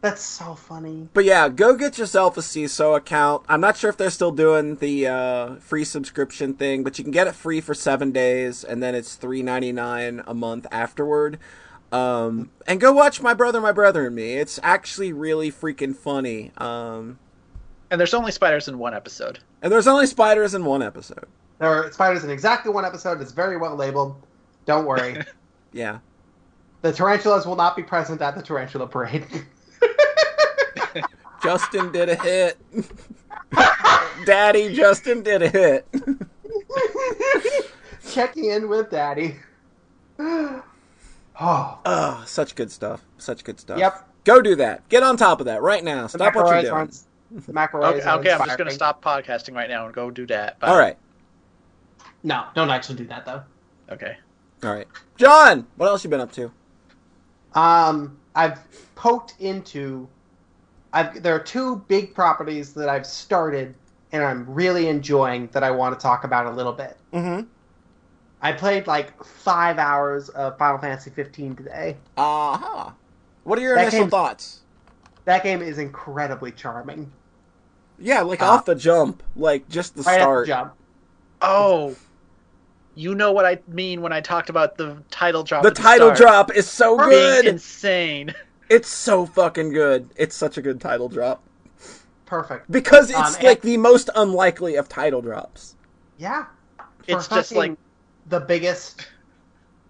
[0.00, 1.08] That's so funny.
[1.12, 3.44] But yeah, go get yourself a Seeso account.
[3.48, 7.10] I'm not sure if they're still doing the uh, free subscription thing, but you can
[7.12, 11.38] get it free for seven days, and then it's three ninety nine a month afterward.
[11.92, 14.34] Um, and go watch My Brother, My Brother and Me.
[14.34, 16.52] It's actually really freaking funny.
[16.56, 17.18] Um,
[17.90, 19.40] And there's only spiders in one episode.
[19.60, 21.26] and there's only spiders in one episode.
[21.58, 23.20] There are spiders in exactly one episode.
[23.20, 24.14] It's very well labeled.
[24.66, 25.18] Don't worry.
[25.72, 25.98] Yeah.
[26.82, 29.26] the tarantulas will not be present at the tarantula parade.
[31.42, 32.58] Justin did a hit.
[34.26, 35.86] Daddy Justin did a hit.
[38.10, 39.36] Checking in with Daddy.
[40.18, 40.62] oh,
[41.40, 43.04] Oh, such good stuff.
[43.18, 43.78] Such good stuff.
[43.78, 44.06] yep.
[44.24, 44.86] Go do that.
[44.88, 46.06] Get on top of that right now.
[46.06, 46.72] Stop what you're doing.
[46.72, 46.98] aren't-
[47.46, 50.58] The Okay, okay I'm just gonna stop podcasting right now and go do that.
[50.58, 50.68] Bye.
[50.68, 50.96] All right.
[52.22, 53.42] No, don't actually do that though.
[53.90, 54.16] Okay.
[54.62, 54.86] All right.
[55.16, 56.50] John, what else you been up to?
[57.54, 58.58] Um, I've
[58.94, 60.08] poked into.
[60.92, 63.74] I've there are two big properties that I've started
[64.12, 66.96] and I'm really enjoying that I want to talk about a little bit.
[67.12, 67.46] Mm-hmm.
[68.42, 71.96] I played like five hours of Final Fantasy 15 today.
[72.16, 72.90] Uh-huh.
[73.44, 74.60] What are your That initial game's- thoughts?
[75.26, 77.12] That game is incredibly charming.
[77.98, 80.48] Yeah, like Uh, off the jump, like just the right start.
[80.48, 80.74] at the jump.
[81.42, 81.94] Oh,
[82.94, 85.62] you know what I mean when I talked about the title drop.
[85.62, 86.18] The at title start
[86.48, 87.44] drop is so being good.
[87.46, 88.34] insane.
[88.70, 90.08] It's so fucking good.
[90.16, 91.42] It's such a good title drop
[92.24, 92.70] Perfect.
[92.70, 95.74] because it's Um, and- like the most unlikely of title drops.
[96.16, 96.44] Yeah.
[96.78, 96.84] For
[97.18, 97.76] It's just like-
[98.26, 99.06] the biggest,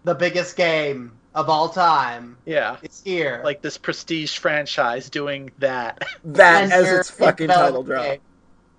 [0.04, 2.38] the biggest game of all time.
[2.46, 3.42] Yeah, It's here.
[3.44, 6.02] like this prestige franchise doing that.
[6.24, 8.04] That And as its fucking developing title drop.
[8.06, 8.22] it.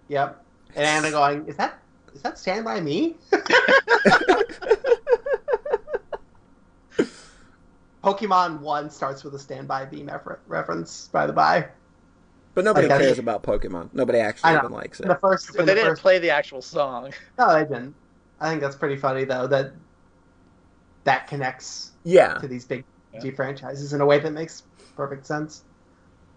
[0.07, 0.44] Yep.
[0.76, 1.78] And Anna going, is that
[2.15, 3.15] is that Stand by Me?
[8.03, 11.68] Pokemon One starts with a standby beam Me refer- reference, by the by.
[12.53, 13.90] But nobody Like, cares about Pokemon.
[13.94, 15.07] Nobody actually even likes it.
[15.07, 17.14] The first, But they the didn't first, play the actual song.
[17.40, 17.95] no, they didn't.
[18.40, 19.72] I think that's pretty funny though that
[21.03, 22.34] that connects Yeah.
[22.36, 22.84] to these big
[23.14, 23.19] Yeah.
[23.22, 24.64] G franchises in a way that makes
[24.95, 25.64] perfect sense.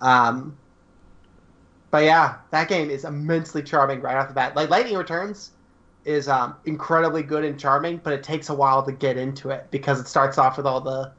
[0.01, 0.57] Um,
[1.91, 4.55] but yeah, that game is immensely charming right off the bat.
[4.57, 5.53] Like Lightning Returns
[6.05, 9.67] is um, incredibly good and charming, but it takes a while to get into it
[9.71, 11.13] because it starts off with all the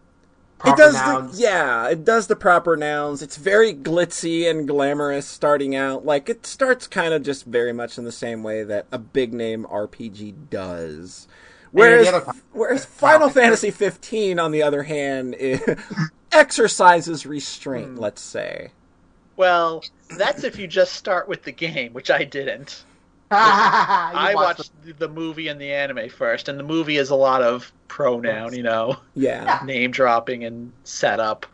[0.67, 1.37] It does nouns.
[1.37, 3.21] the yeah, it does the proper nouns.
[3.21, 6.05] It's very glitzy and glamorous starting out.
[6.05, 9.33] Like it starts kind of just very much in the same way that a big
[9.33, 11.27] name RPG does.
[11.71, 15.35] Whereas other whereas Final Fantasy 15 on the other hand
[16.31, 17.97] exercises restraint, Hmm.
[17.99, 18.71] let's say.
[19.37, 19.83] Well,
[20.17, 22.85] that's if you just start with the game, which I didn't.
[23.31, 27.15] You I watched watched the movie and the anime first, and the movie is a
[27.15, 29.43] lot of pronoun, you know, Yeah.
[29.43, 29.65] Yeah.
[29.65, 31.45] name dropping and setup.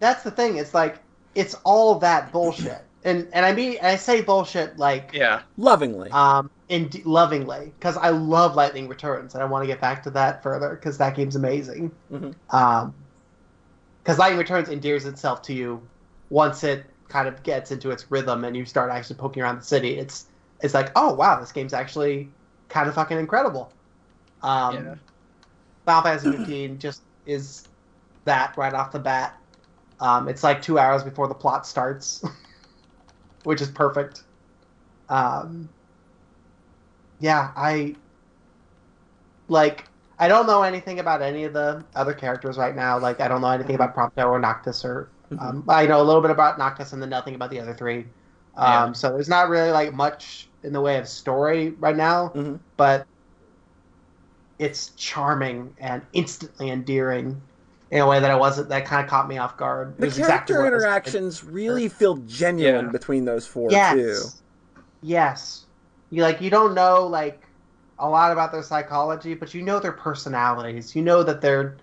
[0.00, 0.56] That's the thing.
[0.56, 1.02] It's like
[1.34, 6.10] it's all that bullshit, and and I mean I say bullshit like Yeah, Lovingly.
[6.10, 10.10] um in lovingly because I love Lightning Returns and I want to get back to
[10.12, 11.92] that further because that game's amazing.
[12.10, 12.34] Mhm.
[12.50, 12.94] Um,
[14.02, 15.88] because Lightning Returns endears itself to you
[16.30, 19.64] once it kind of gets into its rhythm and you start actually poking around the
[19.64, 19.98] city.
[19.98, 20.26] It's
[20.62, 22.30] it's like oh wow this game's actually
[22.68, 23.72] kind of fucking incredible.
[24.42, 24.94] Um, Yeah.
[25.84, 27.68] Final Fantasy 15 just is
[28.24, 29.36] that right off the bat.
[30.00, 32.24] Um, it's like two hours before the plot starts,
[33.44, 34.22] which is perfect.
[35.08, 35.68] Um,
[37.20, 37.94] yeah, I
[39.48, 39.84] like.
[40.18, 42.98] I don't know anything about any of the other characters right now.
[42.98, 45.08] Like, I don't know anything about Prompto or Noctis, or
[45.38, 48.06] um, I know a little bit about Noctis and then nothing about the other three.
[48.56, 48.92] Um, Yeah.
[48.92, 52.58] So there's not really like much in the way of story right now, Mhm.
[52.76, 53.06] but
[54.58, 57.40] it's charming and instantly endearing
[57.90, 58.68] in a way that I wasn't.
[58.68, 59.90] That kind of caught me off guard.
[59.92, 62.90] It The was exactly character what I was- interactions really feel genuine Yeah.
[62.92, 63.94] between those four Yes.
[63.94, 64.82] too.
[65.02, 65.64] Yes.
[66.10, 67.42] You like you don't know like
[67.98, 70.94] a lot about their psychology, but you know their personalities.
[70.94, 71.76] You know that they're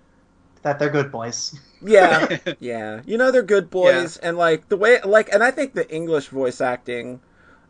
[0.61, 1.57] that they're good boys.
[1.81, 2.37] Yeah.
[2.59, 5.89] Yeah, you know they're good boys, and like the way, like, and I think the
[5.89, 7.21] English voice acting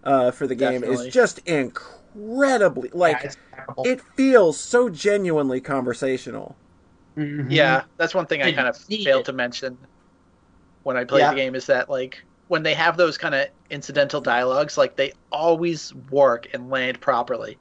[0.03, 1.07] uh, for the game Definitely.
[1.07, 6.59] is just incredibly like yeah, it feels so genuinely conversational.
[7.17, 7.47] Mhm.
[7.49, 7.83] yeah.
[7.97, 9.25] That's one thing I And kind of failed it.
[9.25, 9.87] to mention
[10.83, 11.29] when I played Yeah.
[11.29, 15.13] the game is that like when they have those kind of incidental dialogues, like they
[15.31, 17.59] always work and land properly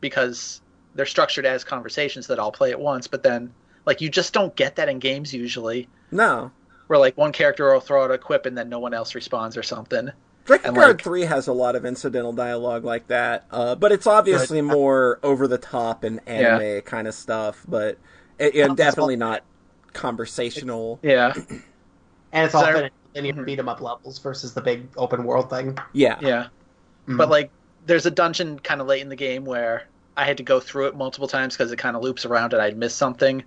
[0.00, 0.62] because
[0.94, 3.08] they're structured as conversations that all play at once.
[3.08, 3.54] But then,
[3.86, 6.52] like, you just don't get that in games usually, No,
[6.86, 9.56] where like one character will throw out a quip and then no one else responds
[9.56, 10.10] or something.
[10.44, 13.92] Dragon And, Guard like- Three has a lot of incidental dialogue like that, uh, but
[13.92, 17.96] it's obviously more over the top and anime kind of stuff, but
[18.38, 19.42] it, it definitely not
[19.92, 20.98] conversational.
[21.02, 21.32] Yeah,
[22.32, 23.46] and it's all So- fit in linear Mhm.
[23.46, 25.78] beat 'em up levels versus the big open world thing.
[25.92, 26.46] Yeah, yeah.
[27.08, 27.18] Mhm.
[27.18, 27.50] But like,
[27.86, 29.84] there's a dungeon kind of late in the game where
[30.16, 32.60] I had to go through it multiple times because it kind of loops around and
[32.62, 33.42] I'd miss something.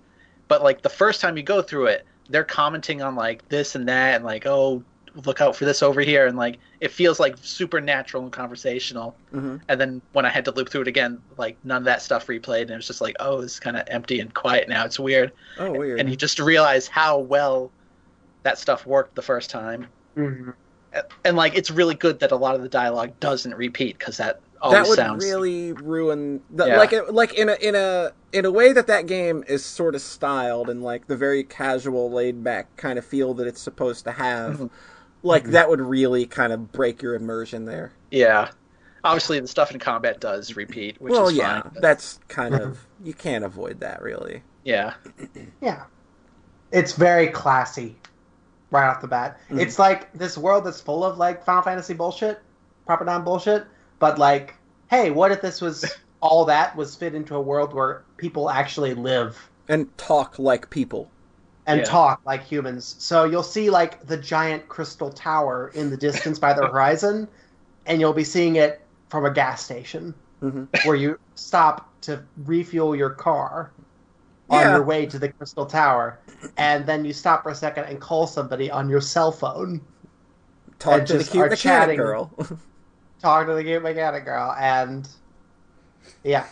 [0.48, 3.88] But like the first time you go through it, they're commenting on like this and
[3.88, 4.82] that and like, oh,
[5.24, 9.16] look out for this over here, and like it feels like supernatural and conversational.
[9.30, 12.02] hmm And then when I had to loop through it again, like none of that
[12.02, 14.84] stuff replayed, and it was just like, oh, it's kind of empty and quiet now.
[14.84, 16.00] It's weird, Oh, weird.
[16.00, 17.70] and you just realize how well
[18.42, 19.86] that stuff worked the first time.
[20.16, 20.54] Mhm.
[21.24, 24.40] And like, it's really good that a lot of the dialogue doesn't repeat because that
[24.62, 26.78] always that would sounds really ruin the, Yeah.
[26.78, 30.00] like like in a in a in a way that that game is sort of
[30.00, 34.12] styled and like the very casual laid back kind of feel that it's supposed to
[34.12, 34.70] have Mhm.
[35.22, 35.52] Like Mhm.
[35.52, 38.50] that would really kind of break your immersion there Yeah.
[39.04, 41.70] Obviously, the stuff in combat does repeat, which well is yeah fine.
[41.74, 44.94] but- that's kind of you can't avoid that really yeah.
[45.60, 45.84] Yeah.
[46.72, 47.96] It's very classy
[48.72, 49.38] right off the bat.
[49.48, 49.60] Mhm.
[49.60, 52.40] It's like this world that's full of like Final Fantasy bullshit,
[52.84, 53.64] proper non bullshit,
[54.00, 54.54] but like,
[54.88, 55.84] hey, what if this was
[56.20, 61.08] all that was fit into a world where people actually live and talk like people
[61.66, 61.84] and Yeah.
[61.84, 62.96] talk like humans?
[62.98, 67.28] So you'll see like the giant crystal tower in the distance by the horizon,
[67.86, 70.14] and you'll be seeing it from a gas station.
[70.42, 70.68] Mhm.
[70.84, 73.72] where you stop to refuel your car
[74.50, 74.74] on Yeah.
[74.74, 76.20] your way to the Crystal Tower,
[76.58, 79.80] and then you stop for a second and call somebody on your cell phone,
[80.78, 81.96] Talk to the cute mechanic chatting.
[81.96, 82.30] girl.
[83.22, 85.08] talk to the game mechanic girl, and
[86.22, 86.46] yeah,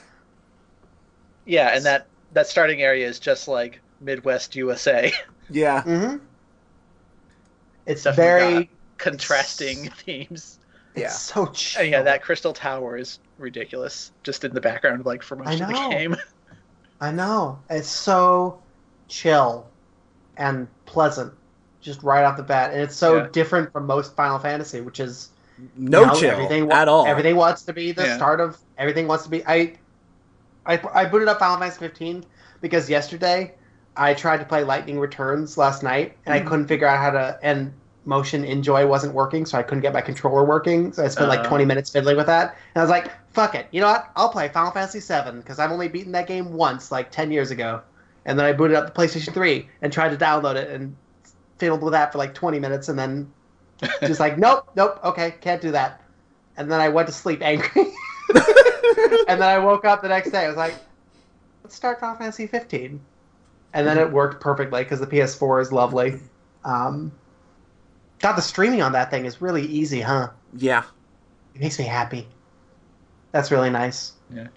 [1.45, 5.13] Yeah, and that that starting area is just like Midwest USA,
[5.51, 5.83] yeah.
[5.83, 6.17] hmm
[7.87, 8.69] it's Definitely very got
[8.99, 10.59] contrasting themes.
[10.95, 11.09] it's Yeah.
[11.09, 11.83] so chill.
[11.83, 15.69] And yeah, that Crystal Tower is ridiculous, just in the background, like for most of
[15.69, 16.17] the game.
[17.01, 17.59] I know.
[17.69, 18.63] It's so
[19.09, 19.67] chill
[20.37, 21.33] and pleasant,
[21.81, 23.29] just right off the bat, and it's so Yeah.
[23.33, 25.29] different from most Final Fantasy, which is
[25.77, 27.07] No you know, chill everything wa- at all.
[27.07, 28.17] Everything wants to be the Yeah.
[28.17, 29.47] start of everything wants to be.
[29.47, 29.75] I,
[30.65, 32.25] I, I booted up Final Fantasy 15
[32.63, 33.55] because yesterday
[33.97, 36.39] I tried to play Lightning Returns last night and Mhm.
[36.39, 37.73] I couldn't figure out how to and
[38.07, 40.93] motion enjoy wasn't working, so I couldn't get my controller working.
[40.93, 41.49] So I spent like Uh.
[41.49, 44.11] 20 minutes fiddling with that, and I was like, "Fuck it, you know what?
[44.15, 47.51] I'll play Final Fantasy 7 because I've only beaten that game once, like 10 years
[47.51, 47.81] ago."
[48.27, 50.95] And then I booted up the PlayStation 3 and tried to download it and
[51.59, 53.31] fiddled with that for like 20 minutes, and then
[54.03, 56.01] just like, nope, nope, okay, can't do that.
[56.57, 57.69] And then I went to sleep angry.
[59.29, 60.45] and then I woke up the next day.
[60.45, 60.75] I was like,
[61.63, 63.01] let's start Final Fantasy 15.
[63.75, 66.21] And then it worked perfectly because the PS4 is lovely.
[66.65, 67.11] Um,
[68.21, 70.31] God, the streaming on that thing is really easy, huh?
[70.57, 70.85] yeah.
[71.55, 72.27] It makes me happy.
[73.33, 74.13] That's really nice.
[74.33, 74.49] Yeah.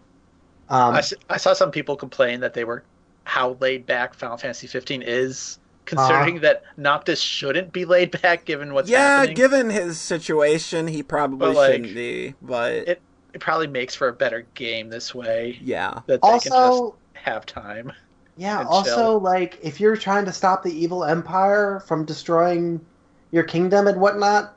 [0.69, 2.83] Um, I, s- I saw some people complain that they were
[3.23, 8.73] how laid back Final Fantasy 15 is, considering that Noctis shouldn't be laid back given
[8.73, 9.03] what's happening.
[9.03, 9.35] yeah, happening.
[9.35, 12.35] given his situation, he probably But, like, shouldn't be.
[12.41, 13.01] But it-
[13.33, 16.83] it probably makes for a better game this way yeah, that they can just
[17.13, 17.91] have time.
[18.37, 19.19] Yeah, also, chill.
[19.19, 22.79] like, if you're trying to stop the evil empire from destroying
[23.31, 24.55] your kingdom and whatnot,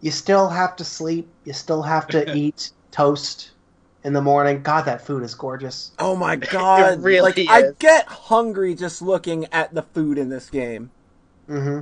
[0.00, 1.28] you still have to sleep.
[1.44, 3.52] You still have to eat toast
[4.04, 4.62] in the morning.
[4.62, 5.92] God, that food is gorgeous.
[5.98, 7.02] Oh my god!
[7.02, 10.90] really like I get hungry just looking at the food in this game.
[11.46, 11.80] hmm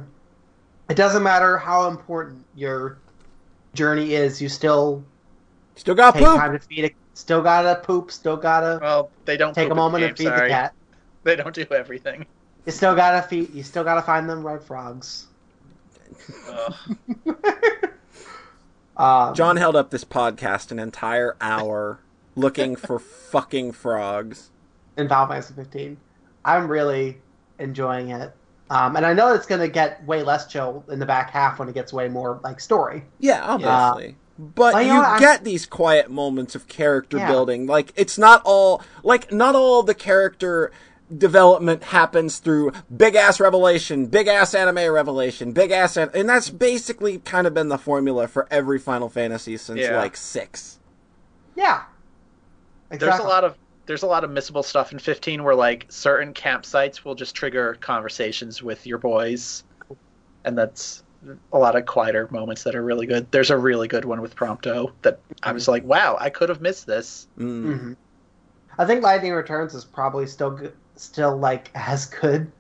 [0.89, 2.99] It doesn't matter how important your
[3.75, 4.41] journey is.
[4.41, 5.05] You still
[5.77, 6.27] Still got poop.
[6.27, 6.95] Time to feed it.
[7.15, 8.11] Still gotta poop.
[8.11, 10.49] Still gotta Well, they don't take poop a moment game, and feed sorry.
[10.49, 10.75] the cat.
[11.25, 12.25] They don't do everything.
[12.67, 13.55] You still gotta feed.
[13.55, 15.27] You still gotta find them red frogs.
[16.49, 16.75] Ugh.
[18.97, 22.01] Um, John held up this podcast an entire hour
[22.37, 22.99] looking for
[23.31, 24.51] fucking frogs.
[24.99, 25.97] in Final Fantasy 15.
[26.45, 27.17] I'm really
[27.59, 28.33] enjoying it.
[28.69, 31.59] Um, and I know it's going to get way less chill in the back half
[31.59, 33.05] when it gets way more like story.
[33.21, 34.17] Yeah, obviously.
[34.39, 37.29] but Well, you you know what, I'm- get these quiet moments of character Yeah.
[37.29, 37.67] building.
[37.67, 40.71] Like it's not all like not all the character
[41.17, 46.51] development happens through big ass revelation, big ass anime revelation, big ass an- and that's
[46.51, 49.99] basically kind of been the formula for every Final Fantasy since Yeah.
[49.99, 50.79] like 6.
[51.57, 51.83] Yeah.
[52.91, 53.57] There's a lot of
[53.87, 57.77] there's a lot of missable stuff in 15 where like certain campsites will just trigger
[57.81, 59.65] conversations with your boys,
[60.45, 61.03] and that's
[61.53, 63.31] a lot of quieter moments that are really good.
[63.33, 66.61] There's a really good one with Prompto that I was like, wow, I could have
[66.61, 67.27] missed this.
[67.39, 67.79] Mm.
[67.79, 67.93] hmm
[68.79, 72.51] I think Lightning Returns is probably still good, still like as good.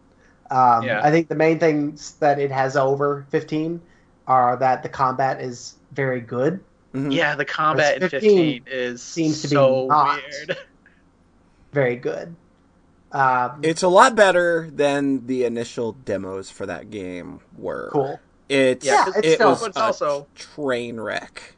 [0.51, 1.01] Um, Yeah.
[1.05, 3.81] I think the main things that it has over 15
[4.27, 6.61] are that the combat is very good.
[6.95, 7.13] Mhm.
[7.15, 10.21] Yeah, the combat in 15 15 is seems to be so not.
[10.49, 10.59] weird.
[11.73, 12.35] Very good.
[13.13, 17.91] Um, It's a lot better than the initial demos for that game were.
[17.93, 18.19] cool.
[18.49, 21.55] It's Yeah, it's it still- was But it's a also- train wreck.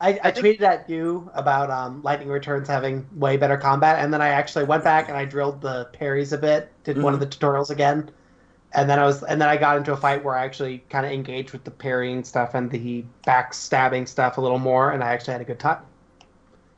[0.00, 4.02] I, I, I think- tweeted at you about um, Lightning Returns having way better combat,
[4.04, 7.14] and then I actually went back and I drilled the parries a bit, did one
[7.14, 8.10] of the tutorials again,
[8.74, 11.04] and then I was and then I got into a fight where I actually kind
[11.06, 15.08] of engaged with the parrying stuff and the backstabbing stuff a little more, and I
[15.12, 15.78] actually had a good time.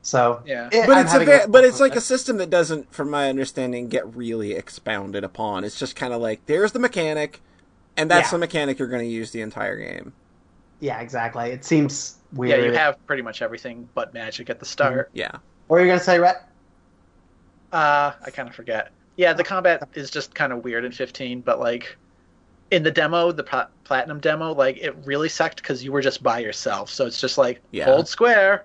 [0.03, 0.69] So Yeah.
[0.73, 3.29] it- But I'm it's a having but it's like a system that doesn't, from my
[3.29, 5.63] understanding, get really expounded upon.
[5.65, 7.43] It's just kind of like there's the mechanic,
[7.99, 8.33] and that's Yeah.
[8.33, 10.15] the mechanic you're going to use the entire game.
[10.81, 10.87] With it.
[10.87, 11.51] yeah, exactly.
[11.51, 12.61] It seems weird.
[12.61, 15.11] Yeah, you have pretty much everything but magic at the start.
[15.13, 15.31] Yeah,
[15.69, 16.47] What are you gonna say, Rhett?
[17.73, 18.91] Uh, I kind of forget.
[19.17, 21.97] Yeah, the combat is just kind of weird in 15, but like
[22.71, 26.23] in the demo, the pla- platinum demo, like it really sucked because you were just
[26.23, 26.91] by yourself.
[26.91, 27.85] So it's just like Yeah.
[27.87, 28.65] hold square,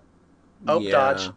[0.67, 0.91] oh Yeah.
[0.91, 1.29] dodge.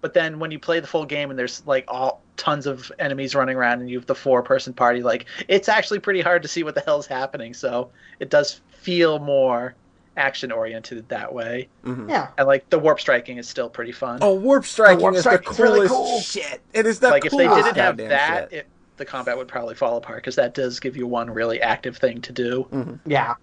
[0.00, 3.34] But then when you play the full game and there's like all tons of enemies
[3.36, 6.48] running around and you have the four person party, like it's actually pretty hard to
[6.48, 7.54] see what the hell's happening.
[7.54, 9.74] So it does feel more
[10.16, 11.68] action oriented that way.
[11.84, 12.08] Mhm.
[12.08, 14.18] Yeah, And like the warp striking is still pretty fun.
[14.20, 16.20] Oh, warp striking warp is the striking's really coolest cool.
[16.20, 16.60] shit.
[16.74, 18.58] It is the like if they didn't have that, shit.
[18.60, 18.66] it,
[18.98, 22.20] the combat would probably fall apart because that does give you one really active thing
[22.22, 22.66] to do.
[22.72, 22.98] Mhm.
[23.06, 23.34] yeah.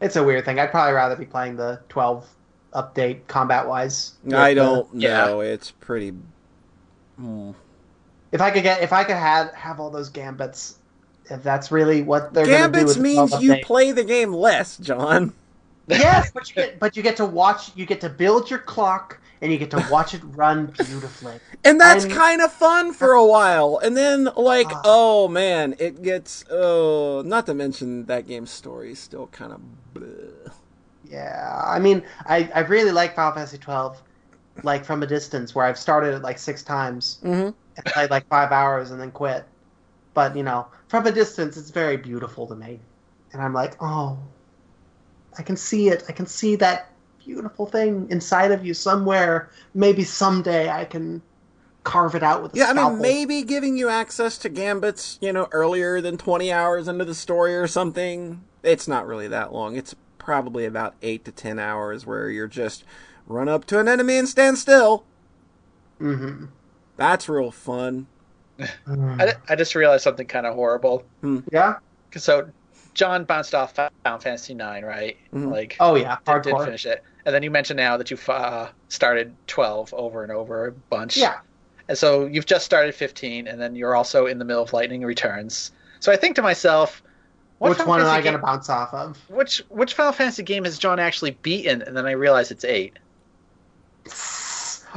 [0.00, 0.58] It's a weird thing.
[0.58, 2.26] I'd probably rather be playing the twelve
[2.74, 4.14] update combat wise.
[4.32, 5.26] I don't Yeah.
[5.26, 5.40] know.
[5.40, 6.12] It's pretty.
[7.16, 7.52] Hmm.
[8.32, 10.78] If I could get, if I could have have all those gambits,
[11.30, 13.62] if that's really what they're going to do Gambits means you update.
[13.62, 15.32] play the game less, John.
[15.88, 19.20] Yes, but you get, but you get to watch, you get to build your clock,
[19.40, 21.38] and you get to watch it run beautifully.
[21.64, 23.78] And that's kind of fun for a while.
[23.82, 24.82] And then, like, Ah.
[24.84, 26.44] oh man, it gets.
[26.50, 29.60] Oh, not to mention that game's story is still kind of.
[29.94, 30.52] bleh.
[31.04, 34.00] Yeah, I mean, I, I really like Final Fantasy twelve,
[34.62, 37.54] like from a distance, where I've started it like six times Mhm.
[37.76, 39.44] and played like five hours and then quit.
[40.14, 42.80] But you know, from a distance, it's very beautiful to me,
[43.32, 44.18] and I'm like, oh,
[45.38, 46.04] I can see it.
[46.08, 46.90] I can see that
[47.24, 49.50] beautiful thing inside of you somewhere.
[49.74, 51.22] Maybe someday I can
[51.84, 55.32] carve it out with a Yeah, I mean, maybe giving you access to gambits, you
[55.32, 58.44] know, earlier than 20 hours into the story or something.
[58.62, 59.76] It's not really that long.
[59.76, 62.84] It's probably about 8 to 10 hours where you're just
[63.26, 65.04] run up to an enemy and stand still.
[66.00, 66.46] Mm-hmm.
[66.96, 68.06] That's real fun.
[68.86, 71.04] I, I just realized something kind of horrible.
[71.50, 71.78] yeah.
[72.16, 72.50] So
[72.94, 75.16] John bounced off Final Fantasy IX, right?
[75.34, 75.50] Mhm.
[75.50, 76.18] Like, Oh yeah.
[76.26, 80.22] did, did finish it, and then you mentioned now that you uh, started twelve over
[80.22, 81.16] and over a bunch.
[81.16, 81.38] Yeah.
[81.88, 85.02] And so you've just started 15, and then you're also in the middle of Lightning
[85.04, 85.72] Returns.
[85.98, 87.02] So I think to myself,
[87.58, 89.18] Which Final one am I going to bounce off of?
[89.28, 91.82] Which which Final Fantasy game has John actually beaten?
[91.82, 92.98] And then I realize it's eight.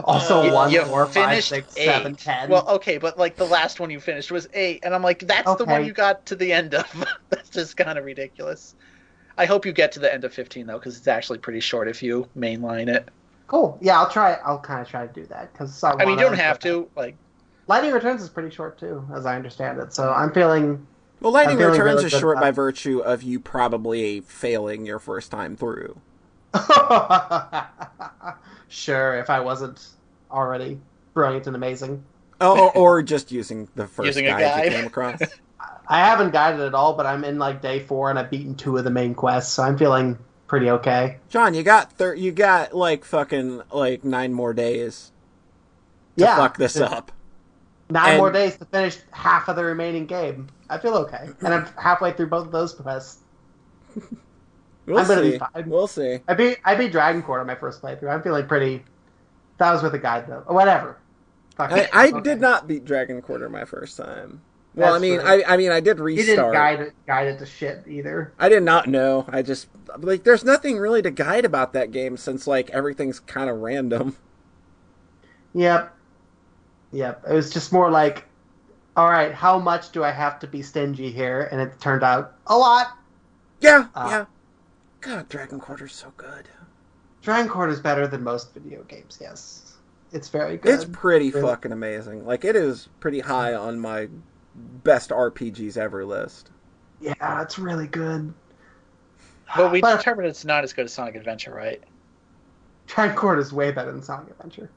[0.03, 3.79] Also, You- one, you four, finished six seven ten Well, okay, but like the last
[3.79, 6.51] one you finished was eight, and I'm like, that's the one you got to the
[6.51, 7.05] end of.
[7.29, 8.75] that's just kind of ridiculous.
[9.37, 11.87] I hope you get to the end of 15 though, because it's actually pretty short
[11.87, 13.09] if you mainline it.
[13.47, 13.77] cool.
[13.81, 14.33] Yeah, I'll try.
[14.45, 16.89] I'll kind of try to do that because I, I mean, you don't have to.
[16.95, 17.15] Like,
[17.67, 19.93] Lightning Returns is pretty short too, as I understand it.
[19.93, 20.85] So I'm feeling.
[21.21, 24.99] Well, Lightning I'm Returns really is short about by virtue of you probably failing your
[24.99, 25.99] first time through.
[28.67, 29.85] sure, if I wasn't
[30.31, 30.79] already
[31.13, 32.03] brilliant and amazing.
[32.41, 34.65] Oh, or, or just using the first Using a guide, guide.
[34.65, 35.21] you came across.
[35.87, 38.77] I haven't guided at all, but I'm in like day four and I've beaten two
[38.77, 40.17] of the main quests, so I'm feeling
[40.47, 41.17] pretty okay.
[41.29, 45.11] John, you got thir- you got like fucking like nine more days
[46.17, 47.11] to yeah, fuck this up.
[47.89, 50.47] Nine And- more days to finish half of the remaining game.
[50.69, 53.19] I feel okay, and I'm halfway through both of those quests.
[54.85, 55.37] We'll I'm be see.
[55.39, 55.69] fine.
[55.69, 56.19] We'll see.
[56.27, 58.13] I beat I beat Dragon Quarter on my first playthrough.
[58.13, 58.83] I'm feeling pretty.
[59.57, 60.43] That was with a guide though.
[60.47, 60.97] Whatever.
[61.57, 61.87] I.
[61.93, 62.21] I Okay.
[62.21, 64.41] did not beat Dragon Quarter my first time.
[64.75, 65.29] Well, That's I mean, true.
[65.29, 66.27] I, I mean, I did restart.
[66.27, 68.33] You didn't guide it, guide it to shit either.
[68.37, 69.25] I did not know.
[69.29, 73.49] I just like there's nothing really to guide about that game since like everything's kind
[73.49, 74.17] of random.
[75.53, 75.95] Yep.
[76.91, 77.23] Yep.
[77.29, 78.25] It was just more like,
[78.97, 81.47] all right, how much do I have to be stingy here?
[81.51, 82.87] And it turned out a lot.
[83.61, 84.09] Yeah, Ah.
[84.09, 84.25] yeah.
[85.05, 86.49] God, Dragon Quarter's so good.
[87.21, 89.19] Dragon Quarter is better than most video games.
[89.21, 89.75] Yes,
[90.11, 90.73] it's very good.
[90.73, 91.47] It's pretty Really?
[91.47, 92.25] fucking amazing.
[92.25, 94.07] Like it is pretty high on my
[94.83, 96.49] best RPGs ever list.
[96.99, 98.33] yeah, it's really good.
[99.55, 101.83] but we But- determined it's not as good as Sonic Adventure, right?
[102.87, 104.69] Dragon Quarter is way better than Sonic Adventure.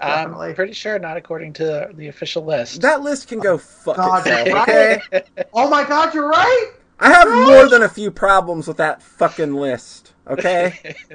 [0.00, 0.48] Definitely.
[0.50, 2.80] I'm pretty sure not according to the official list.
[2.82, 4.48] That list can go oh, fuck God, itself.
[4.68, 5.02] right?
[5.12, 5.22] Okay,
[5.54, 6.72] Oh my god, you're right.
[7.02, 10.12] I have more than a few problems with that fucking list.
[10.26, 10.94] Okay.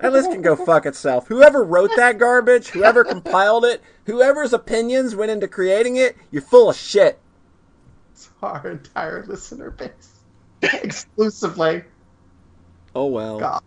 [0.00, 1.26] That list can go fuck itself.
[1.26, 6.70] Whoever wrote that garbage, whoever compiled it, whoever's opinions went into creating it, you're full
[6.70, 7.18] of shit.
[8.12, 10.20] It's our entire listener base,
[10.62, 11.82] exclusively.
[12.94, 13.40] Oh well.
[13.40, 13.62] God.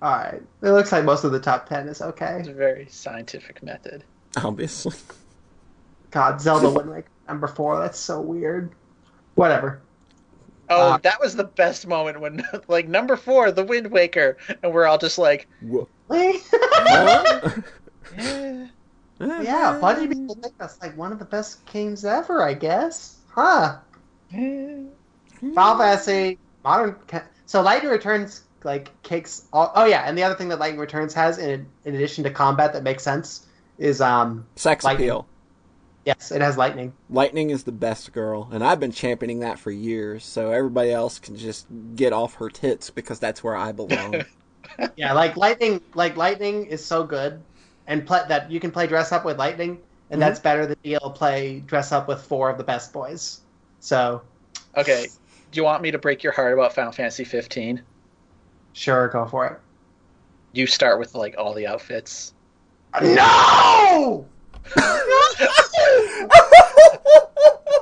[0.00, 2.36] All right, it looks like most of the top ten is okay.
[2.38, 4.04] It's a very scientific method.
[4.36, 4.94] Obviously.
[6.10, 7.80] God, Zelda went like number four.
[7.80, 8.72] That's so weird.
[9.38, 9.80] Whatever.
[10.68, 14.74] Oh, Uh, that was the best moment when, like, number four, The Wind Waker, and
[14.74, 15.88] we're all just like, Whoa.
[16.10, 16.40] yeah,
[18.16, 18.66] Huh?
[19.20, 22.42] eh, Bungie people think that's like one of the best games ever.
[22.42, 23.76] I guess, huh?
[24.30, 26.96] Final Fantasy Modern.
[27.46, 29.44] So Lightning Returns like kicks.
[29.52, 32.30] All, oh yeah, and the other thing that Lightning Returns has, in in addition to
[32.30, 33.46] combat that makes sense,
[33.78, 35.08] is um Sex Lightning.
[35.08, 35.26] appeal.
[36.08, 36.92] Yes, it has lightning.
[37.10, 41.18] Lightning is the best girl, and I've been championing that for years, so everybody else
[41.18, 44.24] can just get off her tits because that's where I belong.
[44.96, 45.80] Yeah, like lightning.
[45.94, 47.40] Like lightning is so good,
[47.86, 49.78] and play, that you can play dress up with lightning,
[50.10, 50.24] and Mhm.
[50.24, 53.40] that's better than being able to play dress up with four of the best boys.
[53.80, 54.22] So
[54.76, 55.06] Okay,
[55.50, 57.82] do you want me to break your heart about Final Fantasy 15?
[58.72, 59.58] sure, go for it.
[60.52, 62.34] You start with, like, all the outfits.
[63.02, 64.26] No.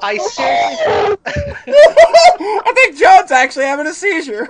[0.02, 1.16] I seriously.
[1.26, 4.48] I think John's actually having a seizure.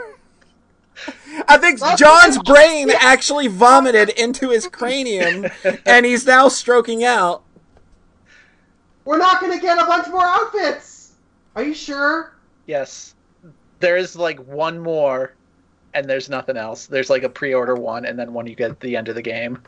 [1.48, 5.46] I think John's brain actually vomited into his cranium,
[5.84, 7.42] and he's now stroking out.
[9.04, 11.12] We're not gonna get a bunch more outfits.
[11.54, 12.32] Are you sure?
[12.66, 13.14] Yes.
[13.80, 15.34] There is like one more,
[15.94, 16.86] and there's nothing else.
[16.86, 19.22] There's like a pre-order one, and then one you get at the end of the
[19.22, 19.62] game.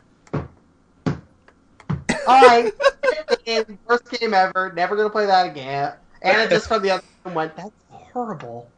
[2.29, 2.73] All right,
[3.87, 4.71] worst game ever.
[4.75, 5.93] Never gonna play that again.
[6.21, 7.55] And it just from the other one went.
[7.55, 8.69] That's horrible.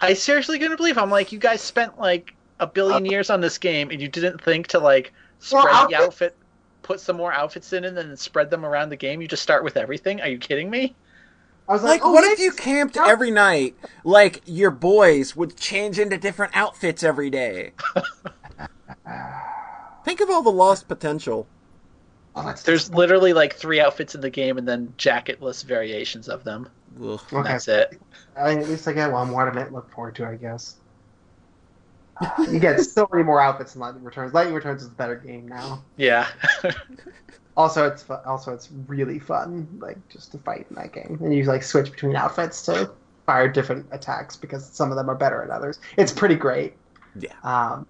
[0.00, 0.98] I seriously couldn't believe.
[0.98, 4.08] I'm like, you guys spent like a billion uh, years on this game, and you
[4.08, 5.12] didn't think to like
[5.52, 6.36] More spread the outfit,
[6.82, 9.20] put some more outfits in, and then spread them around the game.
[9.20, 10.20] You just start with everything.
[10.20, 10.94] Are you kidding me?
[11.68, 13.76] I was like, Like, oh, what if you camped every night?
[14.02, 17.72] Like, your boys would change into different outfits every day.
[20.04, 21.46] Think of all the lost potential.
[22.36, 26.44] Oh, that's There's literally like three outfits in the game, and then jacketless variations of
[26.44, 26.68] them.
[27.02, 27.20] Ugh.
[27.32, 27.42] Okay.
[27.42, 28.00] That's it.
[28.36, 30.76] I mean, at least I get one more to look forward to, I guess.
[32.50, 34.34] You get so many more outfits in Lightning Returns.
[34.34, 35.82] Lightning Returns is a better game now.
[35.96, 36.28] Yeah.
[37.56, 41.34] Also, it's fu- also it's really fun, like just to fight in that game, and
[41.34, 42.90] you like switch between outfits to
[43.26, 45.78] fire different attacks because some of them are better than others.
[45.98, 46.74] It's pretty great.
[47.18, 47.34] Yeah.
[47.42, 47.86] Um,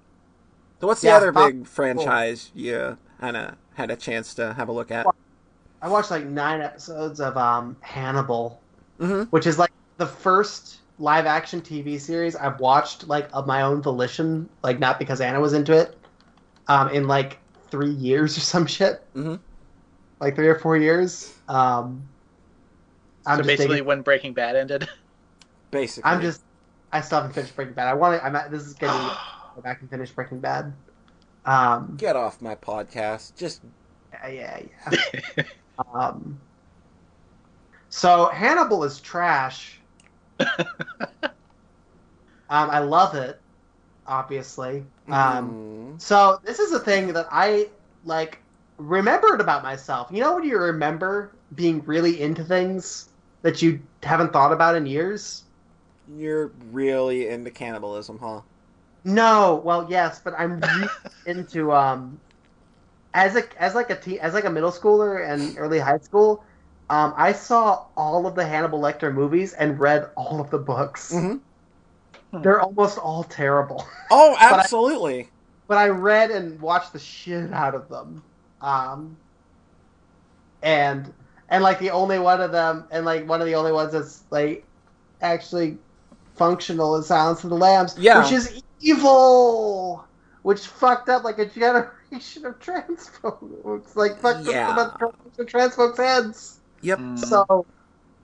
[0.80, 4.52] So, what's the Yeah, other Bob- big franchise you kind of had a chance to
[4.54, 5.06] have a look at?
[5.82, 8.60] I watched like nine episodes of um, Hannibal,
[8.98, 13.62] hmm which is like the first live action TV series I've watched like of my
[13.62, 15.96] own volition, like not because Anna was into it,
[16.68, 17.38] um, in like
[17.70, 19.36] three years or some shit, mm-hmm.
[20.20, 21.34] like three or four years.
[21.48, 22.06] Um,
[23.26, 24.88] I'm so just basically, digging- when Breaking Bad ended.
[25.70, 26.10] Basically.
[26.10, 26.42] I'm just,
[26.92, 27.86] I still haven't finished Breaking Bad.
[27.86, 28.26] I want to.
[28.26, 28.96] I'm at, this is getting
[29.54, 30.72] go back and finish Breaking Bad.
[31.44, 33.36] Um, Get off my podcast.
[33.36, 33.62] Just.
[34.28, 34.60] yeah,
[34.90, 35.42] yeah,
[35.94, 36.38] um,
[37.88, 39.80] so Hannibal is trash.
[40.40, 40.58] um,
[42.48, 43.40] I love it,
[44.06, 44.84] obviously.
[45.08, 47.68] Um, mm, so this is a thing that I
[48.04, 48.38] like
[48.78, 50.08] remembered about myself.
[50.10, 53.08] You know when you remember being really into things
[53.42, 55.44] that you haven't thought about in years?
[56.16, 58.40] you're really into cannibalism, huh?
[59.04, 60.88] No, well, yes, but I'm really
[61.26, 62.18] into um
[63.14, 66.44] as a as like a te- as like a middle schooler and early high school.
[66.90, 71.12] Um, I saw all of the Hannibal Lecter movies and read all of the books.
[71.14, 72.42] Mm-hmm.
[72.42, 75.28] They're almost all terrible, Oh, I- absolutely.
[75.68, 78.22] but I read and watched the shit out of them.
[78.60, 79.16] Um,
[80.62, 81.12] and
[81.48, 84.22] and like the only one of them, and like one of the only ones that's
[84.30, 84.64] like
[85.22, 85.78] actually
[86.36, 88.22] functional is Silence of the Lambs, Yeah.
[88.22, 90.04] which is evil,
[90.42, 94.70] which fucked up like a generation of trans folks, like fucked Yeah.
[94.70, 96.60] up the trans folks' heads.
[96.82, 96.98] Yep.
[96.98, 97.18] Mm.
[97.18, 97.66] So,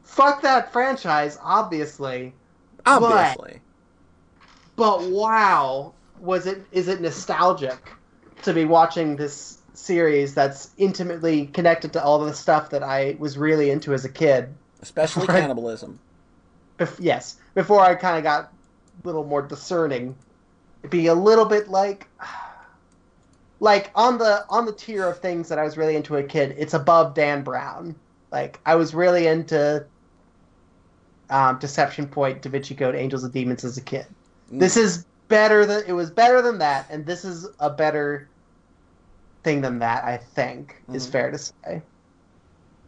[0.03, 2.35] fuck that franchise, obviously.
[2.85, 3.61] Obviously.
[4.77, 7.93] But wow, was it is it nostalgic
[8.43, 13.37] to be watching this series that's intimately connected to all the stuff that I was
[13.37, 14.55] really into as a kid?
[14.83, 15.99] Especially cannibalism.
[16.79, 18.53] Bef- yes, before I kind of got
[19.03, 20.15] a little more discerning,
[20.87, 22.07] it'd be a little bit like
[23.59, 26.55] like on the on the tier of things that I was really into a kid.
[26.57, 27.95] It's above Dan Brown.
[28.31, 29.85] Like I was really into
[31.29, 34.07] um, Deception Point, Da Vinci Code, Angels and Demons as a kid.
[34.53, 34.61] Mm.
[34.61, 38.29] This is better than it was better than that, and this is a better
[39.43, 40.05] thing than that.
[40.05, 41.11] I think is Mhm.
[41.11, 41.83] fair to say.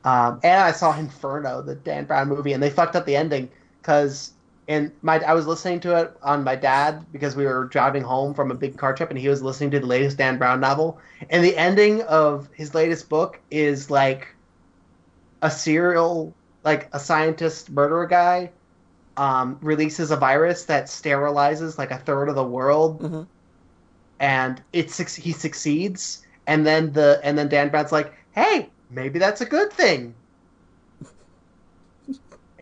[0.05, 3.49] Um, and I saw Inferno, the Dan Brown movie, and they fucked up the ending
[3.83, 4.31] because
[4.69, 8.35] and my I was listening to it on my dad because we were driving home
[8.35, 10.99] from a big car trip, and he was listening to the latest Dan Brown novel,
[11.31, 14.28] and the ending of his latest book is like
[15.43, 16.35] a serial,
[16.65, 18.51] like a scientist murderer guy
[19.16, 23.27] um, releases a virus that sterilizes like a third of the world, Mhm.
[24.20, 29.40] and it he succeeds, and then the and then Dan Brown's like, hey, maybe that's
[29.40, 30.15] a good thing.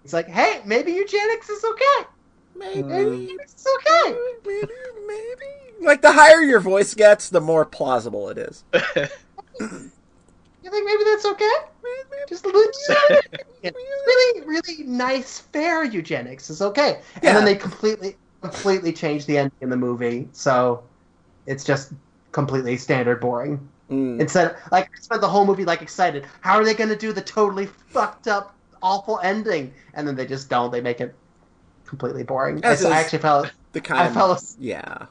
[0.06, 2.08] He's like, hey, maybe eugenics is okay.
[2.56, 2.80] Maybe.
[2.84, 4.16] Maybe it's okay.
[4.46, 4.68] Maybe,
[5.04, 5.84] maybe.
[5.84, 8.62] Like the higher your voice gets, the more plausible it is.
[10.62, 11.50] You think maybe that's okay?
[12.28, 12.70] Just a little.
[14.06, 17.00] really, really nice, fair eugenics is okay.
[17.16, 17.34] And Yeah.
[17.34, 20.84] then they completely, completely change the ending in the movie, so
[21.46, 21.92] it's just
[22.32, 23.68] completely standard boring.
[23.90, 24.20] Mm.
[24.20, 26.26] Instead, like I spent the whole movie like excited.
[26.40, 29.72] How are they going to do the totally fucked up, awful ending?
[29.94, 30.70] And then they just don't.
[30.70, 31.14] They make it
[31.86, 32.64] completely boring.
[32.64, 35.06] I, As is- I actually fell The kind I of fell asleep yeah.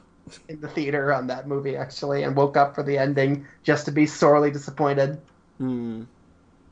[0.48, 3.92] in the theater on that movie actually, and woke up for the ending just to
[3.92, 5.20] be sorely disappointed.
[5.60, 6.06] Mm.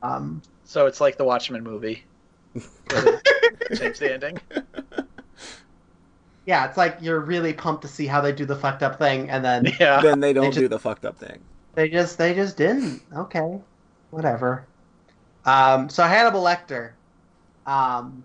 [0.03, 2.03] Um, so it's like the Watchmen movie.
[3.75, 4.39] Change the ending.
[6.45, 9.29] yeah, it's like you're really pumped to see how they do the fucked up thing,
[9.29, 10.01] and then Yeah.
[10.01, 11.39] then they don't just- do the fucked up thing.
[11.73, 13.01] they just they just didn't.
[13.15, 13.59] Okay,
[14.11, 14.65] whatever.
[15.45, 16.91] Um, so Hannibal Lecter.
[17.65, 18.23] Um,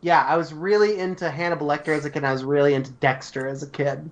[0.00, 2.24] yeah, I was really into Hannibal Lecter as a kid.
[2.24, 4.10] I was really into Dexter as a kid.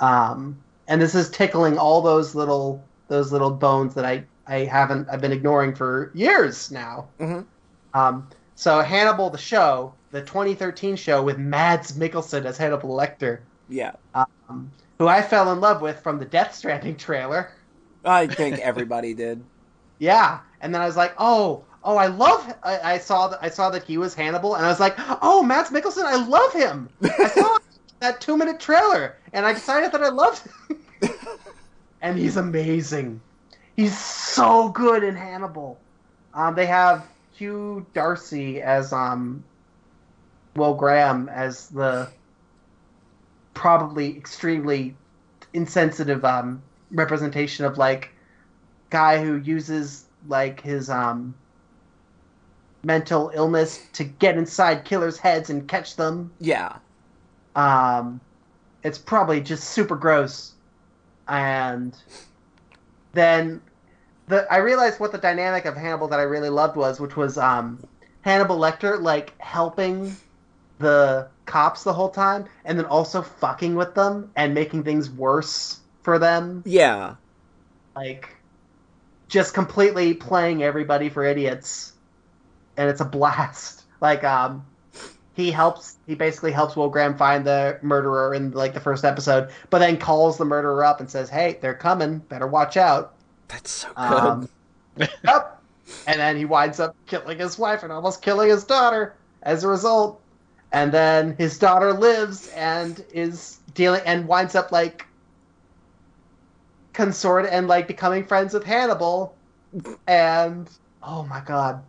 [0.00, 0.58] Um,
[0.88, 5.20] and this is tickling all those little those little bones that I I haven't I've
[5.20, 7.06] been ignoring for years now.
[7.20, 7.44] Mhm.
[7.94, 8.26] Um,
[8.56, 14.70] so Hannibal the show, the 2013 show with Mads Mikkelsen as Hannibal Lecter, Yeah, um,
[14.98, 17.52] who I fell in love with from the Death Stranding trailer.
[18.04, 19.42] I think everybody did.
[19.98, 22.54] Yeah, and then I was like, oh, oh, I love.
[22.62, 25.42] I, I saw that I saw that he was Hannibal, and I was like, oh,
[25.42, 26.88] Mads Mikkelsen, I love him.
[27.02, 27.58] I saw
[28.00, 31.10] that two minute trailer, and I decided that I loved him.
[32.00, 33.20] and he's amazing.
[33.76, 35.78] He's so good in Hannibal.
[36.34, 39.42] Um, they have Hugh Dancy as um,
[40.54, 42.08] Will Graham as the
[43.54, 44.94] probably extremely
[45.52, 48.10] insensitive um, representation of like
[48.90, 51.34] guy who uses like his um
[52.84, 56.32] mental illness to get inside killers' heads and catch them.
[56.40, 56.78] Yeah,
[57.54, 58.20] Um,
[58.82, 60.54] it's probably just super gross.
[61.28, 61.96] And
[63.12, 63.60] then
[64.28, 67.38] the I realized what the dynamic of Hannibal that I really loved was, which was
[67.38, 67.82] um,
[68.22, 70.16] Hannibal Lecter like helping
[70.78, 75.80] the cops the whole time, and then also fucking with them and making things worse
[76.02, 77.16] for them yeah,
[77.94, 78.28] like
[79.32, 81.94] just completely playing everybody for idiots.
[82.76, 83.80] And it's a blast.
[84.02, 84.66] Like um
[85.34, 89.50] he helps he basically helps will graham find the murderer in like the first episode
[89.70, 92.18] but then calls the murderer up and says hey they're coming.
[92.18, 93.14] Better watch out.
[93.46, 94.02] That's so good.
[94.02, 94.48] um,
[94.96, 95.62] yep.
[96.08, 99.14] and then he winds up killing his wife and almost killing his daughter
[99.44, 100.20] as a result.
[100.72, 105.06] And then his daughter lives and is dealing and winds up like
[106.92, 109.34] consort and like becoming friends with Hannibal.
[110.06, 110.68] And
[111.02, 111.82] oh my god.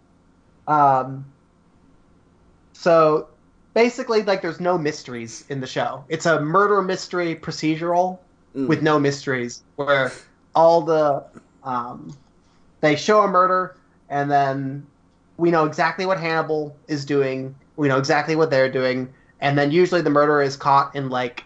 [0.68, 1.26] Um
[2.74, 3.28] so
[3.74, 6.04] basically like there's no mysteries in the show.
[6.10, 8.20] It's a murder mystery procedural
[8.56, 8.68] Mm.
[8.68, 10.12] with no mysteries where
[10.54, 11.24] all the
[11.64, 12.16] um,
[12.82, 13.76] they show a murder
[14.10, 14.86] and then
[15.38, 17.56] we know exactly what Hannibal is doing.
[17.76, 19.12] We know exactly what they're doing.
[19.42, 21.44] And then usually the murderer is caught in like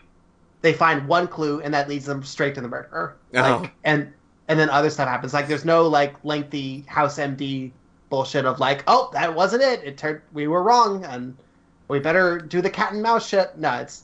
[0.61, 3.69] they find one clue and that leads them straight to the murderer like Oh.
[3.83, 4.11] and
[4.47, 7.71] and then other stuff happens like there's no like lengthy house md
[8.09, 11.37] bullshit of like oh that wasn't it it turned we were wrong and
[11.89, 14.03] we better do the cat and mouse shit no it's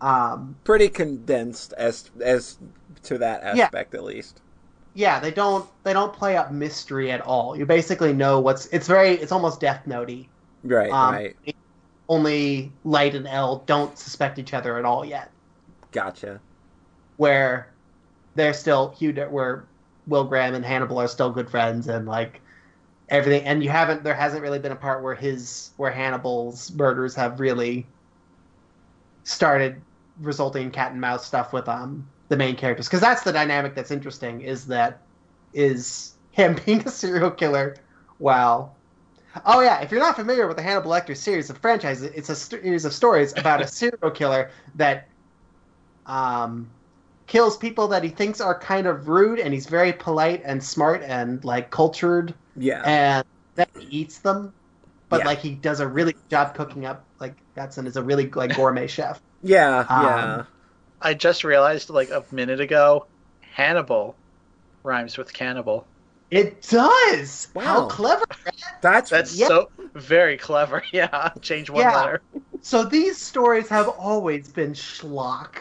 [0.00, 2.58] um pretty condensed as as
[3.02, 3.64] to that Yeah.
[3.64, 4.40] aspect at least.
[4.94, 8.86] yeah they don't they don't play up mystery at all you basically know what's it's
[8.86, 10.28] very it's almost death notey
[10.62, 11.36] Right, um, right.
[12.08, 15.30] only light and l don't suspect each other at all yet
[15.92, 16.40] Gotcha.
[17.16, 17.68] where
[18.34, 19.64] they're still Hugh where
[20.06, 22.40] Will Graham and Hannibal are still good friends and like
[23.08, 27.14] everything and you haven't there hasn't really been a part where his where Hannibal's murders
[27.16, 27.86] have really
[29.24, 29.80] started
[30.20, 33.74] resulting in cat and mouse stuff with um the main characters because that's the dynamic
[33.74, 35.00] that's interesting is that
[35.52, 37.76] is him being a serial killer
[38.18, 38.76] while
[39.46, 42.36] Oh yeah, if you're not familiar with the Hannibal Lecter series of franchises it's a
[42.36, 45.06] series of stories about a serial killer that
[46.06, 46.72] um,
[47.26, 51.02] kills people that he thinks are kind of rude, and he's very polite and smart
[51.02, 52.84] and like cultured, Yeah.
[52.84, 53.24] and
[53.56, 54.54] then he eats them.
[55.10, 55.26] But Yeah.
[55.26, 57.08] like he does a really good job cooking up.
[57.20, 59.20] Like Gatson is a really like gourmet chef.
[59.42, 60.44] yeah, um, yeah.
[61.00, 63.08] I just realized like a minute ago,
[63.40, 64.18] Hannibal
[64.84, 65.88] rhymes with cannibal.
[66.30, 67.48] It does.
[67.54, 67.62] Wow.
[67.64, 67.86] How Wow.
[67.86, 68.24] clever!
[68.82, 69.46] That's That's Yeah.
[69.46, 70.84] so very clever.
[70.92, 71.92] Yeah, change one Yeah.
[71.92, 72.22] letter.
[72.60, 75.56] So these stories have always been schlock.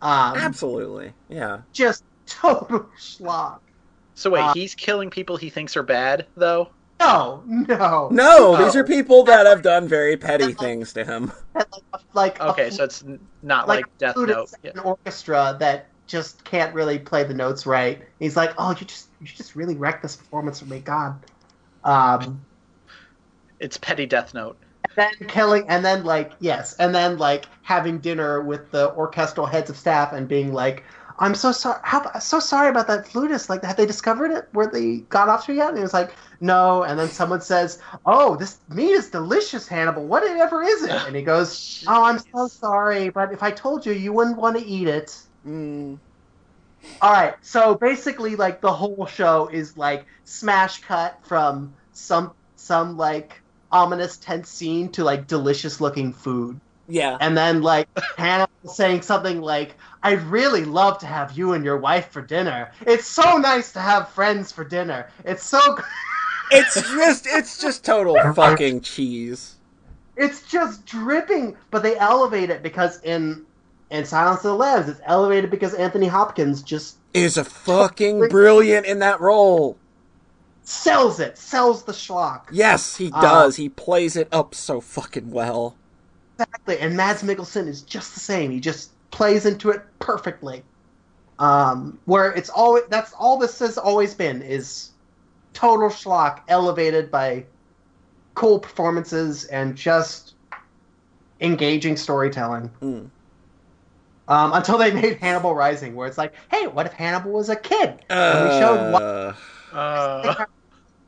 [0.00, 1.12] Um, absolutely.
[1.28, 1.60] Yeah.
[1.72, 3.60] just total schlock.
[4.14, 6.68] So wait, Uh, he's killing people he thinks are bad, though.
[7.00, 11.30] No, no, No, these are people that have done very petty things to him.
[11.54, 11.68] like,
[12.14, 13.04] like Okay, fl- so it's
[13.42, 14.28] not like, like, Death Note.
[14.54, 14.70] in Yeah.
[14.72, 18.02] an orchestra that just can't really play the notes right.
[18.18, 21.18] He's like, "Oh, you just you just really wrecked this performance for me, God."
[21.84, 22.44] Um,
[23.60, 24.56] It's petty Death Note.
[24.98, 29.70] Then killing, and then like yes, and then like having dinner with the orchestral heads
[29.70, 30.84] of staff and being like,
[31.18, 33.48] "I'm so sorry, how so sorry about that flutist.
[33.50, 34.48] Like, have they discovered it?
[34.52, 37.80] Where they got off to yet?" And he was like, "No." And then someone says,
[38.04, 40.06] "Oh, this meat is delicious, Hannibal.
[40.06, 43.92] Whatever is it?" And he goes, "Oh, I'm so sorry, but if I told you,
[43.92, 45.10] you wouldn't want to eat it."
[45.46, 46.00] Mm,
[47.00, 52.96] All right, so basically, like the whole show is like smash cut from some some
[52.96, 53.40] like
[53.72, 56.60] ominous tense scene to like delicious looking food.
[56.90, 57.18] Yeah.
[57.20, 57.86] and then like
[58.16, 62.70] Hannibal saying something like, "I'd really love to have you and your wife for dinner.
[62.86, 65.10] It's so nice to have friends for dinner.
[65.24, 65.60] It's so,
[66.50, 69.56] It's just it's just total fucking cheese.
[70.16, 73.44] it's just dripping." But they elevate it because in
[73.90, 78.86] in Silence of the Lambs, it's elevated because Anthony Hopkins just Is a fucking brilliant
[78.86, 79.76] in that role.
[80.68, 82.42] Sells it, sells the schlock.
[82.52, 83.56] Yes, he Uh, does.
[83.56, 85.76] he plays it up so fucking well.
[86.38, 88.50] Exactly, and Mads Mikkelsen is just the same.
[88.50, 90.62] He just plays into it perfectly.
[91.38, 94.90] Um, where it's always that's all this has always been is
[95.54, 97.44] total schlock elevated by
[98.34, 100.34] cool performances and just
[101.40, 102.70] engaging storytelling.
[102.82, 103.10] Mm.
[104.28, 107.56] Um, until they made Hannibal Rising, where it's like, hey, what if Hannibal was a
[107.56, 108.00] kid?
[108.10, 109.36] and we showed what,
[109.72, 110.44] Uh,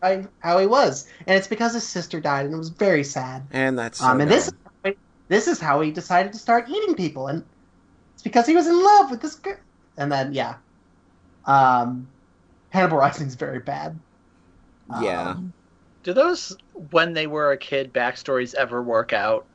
[0.03, 3.05] Uh, how- how he was, and it's because his sister died, and it was very
[3.05, 3.49] sad.
[3.51, 4.99] and that's so Um, and this is how he-
[5.29, 7.45] this is how he decided to start eating people, and
[8.15, 9.57] it's because he was in love with this girl.
[9.97, 10.57] And then yeah,
[11.47, 12.09] um,
[12.71, 14.01] Hannibal Rising's very bad.
[14.89, 15.31] Yeah.
[15.31, 15.55] Um,
[16.03, 19.49] do those when they were a kid backstories ever work out?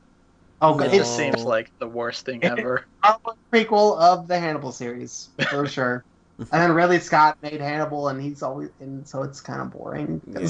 [0.60, 2.86] oh, It it's just seems like the worst thing ever.
[3.04, 3.16] a
[3.52, 6.04] prequel of the Hannibal series for sure.
[6.38, 10.20] and then Ridley Scott made Hannibal, and he's always and so it's kind of boring.
[10.26, 10.48] Yeah.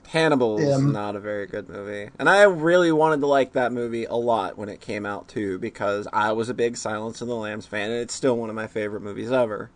[0.08, 0.78] Hannibal's Yeah.
[0.78, 2.10] not a very good movie.
[2.18, 5.58] And I really wanted to like that movie a lot when it came out too,
[5.60, 8.56] because I was a big Silence of the Lambs fan, and it's still one of
[8.56, 9.70] my favorite movies ever.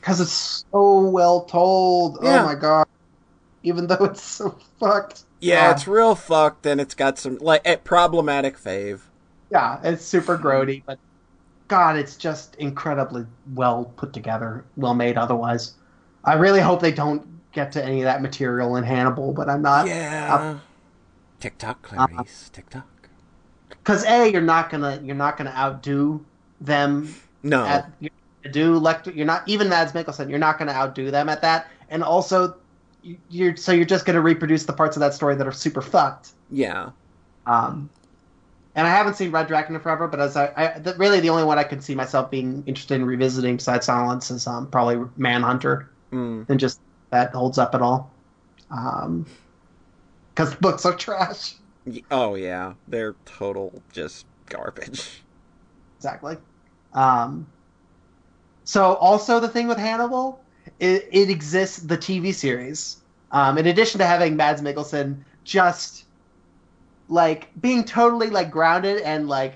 [0.00, 2.18] Because it's so well told.
[2.22, 2.42] Oh yeah.
[2.42, 2.86] Oh my god!
[3.62, 5.24] Even though it's so fucked.
[5.40, 5.70] Yeah, Yeah.
[5.72, 9.00] it's real fucked, and it's got some like problematic fave.
[9.50, 10.98] Yeah, it's super grody, but
[11.68, 15.16] God, it's just incredibly well put together, well made.
[15.16, 15.74] Otherwise,
[16.24, 19.62] I really hope they don't get to any of that material in Hannibal, but I'm
[19.62, 19.86] not.
[19.86, 20.58] yeah.
[21.40, 22.50] TikTok, Clarice.
[22.52, 22.86] TikTok.
[23.68, 26.24] Because a, you're not gonna you're not gonna outdo
[26.60, 27.64] them No.
[27.64, 28.10] at you're
[28.50, 29.14] do Lecter.
[29.14, 30.28] You're not even Mads Mikkelsen.
[30.30, 32.56] You're not gonna outdo them at that, and also
[33.02, 35.82] you- you're so you're just gonna reproduce the parts of that story that are super
[35.82, 36.30] fucked.
[36.50, 36.90] yeah.
[37.46, 37.88] Um,
[38.78, 41.30] and I haven't seen Red Dragon in forever, but as I, I the, really the
[41.30, 45.04] only one I could see myself being interested in revisiting besides Silence is um, probably
[45.16, 46.48] Manhunter, Mm.
[46.48, 46.80] and just
[47.10, 48.10] that holds up at all.
[48.70, 49.26] Um,
[50.32, 51.56] because the books are trash.
[52.12, 55.22] Oh yeah, they're total just garbage.
[55.96, 56.36] Exactly.
[56.94, 57.48] Um,
[58.62, 60.40] so also the thing with Hannibal,
[60.78, 62.98] it, it exists the TV series.
[63.32, 66.04] Um, in addition to having Mads Mikkelsen just
[67.08, 69.54] like being totally like grounded and like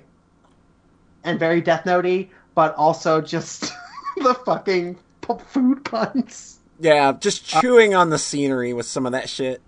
[1.24, 3.72] and very Death Notey, but also just
[4.16, 6.58] the fucking p- food puns.
[6.80, 9.60] Yeah, just chewing on the scenery with some of that shit.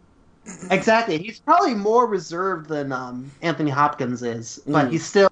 [0.71, 1.17] Exactly.
[1.19, 4.91] He's probably more reserved than um, Anthony Hopkins is, but Mm.
[4.93, 5.31] he's still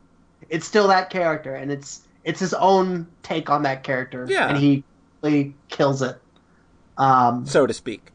[0.48, 4.26] it's still that character, and it's it's his own take on that character.
[4.28, 4.48] Yeah.
[4.48, 4.84] and he
[5.22, 6.18] really kills it.
[6.98, 8.11] Um, So to speak.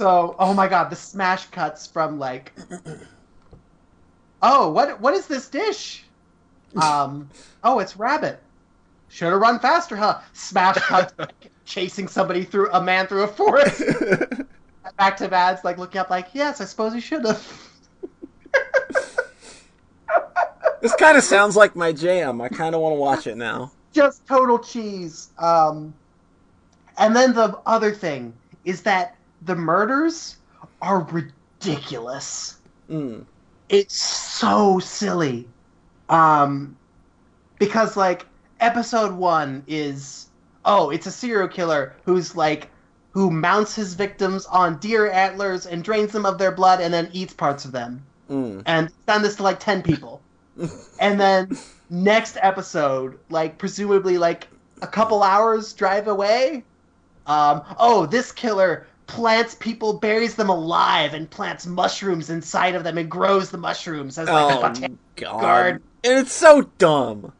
[0.00, 2.54] So, oh my god, the smash cuts from like,
[4.40, 6.04] oh, what what is this dish?
[6.80, 7.28] Um,
[7.62, 8.40] oh, it's rabbit.
[9.08, 10.20] Should have run faster, huh?
[10.32, 11.34] Smash cut,
[11.66, 13.82] chasing somebody through a man through a forest.
[14.96, 17.46] Back to Mads, like looking up, like, yes, I suppose you should have.
[20.80, 22.40] this kind of sounds like my jam.
[22.40, 23.72] I kind of want to watch it now.
[23.92, 25.28] just total cheese.
[25.38, 25.92] Um,
[26.96, 28.32] and then the other thing
[28.64, 30.36] is that the murders
[30.82, 32.58] are ridiculous.
[32.90, 33.24] Mm.
[33.68, 35.48] It's so silly.
[36.08, 36.76] Um,
[37.58, 38.26] because like
[38.58, 40.28] episode one is
[40.64, 42.68] oh, it's a serial killer who's like
[43.12, 47.08] who mounts his victims on deer antlers and drains them of their blood and then
[47.12, 48.04] eats parts of them.
[48.28, 48.62] Mm.
[48.66, 50.20] And he's done this to like ten people.
[51.00, 51.56] and then
[51.90, 54.48] next episode, like presumably like
[54.82, 56.64] a couple hours drive away.
[57.26, 62.98] Um, oh, this killer plants people, buries them alive, and plants mushrooms inside of them
[62.98, 65.36] and grows the mushrooms as like a Oh botanic god.
[65.38, 65.82] garden.
[66.02, 67.34] And it's so dumb.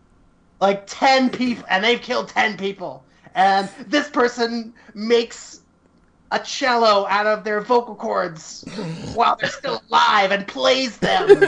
[0.61, 5.61] like 10 people and they've killed 10 people and this person makes
[6.33, 8.67] a cello out of their vocal cords
[9.13, 11.45] while they're still alive and plays them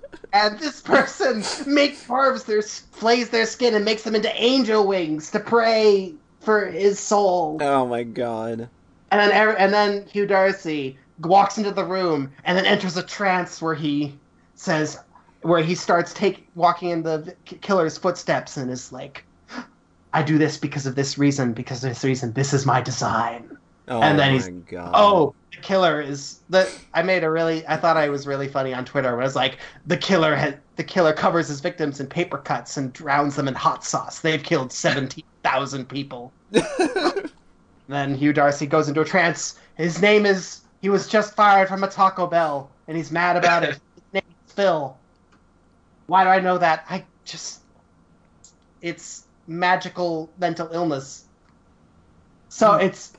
[0.32, 5.30] and this person makes carves their flays their skin and makes them into angel wings
[5.32, 8.70] to pray for his soul Oh my god.
[9.12, 13.62] And then and then Hugh Dancy walks into the room and then enters a trance
[13.62, 14.18] where he
[14.54, 14.98] says
[15.42, 19.24] where he starts take walking in the killer's footsteps and is like
[20.14, 23.56] I do this because of this reason because of this reason this is my design
[23.88, 24.90] Oh And then my he's- god.
[24.94, 26.70] Oh, the killer is the.
[26.94, 27.66] I made a really.
[27.66, 29.10] I thought I was really funny on Twitter.
[29.10, 32.76] When I was like, the killer had the killer covers his victims in paper cuts
[32.76, 34.20] and drowns them in hot sauce.
[34.20, 36.32] They've killed seventeen thousand people.
[37.92, 39.58] then Hugh Dancy goes into a trance.
[39.76, 40.60] His name is.
[40.80, 43.70] He was just fired from a Taco Bell, and he's mad about it.
[43.94, 44.96] His name is Phil.
[46.06, 46.84] Why do I know that?
[46.88, 47.60] I just.
[48.80, 51.24] It's magical mental illness.
[52.48, 53.12] So it's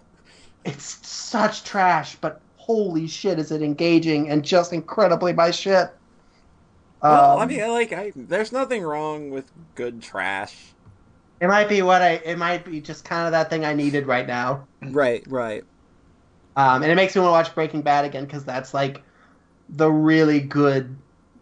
[0.65, 5.89] it's such trash, but holy shit, is it engaging and just incredibly my shit.
[7.01, 10.72] well, Um, I mean, like, I, there's nothing wrong with good trash.
[11.41, 12.13] It might be what I.
[12.25, 14.67] It might be just kind of that thing I needed right now.
[14.81, 15.63] Right, right.
[16.55, 19.01] Um, and it makes me want to watch Breaking Bad again because that's like
[19.69, 20.95] the really good.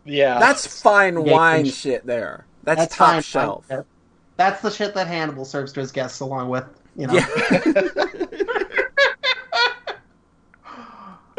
[0.05, 0.39] Yeah.
[0.39, 1.76] That's fine wine cringe.
[1.76, 2.45] shit there.
[2.63, 3.22] That's, That's top fine.
[3.22, 3.69] shelf.
[4.38, 6.65] That's the shit that Hannibal serves to his guests along with.
[6.95, 7.13] You know.
[7.13, 7.88] Yeah.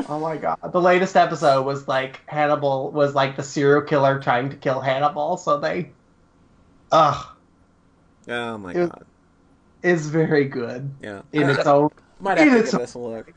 [0.08, 0.58] Oh my god.
[0.72, 5.36] The latest episode was like Hannibal was like the serial killer trying to kill Hannibal,
[5.36, 5.92] so they
[6.90, 7.26] Ugh.
[8.28, 9.04] Oh my It god.
[9.82, 11.22] It's very good Yeah.
[11.32, 11.90] in its own
[12.20, 13.32] might have to give this a look.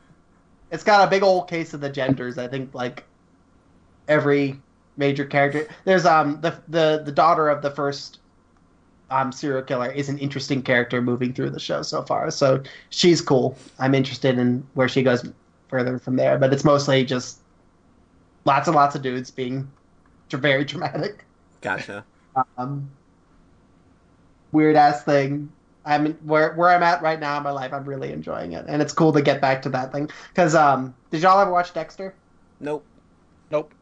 [0.70, 2.38] it's got a big old case of the genders.
[2.38, 3.04] I think like
[4.08, 4.62] every
[4.96, 5.68] major character.
[5.84, 8.20] There's um the the the daughter of the first
[9.10, 12.30] um serial killer is an interesting character moving through the show so far.
[12.30, 13.56] So she's cool.
[13.78, 15.24] I'm interested in where she goes
[15.68, 16.38] further from there.
[16.38, 17.40] But it's mostly just
[18.44, 19.70] lots and lots of dudes being
[20.30, 21.24] very dramatic.
[21.60, 22.04] Gotcha.
[22.58, 22.90] Um,
[24.52, 25.50] weird ass thing.
[25.84, 27.72] I'm where where I'm at right now in my life.
[27.72, 30.10] I'm really enjoying it, and it's cool to get back to that thing.
[30.34, 32.16] Because um, did y'all ever watch Dexter?
[32.60, 32.86] Nope.
[33.50, 33.74] Nope.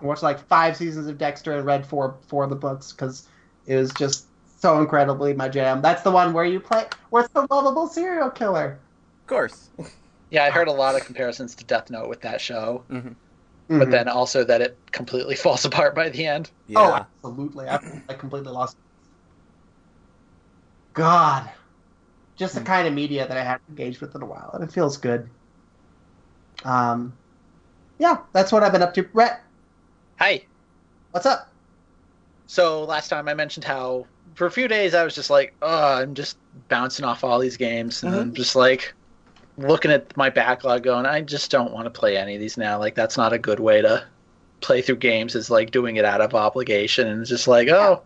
[0.00, 3.28] I watched like five seasons of Dexter and read four four of the books because
[3.66, 4.26] it was just
[4.58, 5.82] so incredibly my jam.
[5.82, 6.86] That's the one where you play.
[7.10, 8.80] What's the lovable serial killer?
[9.22, 9.70] Of course.
[10.28, 13.12] Yeah, I heard a lot of comparisons to Death Note with that show, hmm
[13.68, 13.90] but Mhm.
[13.92, 16.50] then also that it completely falls apart by the end.
[16.66, 16.80] Yeah.
[16.80, 17.68] Oh, absolutely.
[17.68, 17.78] I,
[18.08, 18.76] I completely lost.
[20.96, 21.48] God,
[22.36, 22.66] just the Hmm.
[22.66, 25.30] kind of media that I hadn't engaged with in a while, and it feels good.
[26.64, 27.18] Um,
[27.98, 29.08] yeah, that's what I've been up to.
[29.14, 29.42] Rhett,
[30.18, 30.46] Hi.
[31.12, 31.48] what's up?
[32.46, 35.94] So last time I mentioned how for a few days I was just like, oh,
[35.94, 38.94] I'm just bouncing off all these games, and I'm just like
[39.58, 42.78] looking at my backlog, going, I just don't want to play any of these now.
[42.78, 44.06] Like that's not a good way to
[44.62, 45.34] play through games.
[45.36, 48.04] Is like doing it out of obligation, and it's just like, oh,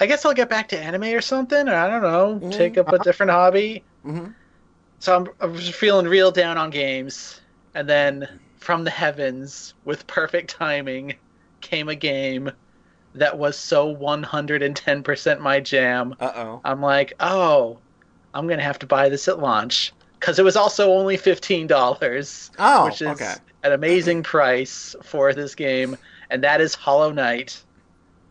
[0.00, 2.50] I guess I'll get back to anime or something, or I don't know, Mhm.
[2.50, 3.86] take up a different hobby.
[4.04, 4.34] hmm
[5.00, 7.40] So I'm, I was feeling real down on games,
[7.74, 11.18] and then from the heavens, with perfect timing,
[11.60, 12.52] came a game
[13.14, 16.16] that was so 110% my jam.
[16.20, 16.62] Uh oh.
[16.64, 17.82] I'm like, oh,
[18.34, 22.50] I'm gonna have to buy this at launch because it was also only fifteen dollars,
[22.58, 23.34] Oh, which is okay.
[23.64, 25.96] an amazing price for this game,
[26.30, 27.64] and that is Hollow Knight,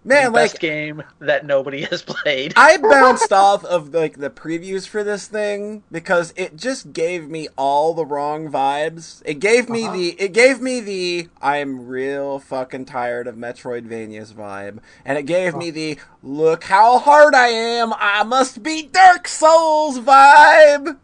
[0.06, 2.54] Man, like best game that nobody has played.
[2.56, 7.50] I bounced off of like the previews for this thing because it just gave me
[7.58, 9.22] all the wrong vibes.
[9.26, 9.94] It gave me Uh-huh.
[9.94, 15.54] the it gave me the I'm real fucking tired of Metroidvanias vibe, and it gave
[15.56, 17.94] me the look how hard I am.
[17.98, 20.98] I must beat Dark Souls vibe.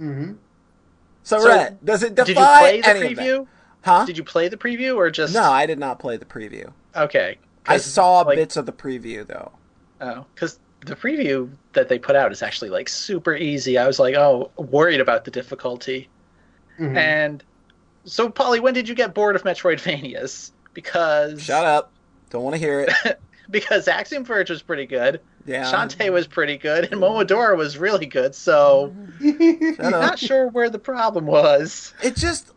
[0.00, 0.32] Mm-hmm.
[1.22, 3.22] So, So, Rhett, does it Did you defy play the any of that?
[3.24, 3.46] preview?
[3.82, 4.04] Huh?
[4.04, 6.72] Did you play the preview or just No, I did not play the preview.
[6.94, 7.38] Okay,
[7.74, 9.52] I saw like, bits of the preview though.
[10.00, 13.78] Oh, because the preview that they put out is actually like super easy.
[13.78, 16.08] I was like, oh, worried about the difficulty.
[16.78, 16.96] Mm-hmm.
[16.96, 17.44] And
[18.04, 20.52] so, Polly, when did you get bored of Metroidvanias?
[20.72, 21.92] Because Shut up.
[22.30, 23.20] Don't want to hear it.
[23.50, 25.70] because Axiom Verge was pretty good, Yeah.
[25.70, 28.34] Shantae was pretty good, and Momodora was really good.
[28.34, 31.92] So, not sure where the problem was.
[32.02, 32.52] it just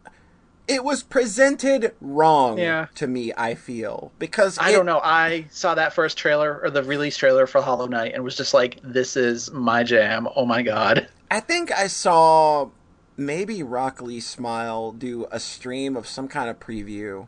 [0.68, 2.88] it was presented wrong Yeah.
[2.96, 5.02] to me i feel because I it- don't know.
[5.04, 8.54] I saw that first trailer or the release trailer for Hollow Knight and was just
[8.54, 10.28] like, this is my jam.
[10.36, 11.08] Oh my god.
[11.30, 12.70] i think i saw
[13.18, 17.28] maybe rock lee smile do a stream of some kind of preview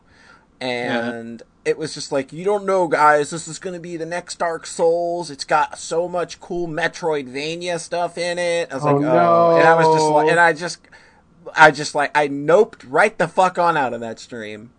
[0.60, 4.06] and it was just like you don't know guys this is going to be the
[4.06, 8.96] next dark souls it's got so much cool metroidvania stuff in it i was Oh,
[8.96, 10.78] like oh and i was just like and i just
[11.54, 14.70] i just like i noped right the fuck on out of that stream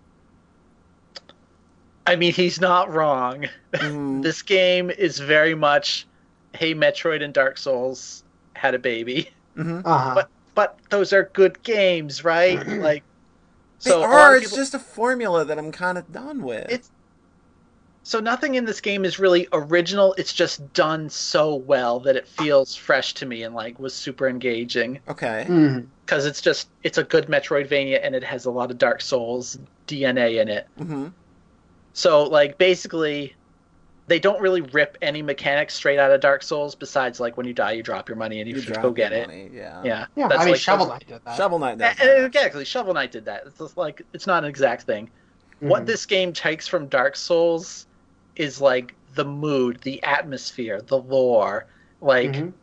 [2.06, 3.48] I mean, he's not wrong.
[3.74, 4.22] Mhm.
[4.24, 6.08] This game is very much,
[6.54, 8.24] hey, Metroid and Dark Souls
[8.54, 9.82] had a baby, Mhm.
[9.86, 10.16] uh-huh.
[10.16, 12.66] but but those are good games, right?
[12.68, 13.04] Like,
[13.84, 14.38] They so are.
[14.38, 16.66] of It's just a formula that I'm kind of done with.
[16.72, 16.90] It's-
[18.08, 20.14] So nothing in this game is really original.
[20.18, 24.30] It's just done so well that it feels fresh to me and like was super
[24.30, 25.46] engaging Okay.
[26.06, 29.60] Because it's just it's a good Metroidvania and it has a lot of Dark Souls
[29.88, 30.68] DNA in it.
[30.78, 31.08] hmm
[31.92, 33.36] So like basically
[34.08, 37.54] they don't really rip any mechanics straight out of Dark Souls besides like when you
[37.54, 39.28] die you drop your money and you, You should drop go get your it.
[39.28, 39.82] money, Yeah.
[39.84, 40.06] Yeah.
[40.16, 41.36] Yeah, That's I mean like Shovel Knight did that.
[41.36, 41.92] Shovel Knight does.
[42.00, 42.24] Uh, that.
[42.26, 42.64] Exactly.
[42.64, 43.44] Shovel Knight did that.
[43.48, 45.10] It's just like it's not an exact thing.
[45.60, 45.88] What Mhm.
[45.88, 47.86] this game takes from Dark Souls
[48.40, 51.68] is like the mood, the atmosphere, the lore,
[52.02, 52.54] like Mhm.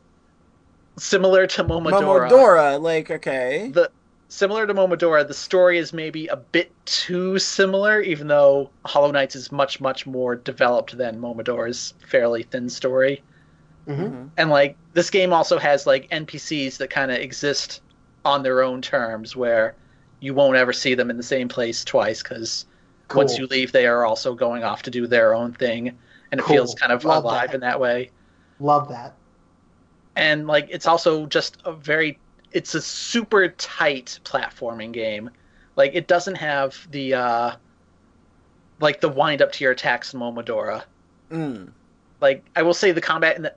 [0.98, 2.28] similar to Momodora.
[2.30, 3.70] Momodora, like okay.
[3.72, 3.90] The
[4.28, 9.36] similar to Momodora, the story is maybe a bit too similar, even though Hollow Knights
[9.36, 13.22] is much much more developed than Momodora's fairly thin story.
[13.88, 13.96] Mhm.
[13.96, 14.30] Mhm.
[14.36, 17.80] And like this game also has like NPCs that kind of exist
[18.24, 19.74] on their own terms, where
[20.20, 22.66] you won't ever see them in the same place twice because
[23.09, 23.20] Cool.
[23.20, 25.89] once you leave, they are also going off to do their own thing,
[26.32, 26.56] and it Cool.
[26.56, 27.55] feels kind of Love alive that.
[27.55, 28.10] in that way.
[28.60, 29.14] Love that.
[30.16, 32.18] And like it's also just a very
[32.52, 35.28] it's a super tight platforming game.
[35.76, 37.56] Like it doesn't have the uh
[38.81, 40.85] like the wind up to your attacks in Momodora.
[41.31, 41.70] Mm.
[42.20, 43.55] Like I will say the combat in the,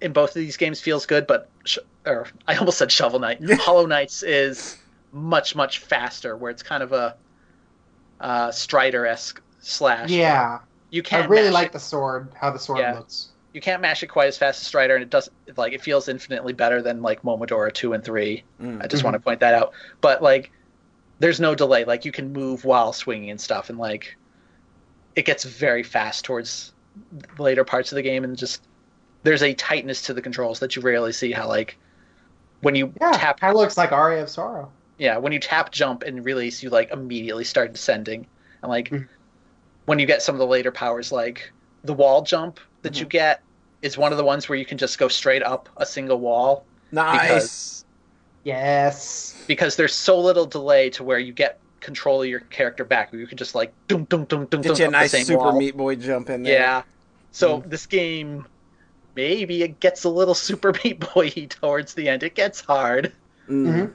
[0.00, 3.38] in both of these games feels good, but sh- or I almost said Shovel Knight.
[3.60, 4.78] Hollow Knights is
[5.12, 7.16] much much faster, where it's kind of a
[8.22, 10.08] uh, Strider esque slash.
[10.10, 11.72] Yeah, you can't I really mash like it.
[11.74, 12.28] the sword.
[12.34, 12.94] How the sword Yeah.
[12.94, 13.28] looks.
[13.52, 15.28] you can't mash it quite as fast as Strider, and it does
[15.58, 18.44] like it feels infinitely better than like Momodora two and three.
[18.62, 18.82] Mm.
[18.82, 19.04] I just Mhm.
[19.04, 19.72] want to point that out.
[20.00, 20.50] But like,
[21.18, 21.84] there's no delay.
[21.84, 24.16] Like you can move while swinging and stuff, and like,
[25.16, 26.72] it gets very fast towards
[27.36, 28.62] the later parts of the game, and just
[29.22, 31.30] there's a tightness to the controls that you rarely see.
[31.32, 31.76] How like
[32.62, 34.70] when you Yeah, tap, kind of looks like Aria of Sorrow.
[35.02, 38.24] Yeah, when you tap jump and release, you like immediately start descending,
[38.62, 39.08] and like Mhm.
[39.86, 41.52] when you get some of the later powers, like
[41.82, 43.00] the wall jump that Mm-hmm.
[43.00, 43.42] you get
[43.82, 46.64] is one of the ones where you can just go straight up a single wall
[46.92, 47.84] Nice.
[48.44, 49.34] Yes.
[49.48, 53.20] because there's so little delay to where you get control of your character back where
[53.20, 55.26] you can just like dum dum dum dum Get dum you a nice the same
[55.26, 55.58] Super wall.
[55.58, 56.52] Meat Boy jump in there.
[56.52, 56.82] Yeah.
[57.32, 57.70] So Mm.
[57.70, 58.46] this game
[59.16, 62.22] maybe it gets a little Super Meat Boy towards the end.
[62.22, 63.12] It gets hard.
[63.48, 63.92] Mm.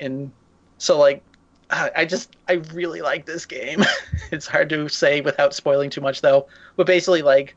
[0.00, 0.30] And
[0.78, 1.22] so like
[1.70, 3.84] I I just I really like this game.
[4.30, 6.46] it's hard to say without spoiling too much though.
[6.76, 7.54] But basically like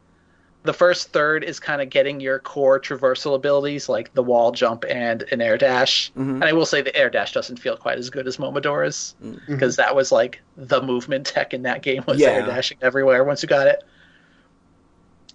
[0.63, 4.83] the first third is kind of getting your core traversal abilities like the wall jump
[4.89, 6.11] and an air dash.
[6.17, 6.33] Mhm.
[6.35, 9.39] And I will say the air dash doesn't feel quite as good as Momodora's Mm.
[9.47, 12.31] because that was like the movement tech in that game was Yeah.
[12.31, 13.83] air dashing everywhere once you got it.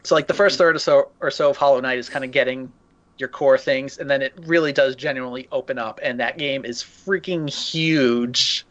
[0.02, 2.30] So like the first third or so or so of Hollow Knight is kind of
[2.30, 2.70] getting
[3.18, 6.82] your core things, and then it really does genuinely open up, and that game is
[6.82, 8.66] freaking huge.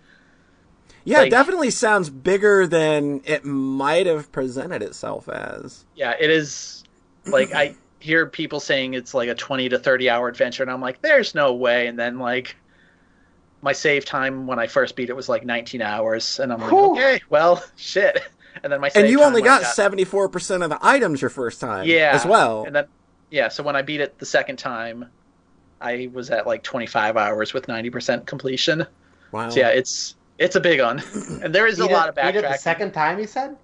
[1.06, 5.86] Yeah, Like- it definitely sounds bigger than it might have presented itself as.
[5.96, 6.84] Yeah, it is.
[7.26, 10.82] Like I hear people saying it's like a twenty to thirty hour adventure, and I'm
[10.82, 11.88] like, there's no way.
[11.88, 12.56] And then like
[13.62, 16.72] my save time when I first beat it was like 19 hours, and I'm like,
[16.72, 16.92] Whew.
[16.92, 18.22] okay, well, shit.
[18.62, 21.30] And then my save And you only got seventy four percent of the items your
[21.30, 21.86] first time.
[21.88, 22.66] Yeah, As well.
[22.66, 22.86] And then,
[23.34, 25.10] yeah, so when I beat it the second time,
[25.82, 28.86] I was at like 25 hours with 90% completion.
[29.32, 29.50] wow.
[29.50, 31.02] So yeah, it's it's a big one,
[31.44, 33.58] and there is a Beat lot it- of beat it the second time, you said?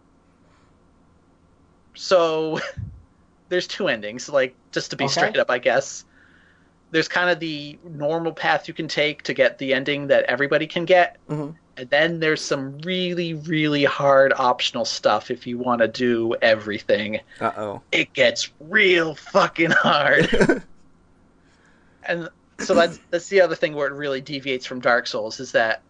[1.95, 2.59] So
[3.49, 5.13] there's two endings, like just to be Okay.
[5.13, 6.03] straight up, I guess.
[6.91, 10.65] There's kind of the normal path you can take to get the ending that everybody
[10.65, 11.55] can get, Mhm.
[11.79, 17.21] And then there's some really, really hard optional stuff if you want to do everything.
[17.39, 17.81] Uh oh.
[17.93, 20.61] it gets real fucking hard.
[22.03, 22.27] and
[22.59, 25.81] so that's that's the other thing where it really deviates from Dark Souls is that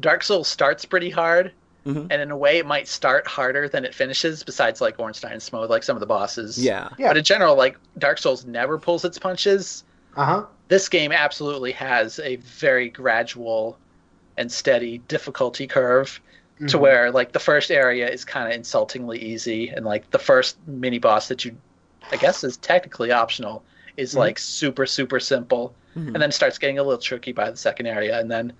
[0.00, 1.52] Dark Souls starts pretty hard,
[1.86, 2.08] Mhm.
[2.10, 4.42] and in a way it might start harder than it finishes.
[4.42, 6.58] Besides, like Ornstein Smough, like some of the bosses.
[6.62, 6.88] Yeah.
[6.98, 7.10] Yeah.
[7.10, 9.84] But in general, like Dark Souls never pulls its punches.
[10.16, 10.44] Uh huh.
[10.66, 13.78] This game absolutely has a very gradual
[14.36, 16.20] and steady difficulty curve
[16.54, 16.66] Mm-hmm.
[16.68, 20.56] to where like the first area is kind of insultingly easy and like the first
[20.68, 21.56] mini boss that you
[22.12, 23.64] i guess is technically optional
[23.96, 24.18] is Mhm.
[24.18, 26.14] like super super simple Mhm.
[26.14, 28.52] and then starts getting a little tricky by the second area and then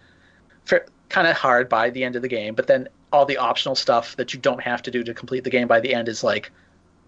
[1.08, 4.16] kind of hard by the end of the game but then all the optional stuff
[4.16, 6.50] that you don't have to do to complete the game by the end is like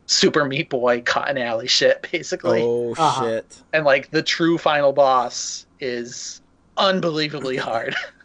[0.06, 3.24] super meat boy cotton alley shit basically Oh Uh-huh.
[3.24, 3.60] shit.
[3.72, 6.40] and like the true final boss is
[6.76, 7.96] unbelievably hard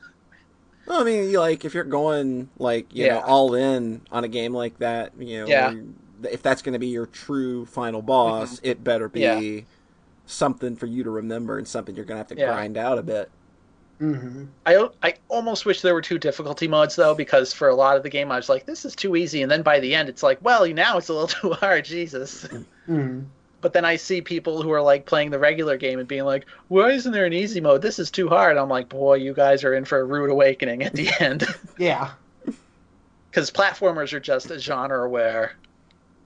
[0.92, 4.54] Well, I mean, like if you're going like you know all in on a game
[4.54, 5.72] like that, you know, Yeah.
[6.30, 9.56] if that's going to be your true final boss, it better be Mm-hmm.
[9.58, 9.64] Yeah.
[10.26, 12.46] something for you to remember and something you're going to have to Yeah.
[12.48, 13.32] grind out a bit.
[14.00, 17.98] hmm I I almost wish there were two difficulty modes though, because for a lot
[17.98, 20.10] of the game I was like, this is too easy, and then by the end
[20.10, 22.48] it's like, well, now it's a little too hard, Jesus.
[22.86, 23.22] hmm
[23.62, 26.46] But then I see people who are like playing the regular game and being like,
[26.68, 27.82] why isn't there an easy mode?
[27.84, 28.58] This is too hard.
[28.58, 31.46] I'm like, boy, you guys are in for a rude awakening at the end.
[31.78, 32.12] Yeah.
[33.30, 35.54] Because platformers are just a genre where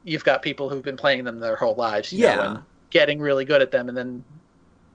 [0.04, 2.36] you've got people who've been playing them their whole lives, you Yeah.
[2.36, 2.60] know, and
[2.90, 4.24] getting really good at them, and then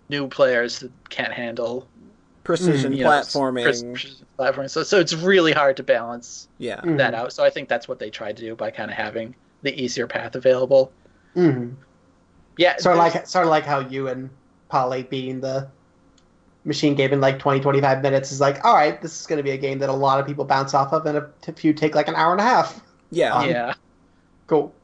[0.08, 1.86] new players that can't handle
[2.42, 3.62] Precision you know, platforming.
[3.62, 4.70] precision platforming.
[4.70, 6.80] So, so it's really hard to balance yeah.
[6.80, 6.96] Mhm.
[6.96, 7.32] that out.
[7.32, 10.06] So I think that's what they tried to do by kind of having the easier
[10.08, 10.90] path available.
[11.34, 11.70] hmm
[12.60, 14.30] Yeah, Sort of like sort of like how you and
[14.68, 15.70] Polly beating the
[16.64, 19.42] machine game in like 20, 25 minutes is like, all right, this is going to
[19.42, 21.72] be a game that a lot of people bounce off of, and a, a few
[21.74, 22.82] take like an hour and a half.
[23.10, 23.34] Yeah.
[23.34, 23.74] Um, yeah.
[24.46, 24.74] Cool.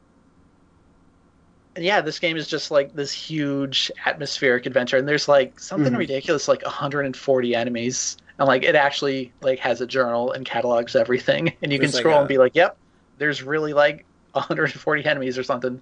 [1.75, 5.93] And yeah, this game is just like this huge atmospheric adventure, and there's like something
[5.93, 5.97] Mhm.
[5.97, 11.55] ridiculous, like 140 enemies, and like it actually like has a journal and catalogs everything,
[11.61, 12.79] and you There's, can like, scroll a- and be like, "Yep,
[13.17, 15.81] there's really like 140 enemies or something."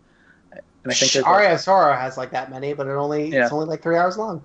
[0.85, 3.29] And I think there's like, Aria of Sorrow has like that many, but it only
[3.29, 3.43] Yeah.
[3.43, 4.41] it's only like three hours long.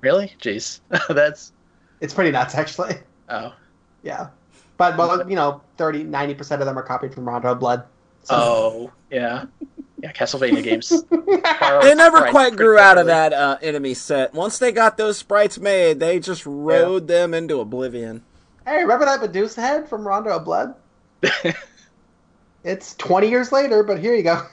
[0.00, 1.52] really, jeez, that's
[2.00, 2.96] It's pretty nuts, actually.
[3.28, 3.52] oh
[4.02, 4.28] Yeah.
[4.78, 7.84] But, but you know, 30, 90% of them are copied from Rondo of Blood.
[8.22, 8.34] So.
[8.34, 9.44] oh yeah,
[10.02, 10.90] yeah, Castlevania games.
[11.82, 14.32] They never quite grew out of that uh, enemy set.
[14.34, 18.22] Once they got those sprites made, they just rode them into oblivion.
[18.66, 20.74] hey, remember that Medusa head from Rondo of Blood?
[22.62, 24.46] It's 20 years later, but here you go.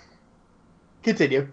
[1.07, 1.47] Continue.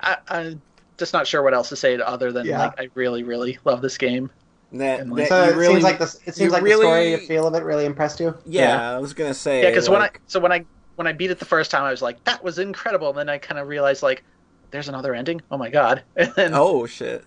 [0.00, 0.62] I, I'm
[0.96, 2.58] just not sure what else to say other than Yeah.
[2.60, 4.30] like I really, really love this game.
[4.74, 6.20] That, And, that So it really, seems like this.
[6.24, 8.36] It seems like really- the story and feel of it really impressed you.
[8.46, 9.62] yeah, I was gonna say.
[9.64, 10.64] Yeah, because when I so when I
[10.94, 13.08] when I beat it the first time, I was like, that was incredible.
[13.08, 14.22] And then I kind of realized like,
[14.70, 15.42] there's another ending.
[15.50, 16.02] Oh my god!
[16.16, 17.24] And then oh shit,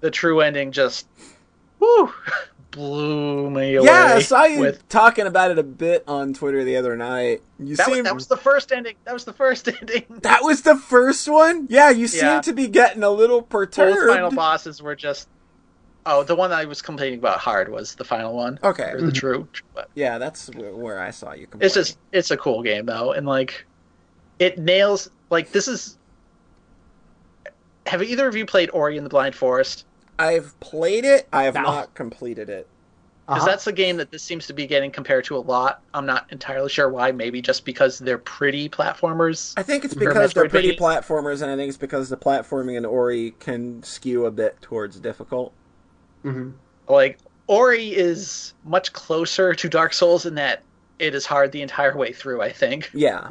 [0.00, 1.06] the true ending just,
[1.80, 2.12] woo,
[2.70, 3.86] blew me away.
[3.86, 7.42] yeah, I saw you with talking about it a bit on Twitter the other night.
[7.58, 7.86] You that.
[7.86, 8.96] Was, seemed that was the first ending.
[9.04, 10.04] That was the first ending.
[10.22, 11.66] that was the first one.
[11.70, 12.40] Yeah, you Yeah.
[12.40, 13.90] seem to be getting a little perturbed.
[13.92, 14.14] Both perturbed.
[14.14, 15.28] final bosses were just.
[16.08, 18.60] Oh, the one that I was complaining about hard was the final one.
[18.62, 19.14] Okay, Or the Mhm.
[19.14, 19.48] true.
[19.74, 21.46] but yeah, that's where I saw you.
[21.48, 21.66] Complain.
[21.66, 23.66] It's just it's a cool game though, and like
[24.38, 25.96] it nails like this is.
[27.86, 29.84] Have either of you played Ori in the Blind Forest?
[30.18, 31.28] I've played it.
[31.32, 31.62] I have No.
[31.62, 32.66] not completed it.
[33.26, 33.50] Because Uh-huh.
[33.50, 35.82] that's a game that this seems to be getting compared to a lot.
[35.94, 37.10] I'm not entirely sure why.
[37.10, 39.52] Maybe just because they're pretty platformers.
[39.56, 40.78] I think it's because they're pretty Metroidvania.
[40.78, 45.00] platformers, and I think it's because the platforming in Ori can skew a bit towards
[45.00, 45.52] difficult.
[46.24, 46.52] Mhm.
[46.88, 47.18] Like
[47.48, 50.62] Ori is much closer to Dark Souls in that
[51.00, 52.40] it is hard the entire way through.
[52.42, 53.26] I think Yeah,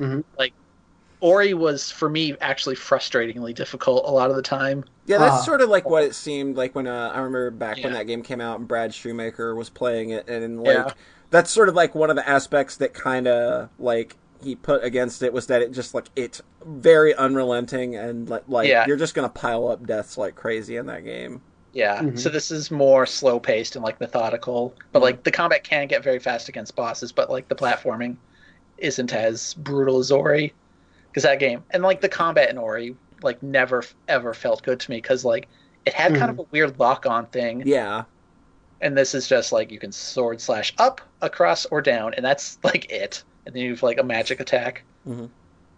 [1.22, 4.84] Ori was for me actually frustratingly difficult a lot of the time.
[5.08, 5.44] yeah, that's Uh-huh.
[5.44, 8.22] sort of like what it seemed like when uh, I remember back when that game
[8.24, 10.92] came out and Brad Shoemaker was playing it, and like Yeah.
[11.30, 15.24] that's sort of like one of the aspects that kind of like he put against
[15.24, 18.86] it was that it just like it's very unrelenting and like like Yeah.
[18.88, 21.42] you're just gonna pile up deaths like crazy in that game.
[21.74, 22.02] Yeah.
[22.02, 22.18] Mhm.
[22.20, 24.74] So this is more slow paced and like methodical.
[24.92, 28.18] But like the combat can get very fast against bosses, but like the platforming
[28.78, 30.54] isn't as brutal as Ori.
[31.16, 32.94] Because that game and like the combat in Ori
[33.24, 35.48] like never ever felt good to me because like
[35.86, 37.64] it had kind of a weird lock on thing.
[37.66, 38.04] Yeah,
[38.82, 42.58] And this is just like you can sword slash up, across, or down, and that's
[42.66, 43.24] like it.
[43.46, 44.84] And then you have like a magic attack.
[45.08, 45.30] Mhm.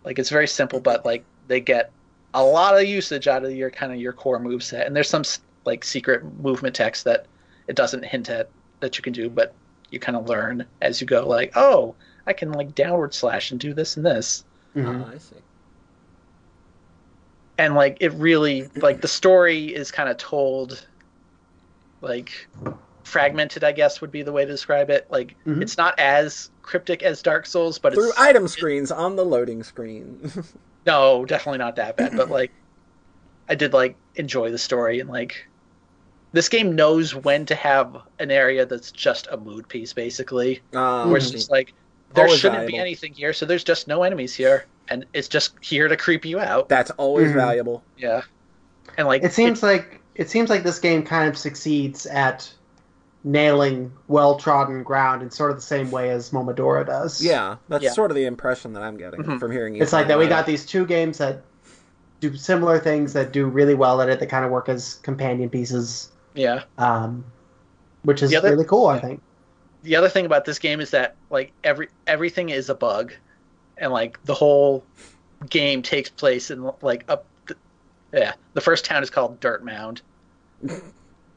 [0.03, 1.91] Like it's very simple, but like they get
[2.33, 4.87] a lot of usage out of your kind of your core move set.
[4.87, 5.21] And there's some
[5.65, 7.27] like secret movement text that
[7.67, 8.49] it doesn't hint at
[8.79, 9.53] that you can do, but
[9.91, 11.27] you kind of learn as you go.
[11.27, 11.93] Like, oh,
[12.25, 14.43] I can like downward slash and do this and this.
[14.77, 15.05] Mhm.
[15.05, 15.35] Ah, I see.
[17.57, 20.85] and like it really like the story is kind of told
[22.01, 22.47] like
[23.03, 25.61] fragmented i guess would be the way to describe it like Mhm.
[25.63, 29.63] it's not as cryptic as dark souls but Through it's item screens on the loading
[29.63, 30.31] screen.
[30.85, 32.51] no definitely not that bad but like
[33.49, 35.47] i did like enjoy the story and like
[36.33, 41.07] this game knows when to have an area that's just a mood piece basically um,
[41.09, 41.73] where it's just like
[42.13, 45.87] there shouldn't be anything here so there's just no enemies here and it's just here
[45.87, 47.35] to creep you out that's always Mhm.
[47.35, 47.83] valuable.
[47.97, 48.21] yeah
[48.97, 52.51] and like It seems like it seems like this game kind of succeeds at
[53.23, 57.21] nailing well trodden ground in sort of the same way as Momodora does.
[57.21, 57.91] Yeah, that's Yeah.
[57.91, 59.39] sort of the impression that I'm getting Mhm.
[59.39, 59.81] from hearing you.
[59.81, 60.45] It's like that we got it.
[60.47, 61.41] these two games that
[62.21, 65.49] do similar things that do really well at it that kind of work as companion
[65.49, 66.09] pieces.
[66.35, 67.25] yeah Um,
[68.03, 69.21] which is other- really cool, I think.
[69.83, 73.13] The other thing about this game is that like every everything is a bug
[73.77, 74.83] and like the whole
[75.49, 77.55] game takes place in like up the,
[78.11, 80.01] yeah the first town is called Dirtmouth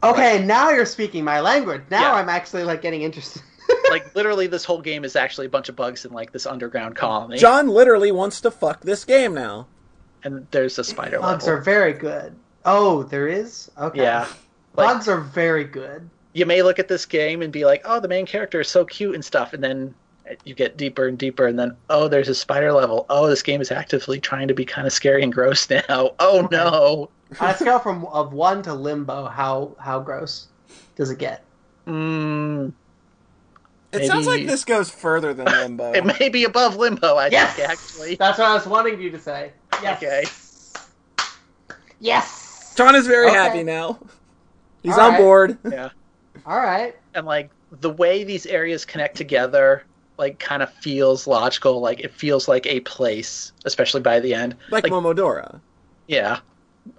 [0.02, 1.82] Okay, now you're speaking my language.
[1.90, 2.14] Now Yeah.
[2.14, 3.42] I'm actually like getting interested.
[3.90, 6.96] like literally, this whole game is actually a bunch of bugs in like this underground
[6.96, 9.66] colony, John literally wants to fuck this game now.
[10.24, 11.58] and there's a spider Bugs level.
[11.58, 12.34] are very good.
[12.64, 13.70] Oh, there is.
[13.78, 14.02] Okay.
[14.02, 14.26] Yeah,
[14.74, 16.08] like Bugs are very good.
[16.32, 18.84] You may look at this game and be like, "Oh, the main character is so
[18.84, 19.94] cute and stuff," and then
[20.44, 23.06] you get deeper and deeper, and then oh, there's a spider level.
[23.10, 26.10] Oh, this game is actively trying to be kind of scary and gross now.
[26.18, 27.10] Oh no.
[27.40, 30.46] On a scale from of one to limbo, how how gross
[30.96, 31.44] does it get?
[31.86, 32.72] Mm,
[33.92, 35.92] It sounds like this goes further than Limbo.
[35.92, 37.16] it may be above limbo.
[37.16, 37.54] I Yes!
[37.56, 38.14] think actually.
[38.16, 39.52] That's what I was wanting you to say.
[39.82, 39.96] Yes.
[40.02, 40.24] Okay.
[42.00, 42.74] Yes.
[42.76, 43.36] John is very Okay.
[43.36, 43.98] happy now.
[44.82, 45.18] He's All on right.
[45.18, 45.58] board.
[45.70, 45.90] Yeah.
[46.46, 46.94] All right.
[47.14, 49.84] and like the way these areas connect together
[50.18, 54.56] like kind of feels logical like it feels like a place especially by the end
[54.70, 55.60] Like, Like- Momodora.
[56.08, 56.40] yeah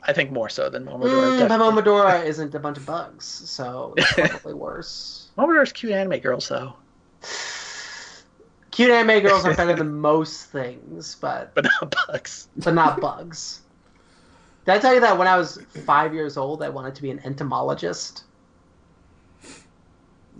[0.03, 1.59] i think more so than momodora Mm, but.
[1.59, 5.29] Momodora isn't a bunch of bugs, so it's probably worse.
[5.37, 6.73] momodora's cute anime girls though
[8.71, 13.59] Cute anime girls are better than most things, but but not bugs but not bugs.
[14.65, 17.11] Did I tell you that when I was five years old, I wanted to be
[17.11, 18.23] an entomologist?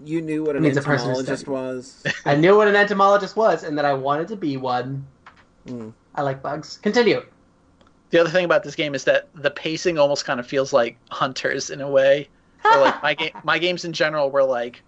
[0.05, 2.03] You knew what an means a person who entomologist was.
[2.26, 5.05] I knew what an entomologist was, and that I wanted to be one.
[5.68, 5.93] Mm.
[6.15, 6.77] I like bugs.
[6.81, 7.23] Continue.
[8.09, 10.97] the other thing about this game is that the pacing almost kind of feels like
[11.11, 12.27] hunters in a way
[12.65, 14.81] like my game my games in general were like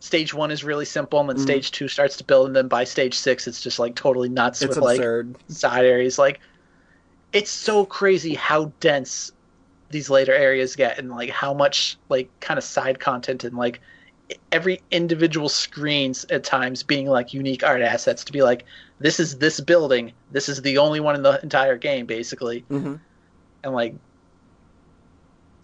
[0.00, 1.42] stage one is really simple and then Mhm.
[1.42, 4.62] stage two starts to build and then by stage six it's just like totally nuts
[4.62, 5.36] It's with like absurd.
[5.48, 6.18] side areas.
[6.18, 6.40] Like,
[7.32, 9.30] it's so crazy how dense
[9.90, 13.80] these later areas get, and like how much like kind of side content and like
[14.52, 18.64] every individual screens at times being like unique art assets to be like,
[18.98, 22.96] this is this building, this is the only one in the entire game, basically, hmm
[23.64, 23.94] and like.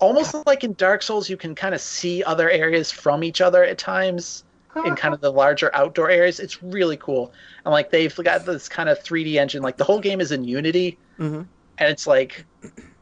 [0.01, 3.65] Almost like in Dark Souls, you can kind of see other areas from each other
[3.65, 4.45] at times
[4.85, 6.41] in kind of the larger outdoor areas.
[6.41, 7.33] It's really cool.
[7.65, 9.63] And like they've got this kind of 3D engine.
[9.63, 11.43] Like the whole game is in Unity, hmm
[11.79, 12.45] and it's like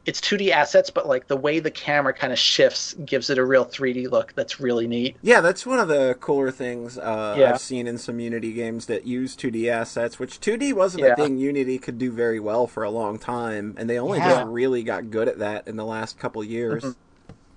[0.05, 3.45] it's 2D assets, but like the way the camera kind of shifts gives it a
[3.45, 4.33] real 3D look.
[4.35, 5.16] That's really neat.
[5.23, 7.51] Yeah, that's one of the cooler things uh, Yeah.
[7.53, 11.12] I've seen in some Unity games that use 2D assets, which 2D wasn't Yeah.
[11.12, 14.31] a thing Unity could do very well for a long time, and they only Yeah.
[14.35, 16.83] just really got good at that in the last couple years.
[16.83, 16.95] Mhm.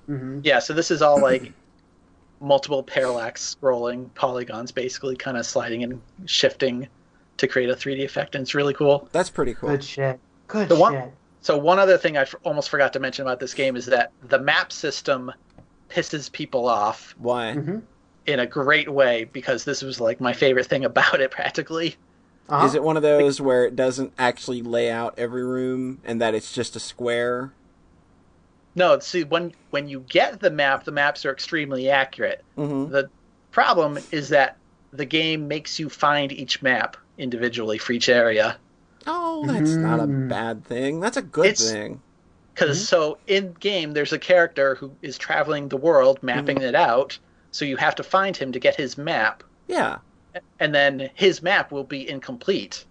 [0.05, 1.51] hmm Yeah, so this is all like
[2.41, 6.87] multiple parallax scrolling polygons, basically kind of sliding and shifting
[7.37, 9.09] to create a 3D effect, and it's really cool.
[9.11, 9.69] That's pretty cool.
[9.69, 10.19] Good shit.
[10.47, 11.11] Good The one- shit.
[11.45, 14.11] So one other thing I f- almost forgot to mention about this game is that
[14.23, 15.31] the map system
[15.91, 17.53] pisses people off Why?
[17.53, 17.81] hmm
[18.25, 21.97] in a great way because this was like my favorite thing about it practically.
[22.49, 22.65] Uh-huh.
[22.65, 26.33] Is it one of those where it doesn't actually lay out every room and that
[26.33, 27.51] it's just a square?
[28.73, 32.43] No, see when when you get the map, the maps are extremely accurate.
[32.55, 33.11] hmm The
[33.51, 34.57] problem is that
[34.91, 38.59] the game makes you find each map individually for each area.
[39.07, 40.29] Oh, that's not a Mm.
[40.29, 40.99] bad thing.
[40.99, 42.01] That's a good It's- thing.
[42.53, 47.19] Because so in game, there's a character who is traveling the world, mapping it out.
[47.51, 49.97] So you have to find him to get his map, Yeah.
[50.59, 52.85] and then his map will be incomplete.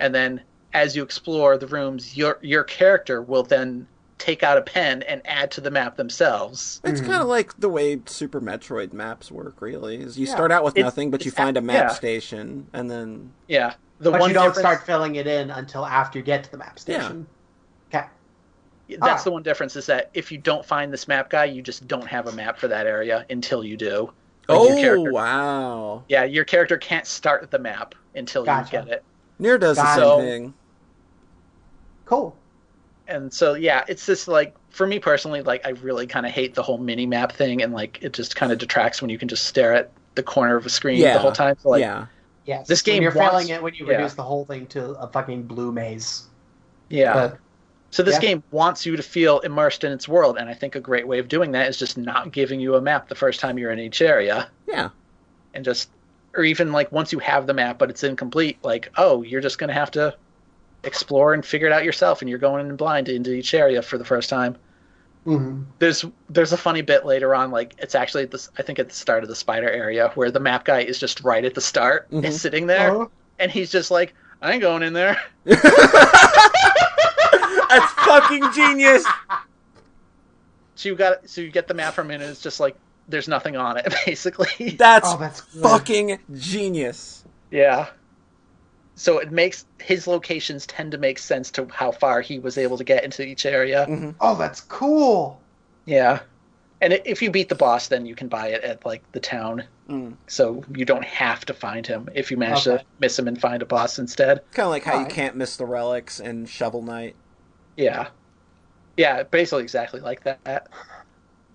[0.00, 0.40] And then
[0.74, 3.86] as you explore the rooms, your your character will then
[4.18, 6.80] take out a pen and add to the map themselves.
[6.82, 7.06] It's Mhm.
[7.06, 9.96] kind of like the way Super Metroid maps work, really.
[9.98, 10.34] Is you Yeah.
[10.34, 11.94] start out with It's- nothing, but you find a map yeah.
[11.94, 15.84] station, and then Yeah, the but one you don't difference- start filling it in until
[15.86, 17.26] after you get to the map station.
[17.92, 18.00] Yeah.
[18.00, 18.98] Okay.
[19.00, 19.24] That's Ah.
[19.24, 22.06] the one difference is that if you don't find this map guy, you just don't
[22.06, 24.12] have a map for that area until you do.
[24.48, 28.76] Like, oh character- wow, Yeah, your character can't start the map until Gotcha.
[28.76, 29.04] you get it.
[29.40, 30.22] Nier does the same it.
[30.22, 30.54] thing.
[32.04, 32.36] Cool.
[33.08, 36.54] And so yeah, it's just like for me personally, like I really kind of hate
[36.54, 39.28] the whole mini map thing, and like it just kind of detracts when you can
[39.28, 41.14] just stare at the corner of a screen Yeah.
[41.14, 41.56] the whole time.
[41.60, 42.06] So, like, yeah,
[42.46, 42.66] Yes.
[42.68, 43.96] This game When you're wants- failing it when you yeah.
[43.96, 46.24] reduce the whole thing to a fucking blue maze.
[46.88, 47.12] yeah.
[47.12, 47.38] But
[47.90, 48.20] So this Yeah.
[48.20, 51.18] game wants you to feel immersed in its world, and I think a great way
[51.18, 53.78] of doing that is just not giving you a map the first time you're in
[53.78, 54.90] each area, yeah.
[55.54, 55.88] and just,
[56.34, 59.58] or even like once you have the map but it's incomplete, like oh, you're just
[59.58, 60.14] gonna have to
[60.84, 63.98] explore and figure it out yourself, and you're going in blind into each area for
[63.98, 64.56] the first time.
[65.26, 65.64] Mhm.
[65.80, 68.88] There's there's a funny bit later on, like it's actually at this I think at
[68.88, 71.60] the start of the spider area where the map guy is just right at the
[71.60, 72.24] start Mhm.
[72.24, 73.10] and sitting there, Oh.
[73.38, 75.20] and he's just like, I ain't going in there.
[77.68, 79.04] That's fucking genius.
[80.76, 82.76] So you got so you get the map from him, and it's just like
[83.08, 84.70] there's nothing on it basically.
[84.78, 87.24] That's Oh, that's fucking genius.
[87.50, 87.88] Yeah.
[88.96, 92.78] So it makes his locations tend to make sense to how far he was able
[92.78, 93.84] to get into each area.
[93.86, 95.46] hmm Oh, that's cool.
[95.84, 96.20] Yeah.
[96.80, 99.64] And if you beat the boss, then you can buy it at like the town,
[99.88, 100.18] Mm.
[100.28, 102.78] so you don't have to find him if you manage Okay.
[102.78, 104.40] to miss him and find a boss instead.
[104.52, 105.14] Kind of like how you Alright.
[105.14, 107.16] can't miss the relics in Shovel Knight.
[107.76, 108.08] Yeah,
[108.96, 110.68] yeah, basically exactly like that.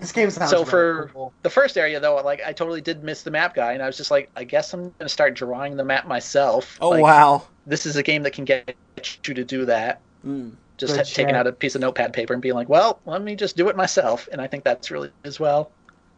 [0.01, 1.33] This game sounds So really for cool.
[1.43, 3.95] the first area though, like I totally did miss the map guy, and I was
[3.95, 6.77] just like, I guess I'm gonna start drawing the map myself.
[6.81, 7.43] Oh Like, wow.
[7.67, 8.75] This is a game that can get
[9.23, 10.01] you to do that.
[10.25, 10.53] Mm.
[10.77, 13.21] Just Good ha- taking out a piece of notepad paper and being like, well, let
[13.21, 15.69] me just do it myself, and I think that's really as well.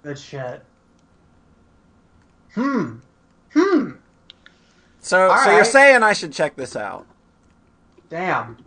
[0.03, 0.63] Good shit.
[2.55, 2.95] Hmm.
[3.53, 3.91] Hmm.
[5.01, 7.05] So, All so you're saying I should check this out?
[8.09, 8.57] Damn.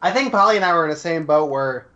[0.00, 1.86] I think Polly and I were in the same boat where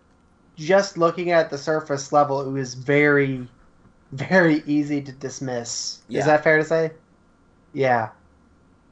[0.57, 3.47] just looking at the surface level, it was very,
[4.13, 6.01] very easy to dismiss.
[6.09, 6.21] Yeah.
[6.21, 6.93] Is that fair to say?
[7.73, 8.11] Yeah.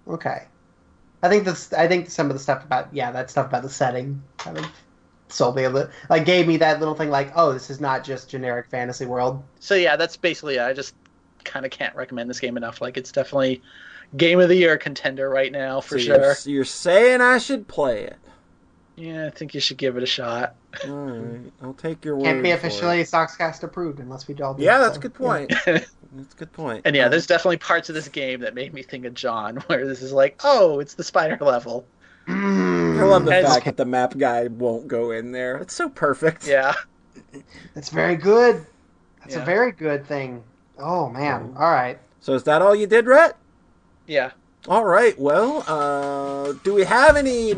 [0.07, 0.45] Okay.
[1.23, 1.73] I think this.
[1.73, 4.67] I think some of the stuff about yeah, that stuff about the setting kind of
[5.29, 5.91] sold me a little.
[6.11, 9.43] Like gave me that little thing like, oh, this is not just generic fantasy world.
[9.59, 10.63] So yeah, that's basically it.
[10.63, 10.95] I just
[11.45, 12.83] kind of can't recommend this game enough.
[12.83, 13.63] Like it's definitely
[14.19, 16.21] game of the year contender right now for so sure.
[16.21, 18.19] You're, so you're saying I should play it?
[18.97, 20.55] Yeah, I think you should give it a shot.
[20.87, 22.25] All right, I'll take your word.
[22.25, 23.09] Can't be for officially it.
[23.09, 24.55] Soxcast approved unless we all.
[24.55, 25.53] do Yeah, that's a good point.
[26.17, 26.83] That's a good point.
[26.85, 29.85] And yeah, there's definitely parts of this game that made me think of John, where
[29.85, 31.85] this is like, oh, it's the spider level.
[32.29, 35.57] Mm, I love the It's- fact that the map guy won't go in there.
[35.57, 36.47] It's so perfect.
[36.47, 36.73] Yeah.
[37.75, 38.65] That's very good.
[39.23, 39.43] That's Yeah.
[39.43, 40.45] a very good thing.
[40.79, 41.55] Oh man!
[41.59, 41.99] All right.
[42.21, 43.37] So is that all you did, Rhett?
[44.07, 44.31] Yeah.
[44.69, 45.19] All right.
[45.19, 47.55] Well, uh, do we have any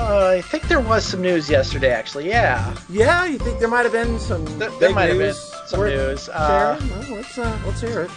[0.00, 2.28] uh, I think there was some news yesterday, actually.
[2.28, 2.74] Yeah.
[2.88, 5.52] Yeah, you think there might have been some There, big there might have been news
[5.66, 6.28] some worth news.
[6.28, 6.90] Uh, sharing?
[7.08, 8.10] Well, let's uh, let's hear it.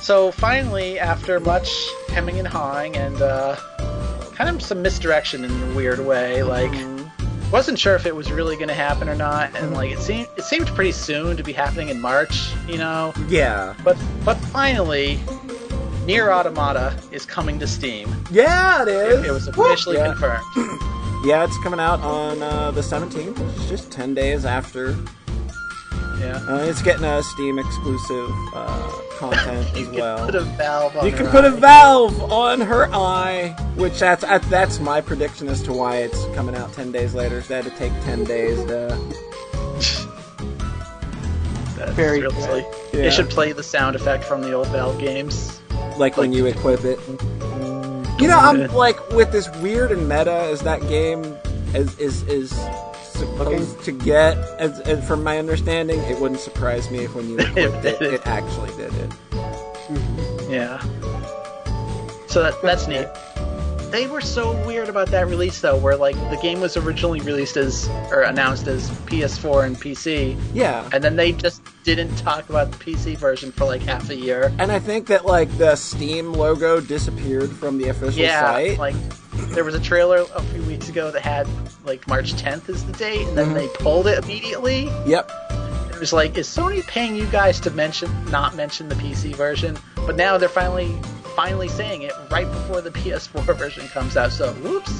[0.00, 1.70] So finally, after much
[2.08, 3.56] hemming and hawing and uh,
[4.34, 8.30] kind of some misdirection in a weird way, like Mm, wasn't sure if it was
[8.30, 11.42] really going to happen or not, and like it seemed it seemed pretty soon to
[11.42, 13.12] be happening in March, you know.
[13.28, 15.18] yeah, But but finally,
[16.06, 18.14] Nier Automata is coming to Steam.
[18.30, 19.18] yeah, it is.
[19.20, 20.12] It, it was officially Yeah.
[20.14, 20.44] confirmed.
[21.24, 24.90] Yeah, it's coming out on uh, the 17th, which is just 10 days after.
[26.20, 26.40] Yeah.
[26.48, 30.26] Uh, it's getting a Steam exclusive uh, content as You can well.
[30.26, 34.24] put a valve on You her can put a valve on her eye, which that's
[34.24, 37.38] uh, that's my prediction as to why it's coming out 10 days later.
[37.38, 38.88] Is that it take 10 days to.
[41.76, 42.64] That's Very real silly.
[42.92, 43.02] Yeah.
[43.04, 45.60] It should play the sound effect from the old Valve games.
[45.98, 46.98] like when you equip it.
[48.20, 51.22] You know, I'm like with this weird and meta as that game
[51.72, 52.50] is is is
[53.02, 54.36] supposed to get.
[54.58, 58.14] As, as from my understanding, it wouldn't surprise me if when you equipped it, it.
[58.14, 59.12] it actually did it.
[60.50, 60.80] Yeah.
[62.26, 63.06] So that, that's neat.
[63.90, 67.56] They were so weird about that release though, where like the game was originally released
[67.56, 72.70] as or announced as PS4 and PC, Yeah, and then they just didn't talk about
[72.70, 74.52] the PC version for like half a year.
[74.58, 78.78] and I think that like the Steam logo disappeared from the official Yeah, site.
[78.78, 78.94] like
[79.54, 81.48] there was a trailer a few weeks ago that had
[81.86, 83.54] like March 10th is the date, and then Mhm.
[83.54, 84.90] they pulled it immediately.
[85.06, 85.32] Yep.
[85.98, 89.76] It was like, is Sony paying you guys to mention not mention the PC version?
[89.96, 90.96] But now they're finally
[91.34, 94.30] finally saying it right before the PS4 version comes out.
[94.30, 94.92] So, whoops,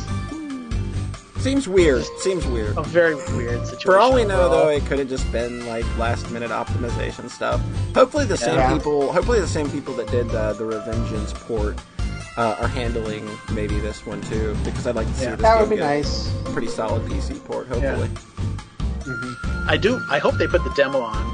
[1.40, 2.04] Seems weird.
[2.18, 2.76] Seems weird.
[2.76, 3.78] a very weird situation.
[3.82, 4.64] For all we know, overall.
[4.64, 7.60] though, it could have just been like last minute optimization stuff.
[7.94, 8.76] Hopefully, the same Yeah.
[8.76, 9.12] people.
[9.12, 11.78] Hopefully, the same people that did uh, the Revengeance port
[12.36, 15.36] uh, are handling maybe this one too, because I'd like to see Yeah.
[15.36, 16.28] this That game would be get nice.
[16.46, 17.68] pretty solid PC port.
[17.68, 18.10] Hopefully,
[19.08, 20.02] hmm I do.
[20.10, 21.24] I hope they put the demo on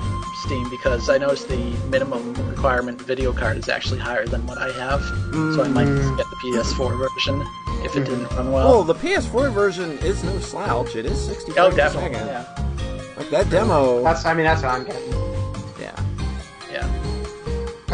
[0.44, 1.56] Steam because I noticed the
[1.88, 5.02] minimum requirement video card is actually higher than what I have.
[5.54, 6.16] So I might Mm.
[6.16, 7.46] get the PS4 version
[7.84, 8.82] if it didn't run well, well.
[8.84, 10.96] the PS4 version is no slouch.
[10.96, 12.14] It is 60 oh, frames a definitely.
[12.14, 12.26] second.
[12.28, 13.14] Yeah.
[13.16, 14.02] Like that demo.
[14.02, 14.24] That's.
[14.24, 15.12] I mean, that's what I'm getting.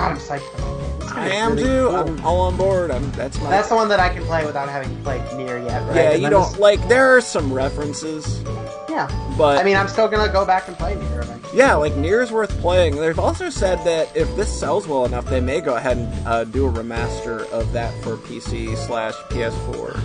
[0.01, 0.15] Yeah, Yeah.
[0.15, 1.19] God, I'm psyched for that game.
[1.19, 1.87] I am really too.
[1.89, 1.97] cool.
[1.97, 2.91] I'm all on board.
[2.91, 3.11] I'm.
[3.13, 3.51] That's my.
[3.51, 5.97] That's the one that I can play without having played Nier yet, right?
[5.97, 6.89] yeah, And you then don't this- like.
[6.89, 8.43] There are some references,
[8.89, 9.09] Yeah.
[9.37, 11.59] but I mean, I'm still gonna go back and play Nier eventually.
[11.59, 12.95] Yeah, like Nier is worth playing.
[12.97, 16.45] They've also said that if this sells well enough, they may go ahead and uh,
[16.45, 20.01] do a remaster of that for PC slash PS4.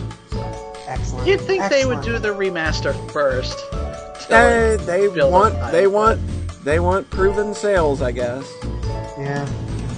[0.88, 1.28] Excellent.
[1.28, 3.60] You'd think they would do the remaster first.
[4.28, 6.20] They, they want they want
[6.64, 8.52] they want proven sales, I guess.
[9.20, 9.48] Yeah.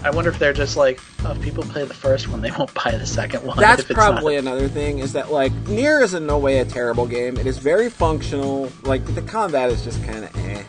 [0.08, 2.74] I wonder if they're just like, oh, if people play the first one, they won't
[2.84, 3.58] buy the second one.
[3.60, 4.40] That's if it's probably not.
[4.44, 5.00] another thing.
[5.00, 7.36] Is that like Nier is in no way a terrible game.
[7.38, 8.72] It is very functional.
[8.84, 10.64] Like the combat is just kind of eh,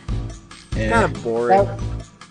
[0.75, 0.91] Yeah.
[0.91, 1.63] kind of boring.
[1.65, 1.79] That,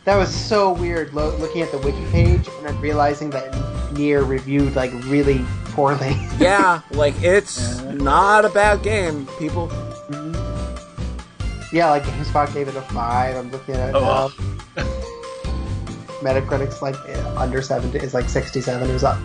[0.05, 3.55] that was so weird lo- looking at the wiki page and then realizing that
[3.95, 6.15] Nier reviewed like really poorly.
[6.39, 7.93] yeah, like it's Yeah.
[7.93, 9.27] not a bad game.
[9.39, 9.69] People
[11.73, 13.35] Yeah, like GameSpot gave it a five.
[13.37, 14.31] I'm looking at it Oh.
[14.77, 14.85] now.
[16.23, 16.97] Metacritic's like
[17.37, 17.99] under seventy.
[17.99, 18.93] It's like sixty-seven.
[18.93, 19.19] Was up.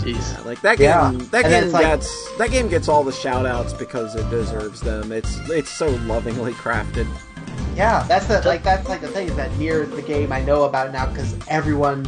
[0.00, 0.32] Jeez.
[0.32, 0.86] Yeah, like that game.
[0.88, 1.10] Yeah.
[1.30, 4.80] That And game like- gets that game gets all the shout outs because it deserves
[4.80, 5.12] them.
[5.12, 7.06] It's it's so lovingly crafted.
[7.76, 10.64] Yeah, that's the like that's like the thing is that is the game I know
[10.64, 12.04] about now because everyone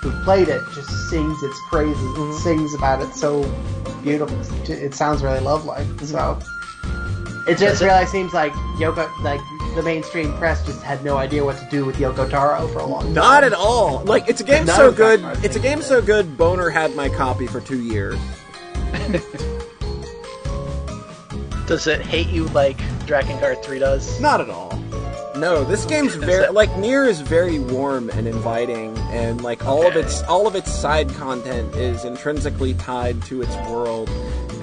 [0.00, 2.38] who played it just sings its praises, Mhm.
[2.40, 3.42] sings about it so
[4.02, 4.38] beautiful.
[4.70, 5.86] It sounds really love-like.
[6.04, 6.38] So
[7.46, 9.40] it just really seems like Yoko, like
[9.74, 12.86] the mainstream press, just had no idea what to do with Yoko Taro for a
[12.86, 13.14] long time.
[13.14, 14.02] Not at all.
[14.04, 15.20] Like it's a game None so good.
[15.44, 15.62] It's a thing.
[15.62, 16.36] game so good.
[16.36, 18.18] Boner had my copy for two years.
[21.66, 24.20] Does it hate you like Dragon Drakengard 3 does?
[24.20, 24.78] Not at all.
[25.36, 29.96] No, this game's very like Nier is very warm and inviting, and like all of
[29.96, 34.08] its all of its side content is intrinsically tied to its world,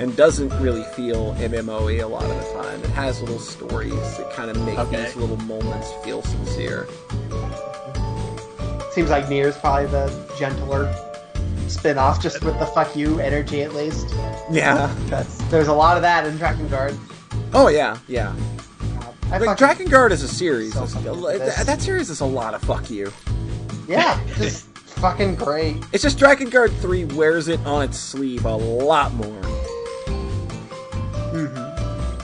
[0.01, 2.83] and doesn't really feel MMOE a lot of the time.
[2.83, 5.03] It has little stories that kind of make Okay.
[5.05, 6.87] these little moments feel sincere.
[8.91, 10.93] Seems like Nier is probably the gentler
[11.67, 14.09] spin-off, just with the fuck you energy at least.
[14.51, 14.93] Yeah.
[15.05, 16.97] That's there's a lot of that in Drakengard.
[17.53, 18.33] Oh yeah, yeah.
[18.99, 20.73] Uh, I Like fucking- Drakengard is a series.
[20.73, 23.13] So It's- that, that series is a lot of fuck you.
[23.87, 25.77] yeah, just fucking great.
[25.93, 29.41] It's just Drakengard 3 wears it on its sleeve a lot more.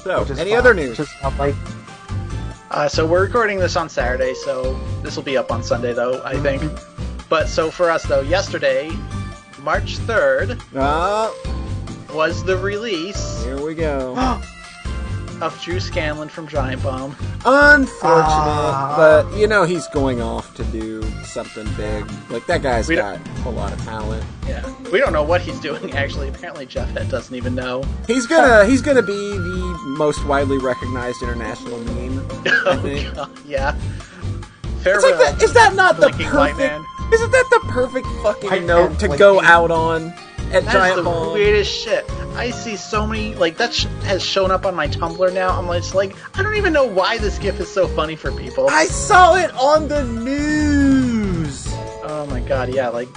[0.08, 0.34] Mm-hmm.
[0.34, 0.60] So, any fun.
[0.60, 0.98] other news?
[0.98, 1.56] Just not like
[2.72, 6.22] Uh, so we're recording this on Saturday, so this will be up on Sunday, though,
[6.24, 6.62] I think.
[7.30, 8.92] But so for us, though, yesterday,
[9.62, 11.34] March 3rd, Ah,
[12.14, 14.16] was the release here we go.
[15.42, 17.16] of Drew Scanlon from Giant Bomb.
[17.46, 18.94] Unfortunate, Ah.
[18.98, 22.06] but you know he's going off to do something big.
[22.30, 24.24] Like that guy's got don't- a lot of talent.
[24.48, 24.64] Yeah.
[24.92, 26.30] We don't know what he's doing, actually.
[26.30, 27.84] Apparently, Jeff Head doesn't even know.
[28.08, 32.26] He's gonna he's gonna be the most widely recognized international meme.
[32.46, 33.14] I Oh, think.
[33.16, 33.76] God, yeah.
[34.64, 35.20] It's Farewell.
[35.20, 36.58] like the, is that not the perfect?
[36.58, 36.86] man.
[37.14, 40.14] Isn't that the perfect fucking White note to go out on
[40.54, 41.34] at That's Giant the Bomb?
[41.34, 42.10] weirdest shit.
[42.36, 45.50] I see so many like that sh- has shown up on my Tumblr now.
[45.58, 48.68] I'm just like, I don't even know why this gif is so funny for people.
[48.70, 51.68] I saw it on the news.
[52.04, 53.10] Oh my god, yeah, like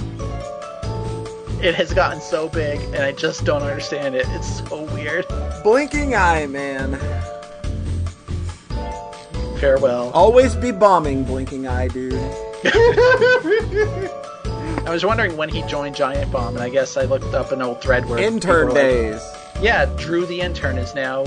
[1.62, 4.24] it has gotten so big, and I just don't understand it.
[4.30, 5.26] It's so weird.
[5.62, 6.98] Blinking eye, man.
[9.60, 10.10] Farewell.
[10.14, 12.14] Always be bombing, blinking eye, dude.
[14.90, 17.62] I was wondering when he joined Giant Bomb, and I guess I looked up an
[17.62, 19.22] old thread where Intern like, days.
[19.62, 21.26] yeah, Drew the intern is now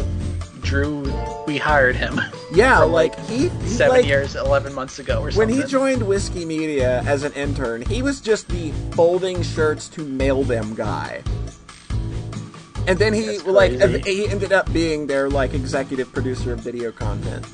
[0.63, 1.01] Drew.
[1.47, 2.19] We hired him
[2.53, 6.05] Yeah, like like, he, he seven like, years, eleven months ago, or When he joined
[6.05, 11.23] Whiskey Media as an intern, he was just the folding shirts to mail them guy.
[12.85, 13.71] And then he like
[14.05, 17.45] he ended up being their like executive producer of video content.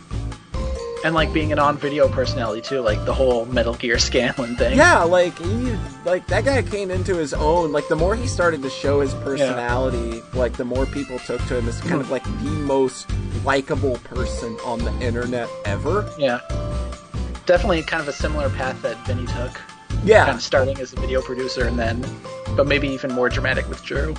[1.03, 4.77] And like being an on-video personality too, like the whole Metal Gear Scanlon thing.
[4.77, 7.71] Yeah, like he like that guy came into his own.
[7.71, 11.57] Like the more he started to show his personality, like the more people took to
[11.59, 13.07] him as kind of like the most
[13.45, 16.11] likable person on the internet ever.
[16.17, 16.41] Yeah.
[17.45, 19.59] Definitely kind of a similar path that Vinny took.
[20.03, 22.05] Yeah, kind of starting as a video producer and then,
[22.55, 24.15] but maybe even more dramatic with Drew.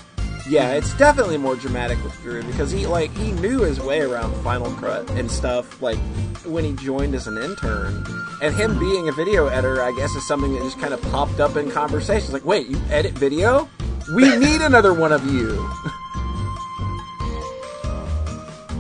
[0.51, 4.35] Yeah, it's definitely more dramatic with Drew because he like he knew his way around
[4.43, 5.81] Final Cut and stuff.
[5.81, 5.99] Like
[6.45, 8.05] when he joined as an intern,
[8.43, 11.39] and him being a video editor, I guess is something that just kind of popped
[11.39, 12.33] up in conversations.
[12.33, 13.69] Like, wait, you edit video?
[14.17, 15.73] We need another one of you.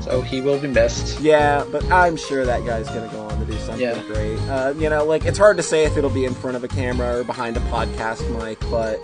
[0.00, 1.20] So he will be missed.
[1.20, 4.02] Yeah, but I'm sure that guy's gonna go on to do something Yeah.
[4.04, 4.38] great.
[4.48, 6.68] Uh, you know, like it's hard to say if it'll be in front of a
[6.68, 8.98] camera or behind a podcast mic, but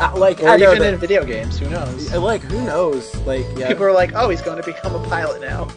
[0.00, 2.12] uh, like Or I even that, in video games, who knows?
[2.14, 3.14] like who knows?
[3.26, 5.68] Like yeah, People are like, oh, he's going to become a pilot now.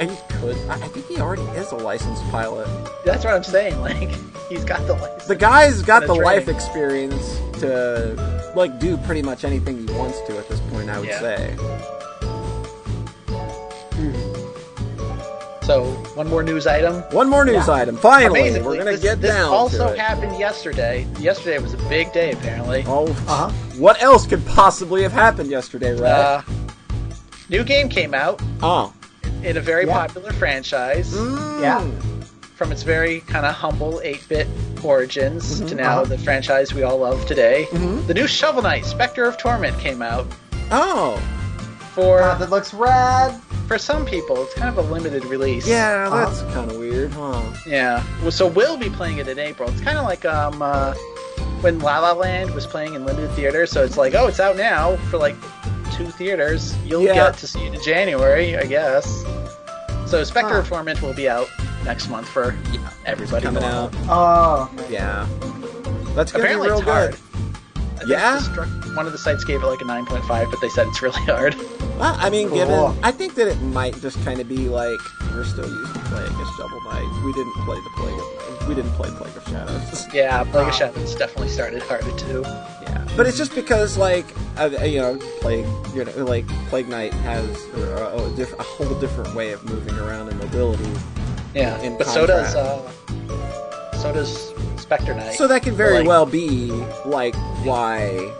[0.00, 0.56] and he could.
[0.68, 2.66] I think he already is a licensed pilot.
[3.04, 3.80] That's what I'm saying.
[3.80, 4.10] Like,
[4.48, 5.26] he's got the license.
[5.26, 10.38] The guy's got the life experience to like do pretty much anything he wants to
[10.38, 10.88] at this point.
[10.88, 11.20] I would Yeah.
[11.20, 11.56] say.
[15.64, 15.84] So,
[16.14, 16.96] one more news item.
[17.12, 17.74] One more news Yeah.
[17.74, 17.96] item.
[17.96, 19.98] Finally, Amazingly, we're gonna this, get this down also to it.
[19.98, 21.06] happened yesterday.
[21.18, 22.84] Yesterday was a big day, apparently.
[22.86, 23.50] Oh, Uh huh.
[23.78, 26.02] what else could possibly have happened yesterday, Rhett?
[26.04, 26.42] Uh,
[27.48, 28.92] new game came out oh,
[29.42, 29.94] in a very Yeah.
[30.06, 31.14] popular franchise.
[31.14, 31.60] Mm.
[31.62, 31.82] Yeah.
[32.56, 34.46] from its very kind of humble 8-bit
[34.84, 36.04] origins Mhm, to now uh-huh.
[36.04, 37.66] the franchise we all love today.
[37.72, 38.06] Mhm.
[38.06, 40.24] The new Shovel Knight, Spectre of Torment, came out
[40.70, 41.18] Oh,
[41.94, 43.40] for God, that looks rad.
[43.68, 44.42] for some people.
[44.42, 45.66] It's kind of a limited release.
[45.66, 46.24] yeah, Uh-huh.
[46.24, 47.40] that's kind of weird, huh?
[47.66, 48.02] yeah.
[48.22, 49.68] Well, so we'll be playing it in April.
[49.70, 50.94] It's kind of like um uh,
[51.60, 53.70] when La La Land was playing in limited theaters.
[53.70, 55.36] So it's like, oh, it's out now for like
[55.92, 56.74] two theaters.
[56.84, 57.14] You'll Yeah.
[57.14, 59.06] get to see it in January, I guess.
[60.06, 60.58] So Spectre Huh.
[60.60, 61.48] of Torment will be out
[61.84, 63.44] next month for Yeah, everybody.
[63.46, 63.92] coming out.
[64.08, 65.26] Oh, Yeah,
[66.14, 67.10] that's gonna Apparently be real it's hard.
[67.12, 67.20] good.
[68.00, 68.38] I Yeah?
[68.38, 71.02] the stru- one of the sites gave it like a 9.5, but they said it's
[71.02, 71.54] really hard.
[71.98, 74.98] Well, I mean, given I think that it might just kind of be like
[75.32, 77.22] we're still used to playing as Shovel Knight.
[77.24, 80.06] We didn't play the Plague of we didn't play Plague of Shadows.
[80.14, 82.42] Yeah, Plague of Shadows definitely started harder too.
[82.82, 84.26] yeah, but it's just because like
[84.58, 87.44] uh, you know Plague you know like Plague Knight has
[87.76, 90.88] uh, a, a, diff- a whole different way of moving around and mobility.
[91.54, 92.90] Yeah, In but so does uh,
[94.00, 94.52] so does
[94.94, 95.34] Spectre Knight.
[95.34, 96.70] So that can very Like- well be
[97.04, 98.32] like why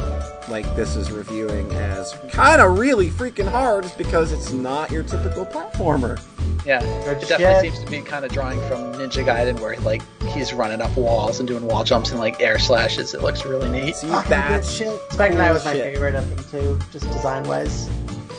[0.49, 5.03] like this is reviewing as kind of really freaking hard is because it's not your
[5.03, 6.21] typical platformer.
[6.67, 7.75] yeah, Good it definitely shit.
[7.75, 11.39] seems to be kind of drawing from Ninja Gaiden, where like he's running up walls
[11.41, 13.15] and doing wall jumps and like air slashes.
[13.15, 13.97] It looks really neat.
[13.97, 15.01] See, fucking good that's shit.
[15.11, 15.95] Spectre Knight was my bullshit.
[15.95, 17.89] favorite of them too, just design wise.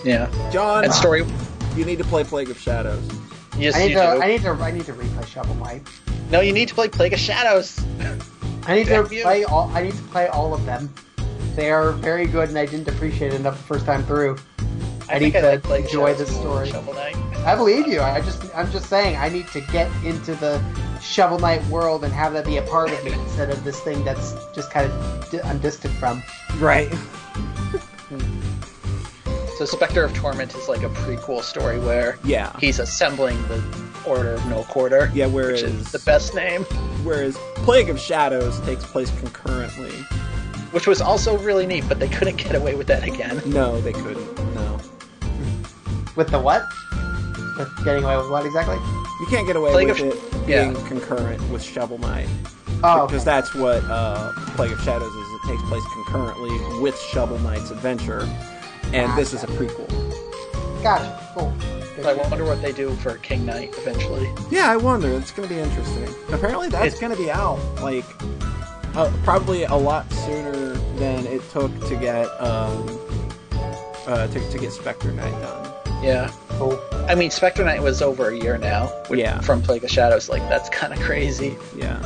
[0.04, 0.84] Yeah, John.
[0.84, 1.26] and story.
[1.76, 3.04] You need to play Plague of Shadows.
[3.58, 4.22] Yes, I need you to, do.
[4.22, 5.82] I need to, I need to replay Shovel Knight.
[6.32, 7.80] No, you need to play Plague of Shadows.
[8.68, 9.22] I need to you.
[9.24, 9.70] play all.
[9.74, 10.92] I need to play all of them.
[11.56, 14.38] They are very good, and I didn't appreciate it enough the first time through.
[15.08, 17.14] I need think to like enjoy Shadows this more than story.
[17.46, 18.02] I believe you.
[18.02, 20.60] I just, I'm just saying, I need to get into the
[21.00, 24.04] Shovel Knight world and have that be a part of me instead of this thing
[24.04, 26.24] that's just kind of di- I'm distant from.
[26.58, 26.92] Right.
[29.58, 32.52] So Spectre of Torment is like a prequel story where Yeah.
[32.60, 33.58] he's assembling the
[34.08, 35.12] Order of No Quarter.
[35.14, 36.64] Yeah, which whereas is the best name,
[37.04, 39.92] whereas Plague of Shadows takes place concurrently.
[40.72, 43.42] which was also really neat, but they couldn't get away with that again.
[43.46, 44.36] No, they couldn't.
[44.56, 44.80] No.
[46.16, 46.66] With the what?
[47.58, 48.76] With getting away with what exactly?
[48.76, 50.72] You can't get away Plague with of- it yeah.
[50.72, 52.28] being concurrent with Shovel Knight.
[52.84, 53.32] Oh, because okay.
[53.38, 55.28] that's what uh, Plague of Shadows is.
[55.34, 58.28] It takes place concurrently with Shovel Knight's adventure,
[58.94, 59.88] and this is a prequel.
[60.84, 61.22] gotcha.
[61.36, 61.54] Cool.
[62.02, 64.30] So I wonder what they do for King Knight eventually.
[64.52, 65.10] Yeah, I wonder.
[65.14, 66.08] It's going to be interesting.
[66.34, 68.06] Apparently, that's going to be out like
[68.96, 70.52] uh, probably a lot sooner
[70.98, 72.86] than it took to get um,
[74.08, 75.72] uh, to, to get Spectre Knight done.
[76.04, 76.32] Yeah.
[76.50, 76.80] Cool.
[77.08, 78.88] I mean, Spectre Knight was over a year now.
[79.08, 79.40] which- Yeah.
[79.42, 81.56] From Plague of Shadows, like that's kind of crazy.
[81.76, 82.02] Yeah.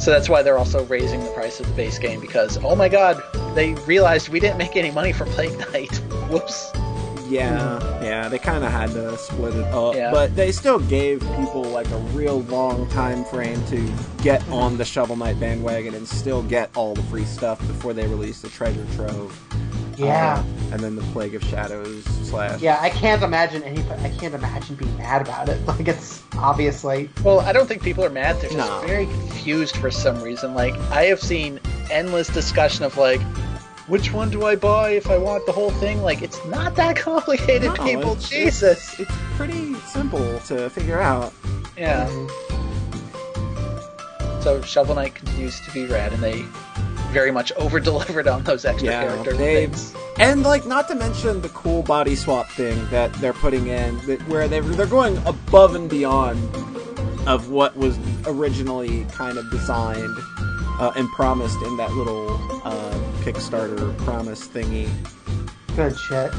[0.00, 2.88] So that's why they're also raising the price of the base game because oh my
[2.88, 3.22] god,
[3.54, 5.94] they realized we didn't make any money from Plague Knight.
[6.28, 6.72] Whoops.
[7.32, 10.10] Yeah, yeah, they kind of had to split it up, Yeah.
[10.10, 14.84] but they still gave people like a real long time frame to get on the
[14.84, 18.86] Shovel Knight bandwagon and still get all the free stuff before they released the treasure
[18.94, 19.38] trove.
[19.96, 20.38] Yeah.
[20.44, 22.60] Uh, and then the Plague of Shadows slash.
[22.60, 23.82] Yeah, I can't imagine any.
[24.02, 25.58] I can't imagine being mad about it.
[25.66, 27.08] Like it's obviously.
[27.22, 28.36] Well, I don't think people are mad.
[28.40, 28.82] They're just No.
[28.86, 30.54] very confused for some reason.
[30.54, 33.20] Like I have seen endless discussion of like,
[33.88, 36.02] which one do I buy if I want the whole thing?
[36.02, 38.12] Like it's not that complicated, No, people.
[38.12, 38.98] it's- Jesus.
[39.00, 41.32] It's pretty simple to figure out.
[41.76, 42.06] Yeah.
[44.40, 46.42] So Shovel Knight continues to be rad, and they
[47.12, 49.94] very much over delivered on those extra Yeah, character they- things.
[50.18, 54.20] And like, not to mention the cool body swap thing that they're putting in, that
[54.28, 56.38] where they they're going above and beyond
[57.26, 60.14] of what was originally kind of designed
[60.80, 62.28] uh, and promised in that little
[62.64, 64.88] uh, Kickstarter promise thingy.
[65.76, 66.32] Good shit.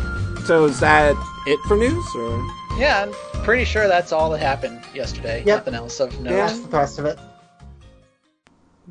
[0.45, 1.15] So is that
[1.47, 2.45] it for news, or
[2.77, 5.43] Yeah, I'm pretty sure that's all that happened yesterday.
[5.45, 5.59] Yep.
[5.59, 6.31] Nothing else of note.
[6.31, 6.47] Yeah.
[6.47, 7.19] That's the rest of it.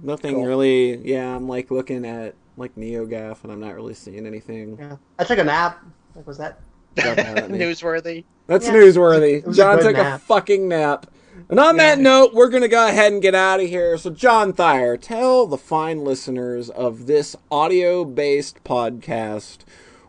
[0.02, 0.46] nothing Cool.
[0.46, 0.96] really?
[1.06, 4.76] Yeah, I'm like looking at like NeoGaf, and I'm not really seeing anything.
[4.78, 4.96] Yeah.
[5.18, 5.84] I took a nap.
[6.14, 6.60] Like, was that?
[6.96, 7.58] jump out at me.
[7.58, 8.24] Newsworthy.
[8.46, 8.72] That's Yeah.
[8.74, 9.38] newsworthy.
[9.38, 11.06] It was a John good took a fucking nap.
[11.48, 13.98] And on that note, we're going to go ahead and get out of here.
[13.98, 19.58] So, John Thayer, tell the fine listeners of this audio based podcast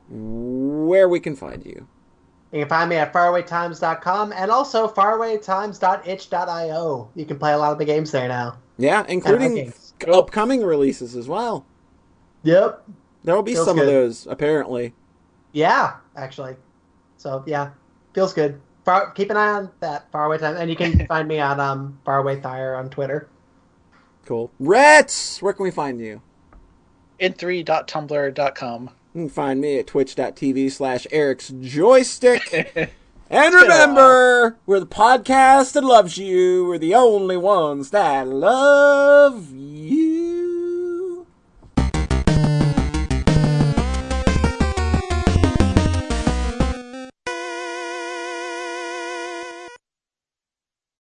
[0.10, 1.88] where we can find you.
[2.52, 7.10] You can find me at farawaytimes.com and also farawaytimes.itch.io.
[7.16, 8.60] You can play a lot of the games there now.
[8.78, 9.74] Yeah, including
[10.08, 11.66] upcoming releases as well.
[12.44, 12.84] Yep.
[13.24, 14.94] There will be Feels some of those, apparently.
[15.52, 16.56] Yeah, actually.
[17.18, 17.72] So yeah,
[18.14, 18.60] feels good.
[18.86, 22.00] Far, keep an eye on that Faraway Time, and you can find me on um
[22.06, 23.28] Faraway Thayer on Twitter.
[24.26, 24.52] Cool.
[24.60, 26.22] Rets, where can we find you?
[27.20, 28.90] in3.tumblr.com.
[29.14, 32.94] You can find me at twitch.tv slash Eric's Joystick.
[33.30, 36.68] And remember, we're the podcast that loves you.
[36.68, 40.13] We're the only ones that love you.